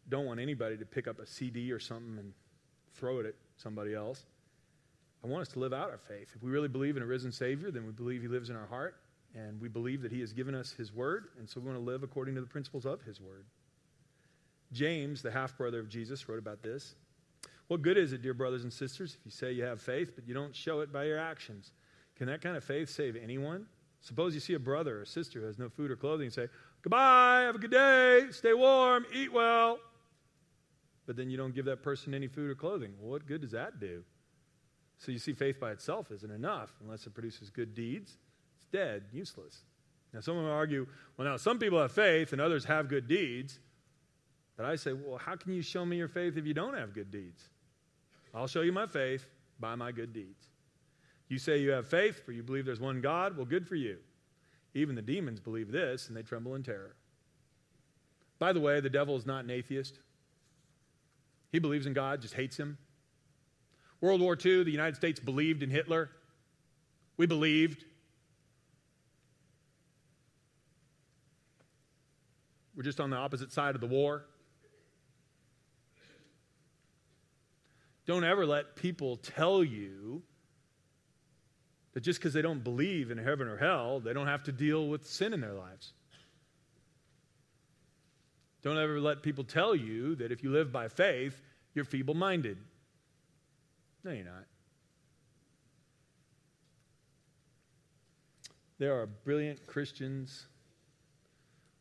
don't 0.09 0.26
want 0.26 0.40
anybody 0.40 0.76
to 0.76 0.84
pick 0.84 1.07
up 1.07 1.20
a 1.20 1.26
CD 1.26 1.70
or 1.70 1.78
something 1.78 2.18
and 2.18 2.32
throw 2.96 3.20
it 3.20 3.26
at 3.26 3.34
somebody 3.57 3.94
else. 3.94 4.24
I 5.22 5.28
want 5.28 5.42
us 5.42 5.52
to 5.52 5.61
live 5.61 5.72
out 5.72 5.88
our 5.88 6.00
faith. 6.09 6.30
If 6.34 6.42
we 6.42 6.50
really 6.50 6.66
believe 6.66 6.96
in 6.96 7.02
a 7.05 7.07
risen 7.07 7.30
Savior, 7.30 7.70
then 7.70 7.86
we 7.86 7.92
believe 7.92 8.22
He 8.22 8.28
lives 8.28 8.50
in 8.50 8.57
our 8.57 8.66
heart, 8.66 8.96
and 9.36 9.61
we 9.61 9.68
believe 9.68 10.02
that 10.02 10.11
He 10.11 10.18
has 10.18 10.32
given 10.32 10.57
us 10.57 10.72
His 10.72 10.92
Word, 10.92 11.28
and 11.38 11.48
so 11.48 11.61
we 11.61 11.66
want 11.68 11.78
to 11.78 11.84
live 11.84 12.02
according 12.02 12.34
to 12.34 12.40
the 12.40 12.48
principles 12.48 12.84
of 12.84 13.02
His 13.02 13.20
Word. 13.20 13.44
James, 14.75 15.22
the 15.22 15.31
half 15.31 15.57
brother 15.57 15.81
of 15.81 15.89
Jesus, 15.89 16.29
wrote 16.29 16.39
about 16.39 16.62
this. 16.62 16.97
What 17.68 17.81
good 17.81 17.97
is 17.97 18.12
it, 18.12 18.20
dear 18.20 18.35
brothers 18.35 18.64
and 18.64 18.72
sisters, 18.72 19.16
if 19.18 19.25
you 19.25 19.31
say 19.31 19.53
you 19.53 19.64
have 19.64 19.81
faith, 19.81 20.12
but 20.14 20.29
you 20.29 20.35
don't 20.35 20.55
show 20.55 20.81
it 20.81 20.93
by 20.93 21.05
your 21.05 21.18
actions? 21.18 21.72
Can 22.16 22.27
that 22.27 22.43
kind 22.43 22.57
of 22.57 22.64
faith 22.64 22.91
save 22.91 23.16
anyone? 23.16 23.64
Suppose 24.03 24.35
you 24.35 24.41
see 24.41 24.53
a 24.53 24.59
brother 24.59 25.01
or 25.01 25.05
sister 25.07 25.41
who 25.41 25.47
has 25.47 25.59
no 25.59 25.70
food 25.70 25.91
or 25.91 25.97
clothing 25.97 26.27
and 26.27 26.33
say, 26.33 26.49
Goodbye, 26.83 27.45
have 27.47 27.55
a 27.55 27.59
good 27.59 27.70
day, 27.70 28.27
stay 28.31 28.53
warm, 28.53 29.07
eat 29.14 29.33
well. 29.33 29.79
But 31.07 31.16
then 31.16 31.31
you 31.31 31.39
don't 31.39 31.55
give 31.55 31.64
that 31.64 31.83
person 31.83 32.12
any 32.12 32.27
food 32.27 32.51
or 32.51 32.55
clothing. 32.55 32.93
What 33.01 33.27
good 33.27 33.41
does 33.41 33.53
that 33.53 33.81
do? 33.81 34.05
So 34.99 35.11
you 35.11 35.18
see, 35.18 35.33
faith 35.33 35.59
by 35.59 35.70
itself 35.70 36.11
isn't 36.11 36.31
enough 36.31 36.75
unless 36.83 37.07
it 37.07 37.14
produces 37.14 37.49
good 37.49 37.75
deeds. 37.75 38.18
It's 38.57 38.66
dead, 38.66 39.05
useless. 39.12 39.64
Now, 40.12 40.20
someone 40.20 40.45
will 40.45 40.53
argue, 40.53 40.87
well, 41.16 41.27
now 41.27 41.37
some 41.37 41.59
people 41.59 41.81
have 41.81 41.93
faith 41.93 42.33
and 42.33 42.41
others 42.41 42.66
have 42.66 42.89
good 42.89 43.09
deeds. 43.09 43.59
But 44.57 44.66
I 44.66 44.76
say, 44.76 44.92
well, 44.92 45.18
how 45.18 45.36
can 45.36 45.52
you 45.52 45.62
show 45.62 45.84
me 45.84 45.96
your 45.96 46.09
faith 46.09 46.36
if 46.36 46.46
you 46.46 46.55
don't 46.55 46.74
have 46.74 46.94
good 46.94 47.11
deeds? 47.11 47.48
I'll 48.34 48.46
show 48.46 48.62
you 48.62 48.72
my 48.72 48.86
faith 48.86 49.26
by 49.61 49.74
my 49.74 49.92
good 49.92 50.12
deeds. 50.12 50.48
You 51.28 51.38
say 51.38 51.59
you 51.59 51.70
have 51.70 51.88
faith, 51.88 52.24
for 52.24 52.32
you 52.32 52.42
believe 52.42 52.66
there's 52.66 52.80
one 52.80 53.00
God. 53.00 53.36
Well, 53.36 53.46
good 53.46 53.66
for 53.66 53.76
you. 53.76 53.98
Even 54.74 54.94
the 54.94 55.02
demons 55.02 55.40
believe 55.40 55.70
this, 55.70 56.09
and 56.09 56.16
they 56.16 56.22
tremble 56.22 56.55
in 56.55 56.62
terror. 56.62 56.96
By 58.38 58.52
the 58.52 58.61
way, 58.61 58.80
the 58.80 58.90
devil 58.90 59.16
is 59.16 59.24
not 59.24 59.44
an 59.44 59.50
atheist. 59.50 59.98
He 61.52 61.59
believes 61.61 61.86
in 61.86 61.92
God, 61.92 62.20
just 62.20 62.34
hates 62.34 62.57
him. 62.57 62.78
World 64.00 64.20
War 64.20 64.36
II, 64.36 64.64
the 64.64 64.70
United 64.70 64.96
States 64.96 65.20
believed 65.20 65.62
in 65.62 65.70
Hitler. 65.70 66.11
We 67.16 67.26
believed. 67.26 67.84
We're 72.76 72.82
just 72.82 73.00
on 73.00 73.11
the 73.11 73.16
opposite 73.16 73.52
side 73.52 73.76
of 73.76 73.80
the 73.80 73.86
war. 73.86 74.24
Don't 78.07 78.24
ever 78.24 78.44
let 78.44 78.76
people 78.76 79.16
tell 79.16 79.64
you 79.64 80.22
that 81.94 82.00
just 82.00 82.18
because 82.18 82.34
they 82.34 82.42
don't 82.42 82.62
believe 82.62 83.11
in 83.11 83.18
heaven 83.18 83.48
or 83.48 83.57
hell, 83.57 84.00
they 84.00 84.12
don't 84.12 84.26
have 84.26 84.42
to 84.44 84.52
deal 84.52 84.88
with 84.88 85.07
sin 85.07 85.32
in 85.32 85.40
their 85.40 85.55
lives. 85.55 85.92
Don't 88.62 88.78
ever 88.78 89.00
let 89.00 89.22
people 89.22 89.44
tell 89.44 89.74
you 89.74 90.16
that 90.16 90.32
if 90.32 90.42
you 90.42 90.50
live 90.50 90.72
by 90.72 90.88
faith, 90.88 91.40
you're 91.74 91.84
feeble 91.84 92.14
minded. 92.14 92.59
No, 94.02 94.11
you're 94.11 94.24
not. 94.24 94.44
There 98.78 99.00
are 99.00 99.07
brilliant 99.07 99.66
Christians 99.66 100.46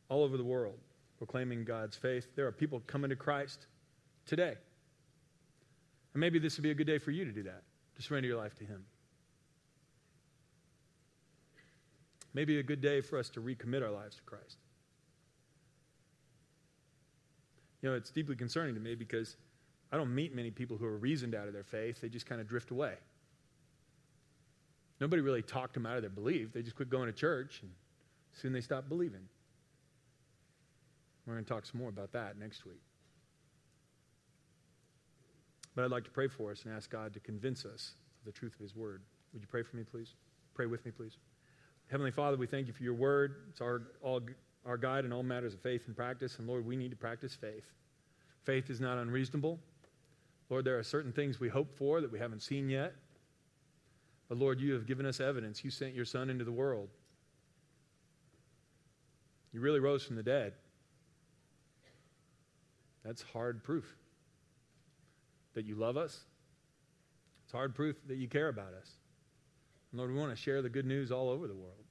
all 0.10 0.24
over 0.24 0.38
the 0.38 0.44
world 0.44 0.78
proclaiming 1.18 1.64
God's 1.64 1.96
faith. 1.96 2.28
There 2.36 2.46
are 2.46 2.52
people 2.52 2.82
coming 2.86 3.10
to 3.10 3.16
Christ 3.16 3.66
today. 4.26 4.56
And 6.14 6.22
maybe 6.22 6.40
this 6.40 6.58
would 6.58 6.64
be 6.64 6.72
a 6.72 6.76
good 6.76 6.88
day 6.88 6.98
for 6.98 7.12
you 7.12 7.26
to 7.26 7.32
do 7.32 7.44
that, 7.44 7.64
to 7.96 8.02
surrender 8.02 8.28
your 8.28 8.38
life 8.38 8.56
to 8.56 8.64
Him. 8.64 8.86
Maybe 12.34 12.60
a 12.60 12.64
good 12.64 12.82
day 12.82 13.02
for 13.02 13.20
us 13.20 13.30
to 13.32 13.42
recommit 13.42 13.84
our 13.84 13.92
lives 13.92 14.16
to 14.16 14.24
Christ. 14.24 14.58
You 17.82 17.90
know, 17.90 17.96
it's 17.96 18.10
deeply 18.10 18.36
concerning 18.36 18.74
to 18.76 18.82
me 18.82 18.96
because 18.96 19.36
I 19.92 19.98
don't 19.98 20.14
meet 20.14 20.34
many 20.34 20.50
people 20.50 20.78
who 20.78 20.86
are 20.86 20.98
reasoned 20.98 21.36
out 21.36 21.48
of 21.48 21.54
their 21.54 21.64
faith. 21.64 22.02
They 22.02 22.10
just 22.10 22.26
kind 22.26 22.42
of 22.42 22.48
drift 22.48 22.72
away. 22.72 22.94
Nobody 25.00 25.22
really 25.22 25.42
talked 25.42 25.74
them 25.74 25.86
out 25.86 25.98
of 25.98 26.02
their 26.02 26.10
belief. 26.10 26.54
They 26.54 26.62
just 26.62 26.76
quit 26.76 26.90
going 26.90 27.08
to 27.08 27.14
church, 27.14 27.60
and 27.62 27.72
soon 28.32 28.54
they 28.54 28.62
stopped 28.62 28.88
believing. 28.90 29.28
We're 31.26 31.34
going 31.34 31.46
to 31.46 31.50
talk 31.50 31.66
some 31.66 31.80
more 31.80 31.90
about 31.90 32.14
that 32.14 32.38
next 32.40 32.66
week. 32.66 32.82
But 35.76 35.86
I'd 35.86 35.92
like 35.92 36.04
to 36.04 36.12
pray 36.12 36.28
for 36.28 36.52
us 36.52 36.64
and 36.66 36.74
ask 36.74 36.90
God 36.90 37.14
to 37.14 37.20
convince 37.20 37.66
us 37.66 37.96
of 38.20 38.26
the 38.26 38.32
truth 38.32 38.54
of 38.54 38.60
His 38.60 38.76
Word. 38.76 39.02
Would 39.34 39.42
you 39.42 39.48
pray 39.48 39.64
for 39.64 39.76
me, 39.76 39.84
please? 39.84 40.14
Pray 40.54 40.68
with 40.68 40.86
me, 40.86 40.92
please. 40.92 41.18
Heavenly 41.88 42.12
Father, 42.12 42.38
we 42.38 42.48
thank 42.48 42.68
you 42.68 42.74
for 42.74 42.84
your 42.84 42.94
Word. 42.94 43.36
It's 43.50 43.62
our, 43.62 43.84
all, 44.02 44.22
our 44.66 44.78
guide 44.78 45.06
in 45.06 45.12
all 45.12 45.24
matters 45.24 45.54
of 45.54 45.62
faith 45.62 45.84
and 45.88 45.96
practice. 45.96 46.38
And 46.38 46.48
Lord, 46.48 46.66
we 46.66 46.76
need 46.76 46.92
to 46.92 46.98
practice 46.98 47.34
faith. 47.34 47.66
Faith 48.44 48.70
is 48.70 48.80
not 48.80 48.98
unreasonable. 48.98 49.60
Lord, 50.50 50.66
there 50.66 50.78
are 50.78 50.84
certain 50.84 51.12
things 51.12 51.40
we 51.40 51.50
hope 51.50 51.76
for 51.76 52.02
that 52.02 52.12
we 52.12 52.20
haven't 52.20 52.42
seen 52.42 52.70
yet. 52.70 52.94
But 54.30 54.38
Lord, 54.38 54.60
you 54.60 54.74
have 54.74 54.86
given 54.86 55.06
us 55.06 55.20
evidence. 55.20 55.64
You 55.64 55.72
sent 55.72 55.96
your 55.96 56.06
Son 56.06 56.30
into 56.30 56.44
the 56.44 56.52
world. 56.52 56.90
You 59.52 59.60
really 59.60 59.80
rose 59.80 60.04
from 60.04 60.16
the 60.16 60.24
dead. 60.24 60.54
That's 63.04 63.22
hard 63.22 63.64
proof 63.64 63.96
that 65.54 65.66
you 65.66 65.76
love 65.76 65.98
us. 65.98 66.22
It's 67.46 67.52
hard 67.52 67.76
proof 67.76 67.96
that 68.08 68.18
you 68.18 68.28
care 68.28 68.48
about 68.48 68.74
us. 68.74 68.92
And 69.92 70.00
Lord, 70.00 70.12
we 70.12 70.20
want 70.20 70.32
to 70.32 70.36
share 70.36 70.62
the 70.62 70.70
good 70.70 70.86
news 70.86 71.12
all 71.12 71.30
over 71.30 71.48
the 71.48 71.56
world. 71.56 71.84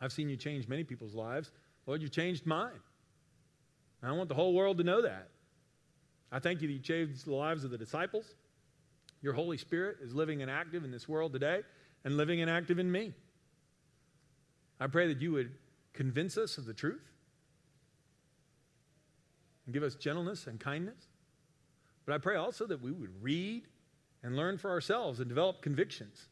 I've 0.00 0.12
seen 0.12 0.28
you 0.28 0.36
change 0.36 0.68
many 0.68 0.84
people's 0.84 1.14
lives. 1.14 1.50
Lord, 1.86 2.02
you 2.02 2.08
changed 2.08 2.46
mine. 2.46 2.80
I 4.02 4.12
want 4.12 4.28
the 4.28 4.34
whole 4.34 4.54
world 4.54 4.78
to 4.78 4.84
know 4.84 5.02
that. 5.02 5.28
I 6.30 6.38
thank 6.38 6.60
you 6.62 6.68
that 6.68 6.74
you 6.74 6.80
changed 6.80 7.26
the 7.26 7.34
lives 7.34 7.64
of 7.64 7.70
the 7.70 7.78
disciples. 7.78 8.34
Your 9.22 9.32
Holy 9.32 9.56
Spirit 9.56 9.96
is 10.02 10.14
living 10.14 10.42
and 10.42 10.50
active 10.50 10.84
in 10.84 10.90
this 10.90 11.08
world 11.08 11.32
today 11.32 11.62
and 12.04 12.16
living 12.16 12.40
and 12.40 12.50
active 12.50 12.78
in 12.78 12.90
me. 12.90 13.12
I 14.78 14.86
pray 14.86 15.08
that 15.08 15.20
you 15.20 15.32
would 15.32 15.50
convince 15.92 16.38
us 16.38 16.58
of 16.58 16.66
the 16.66 16.74
truth 16.74 17.02
and 19.66 19.74
give 19.74 19.82
us 19.82 19.96
gentleness 19.96 20.46
and 20.46 20.60
kindness. 20.60 21.07
But 22.08 22.14
I 22.14 22.18
pray 22.18 22.36
also 22.36 22.66
that 22.68 22.80
we 22.80 22.90
would 22.90 23.22
read 23.22 23.64
and 24.22 24.34
learn 24.34 24.56
for 24.56 24.70
ourselves 24.70 25.20
and 25.20 25.28
develop 25.28 25.60
convictions. 25.60 26.28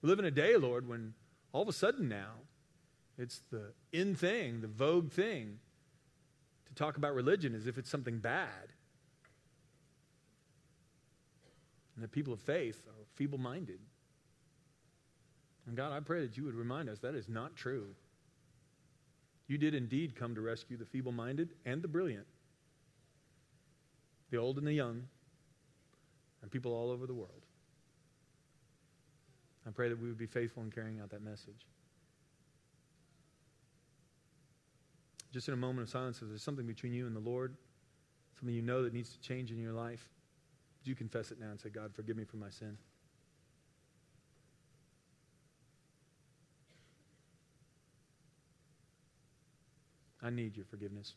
We 0.00 0.08
live 0.08 0.18
in 0.18 0.24
a 0.24 0.30
day, 0.30 0.56
Lord, 0.56 0.88
when 0.88 1.12
all 1.52 1.60
of 1.60 1.68
a 1.68 1.72
sudden 1.74 2.08
now 2.08 2.30
it's 3.18 3.42
the 3.50 3.74
in 3.92 4.14
thing, 4.14 4.62
the 4.62 4.68
vogue 4.68 5.12
thing 5.12 5.58
to 6.64 6.74
talk 6.74 6.96
about 6.96 7.14
religion 7.14 7.54
as 7.54 7.66
if 7.66 7.76
it's 7.76 7.90
something 7.90 8.20
bad. 8.20 8.72
And 11.94 12.02
the 12.02 12.08
people 12.08 12.32
of 12.32 12.40
faith 12.40 12.82
are 12.88 13.04
feeble 13.16 13.36
minded. 13.36 13.80
And 15.66 15.76
God, 15.76 15.92
I 15.92 16.00
pray 16.00 16.22
that 16.22 16.38
you 16.38 16.44
would 16.44 16.54
remind 16.54 16.88
us 16.88 17.00
that 17.00 17.14
is 17.14 17.28
not 17.28 17.54
true. 17.54 17.88
You 19.46 19.58
did 19.58 19.74
indeed 19.74 20.16
come 20.16 20.34
to 20.36 20.40
rescue 20.40 20.78
the 20.78 20.86
feeble 20.86 21.12
minded 21.12 21.50
and 21.66 21.82
the 21.82 21.88
brilliant, 21.88 22.26
the 24.30 24.36
old 24.36 24.58
and 24.58 24.66
the 24.66 24.72
young, 24.72 25.02
and 26.42 26.50
people 26.50 26.72
all 26.72 26.90
over 26.90 27.06
the 27.06 27.14
world. 27.14 27.42
I 29.66 29.70
pray 29.70 29.88
that 29.88 30.00
we 30.00 30.08
would 30.08 30.18
be 30.18 30.26
faithful 30.26 30.62
in 30.62 30.70
carrying 30.70 31.00
out 31.00 31.10
that 31.10 31.22
message. 31.22 31.66
Just 35.32 35.48
in 35.48 35.54
a 35.54 35.56
moment 35.56 35.86
of 35.86 35.90
silence, 35.90 36.20
if 36.22 36.28
there's 36.28 36.42
something 36.42 36.66
between 36.66 36.92
you 36.92 37.06
and 37.06 37.14
the 37.14 37.20
Lord, 37.20 37.54
something 38.38 38.54
you 38.54 38.62
know 38.62 38.82
that 38.82 38.92
needs 38.92 39.10
to 39.10 39.20
change 39.20 39.50
in 39.50 39.58
your 39.58 39.72
life, 39.72 40.08
would 40.80 40.88
you 40.88 40.94
confess 40.94 41.30
it 41.30 41.38
now 41.38 41.50
and 41.50 41.60
say, 41.60 41.68
God, 41.68 41.94
forgive 41.94 42.16
me 42.16 42.24
for 42.24 42.36
my 42.36 42.50
sin? 42.50 42.76
I 50.22 50.30
need 50.30 50.56
your 50.56 50.66
forgiveness. 50.66 51.14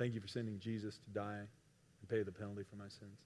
Thank 0.00 0.14
you 0.14 0.20
for 0.22 0.28
sending 0.28 0.58
Jesus 0.58 0.96
to 0.96 1.10
die 1.10 1.40
and 1.40 2.08
pay 2.08 2.22
the 2.22 2.32
penalty 2.32 2.62
for 2.62 2.76
my 2.76 2.88
sins. 2.88 3.20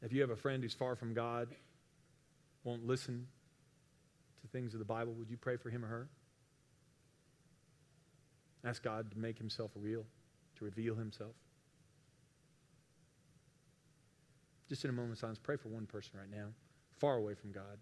If 0.00 0.10
you 0.10 0.22
have 0.22 0.30
a 0.30 0.36
friend 0.36 0.62
who's 0.62 0.72
far 0.72 0.96
from 0.96 1.12
God, 1.12 1.48
won't 2.64 2.86
listen 2.86 3.26
to 4.40 4.48
things 4.48 4.72
of 4.72 4.78
the 4.78 4.86
Bible, 4.86 5.12
would 5.12 5.28
you 5.28 5.36
pray 5.36 5.58
for 5.58 5.68
him 5.68 5.84
or 5.84 5.88
her? 5.88 6.08
Ask 8.64 8.82
God 8.82 9.10
to 9.10 9.18
make 9.18 9.36
himself 9.36 9.70
real, 9.76 10.06
to 10.56 10.64
reveal 10.64 10.94
himself. 10.94 11.34
Just 14.70 14.82
in 14.84 14.88
a 14.88 14.94
moment 14.94 15.18
silence, 15.18 15.38
pray 15.38 15.56
for 15.58 15.68
one 15.68 15.84
person 15.84 16.12
right 16.18 16.30
now, 16.30 16.46
far 16.98 17.16
away 17.16 17.34
from 17.34 17.52
God. 17.52 17.76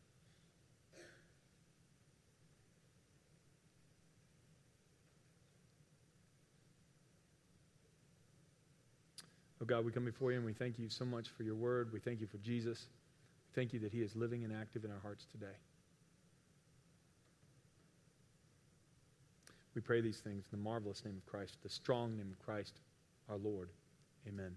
Oh 9.62 9.66
God, 9.66 9.84
we 9.84 9.92
come 9.92 10.04
before 10.04 10.32
you 10.32 10.38
and 10.38 10.46
we 10.46 10.54
thank 10.54 10.78
you 10.78 10.88
so 10.88 11.04
much 11.04 11.28
for 11.28 11.42
your 11.42 11.54
word. 11.54 11.92
We 11.92 12.00
thank 12.00 12.20
you 12.20 12.26
for 12.26 12.38
Jesus. 12.38 12.86
Thank 13.54 13.72
you 13.72 13.80
that 13.80 13.92
he 13.92 14.00
is 14.00 14.16
living 14.16 14.44
and 14.44 14.52
active 14.52 14.84
in 14.84 14.90
our 14.90 15.00
hearts 15.00 15.26
today. 15.30 15.56
We 19.74 19.80
pray 19.80 20.00
these 20.00 20.18
things 20.18 20.44
in 20.50 20.58
the 20.58 20.64
marvelous 20.64 21.04
name 21.04 21.16
of 21.16 21.26
Christ, 21.26 21.58
the 21.62 21.68
strong 21.68 22.16
name 22.16 22.32
of 22.32 22.44
Christ, 22.44 22.80
our 23.28 23.36
Lord. 23.36 23.68
Amen. 24.26 24.52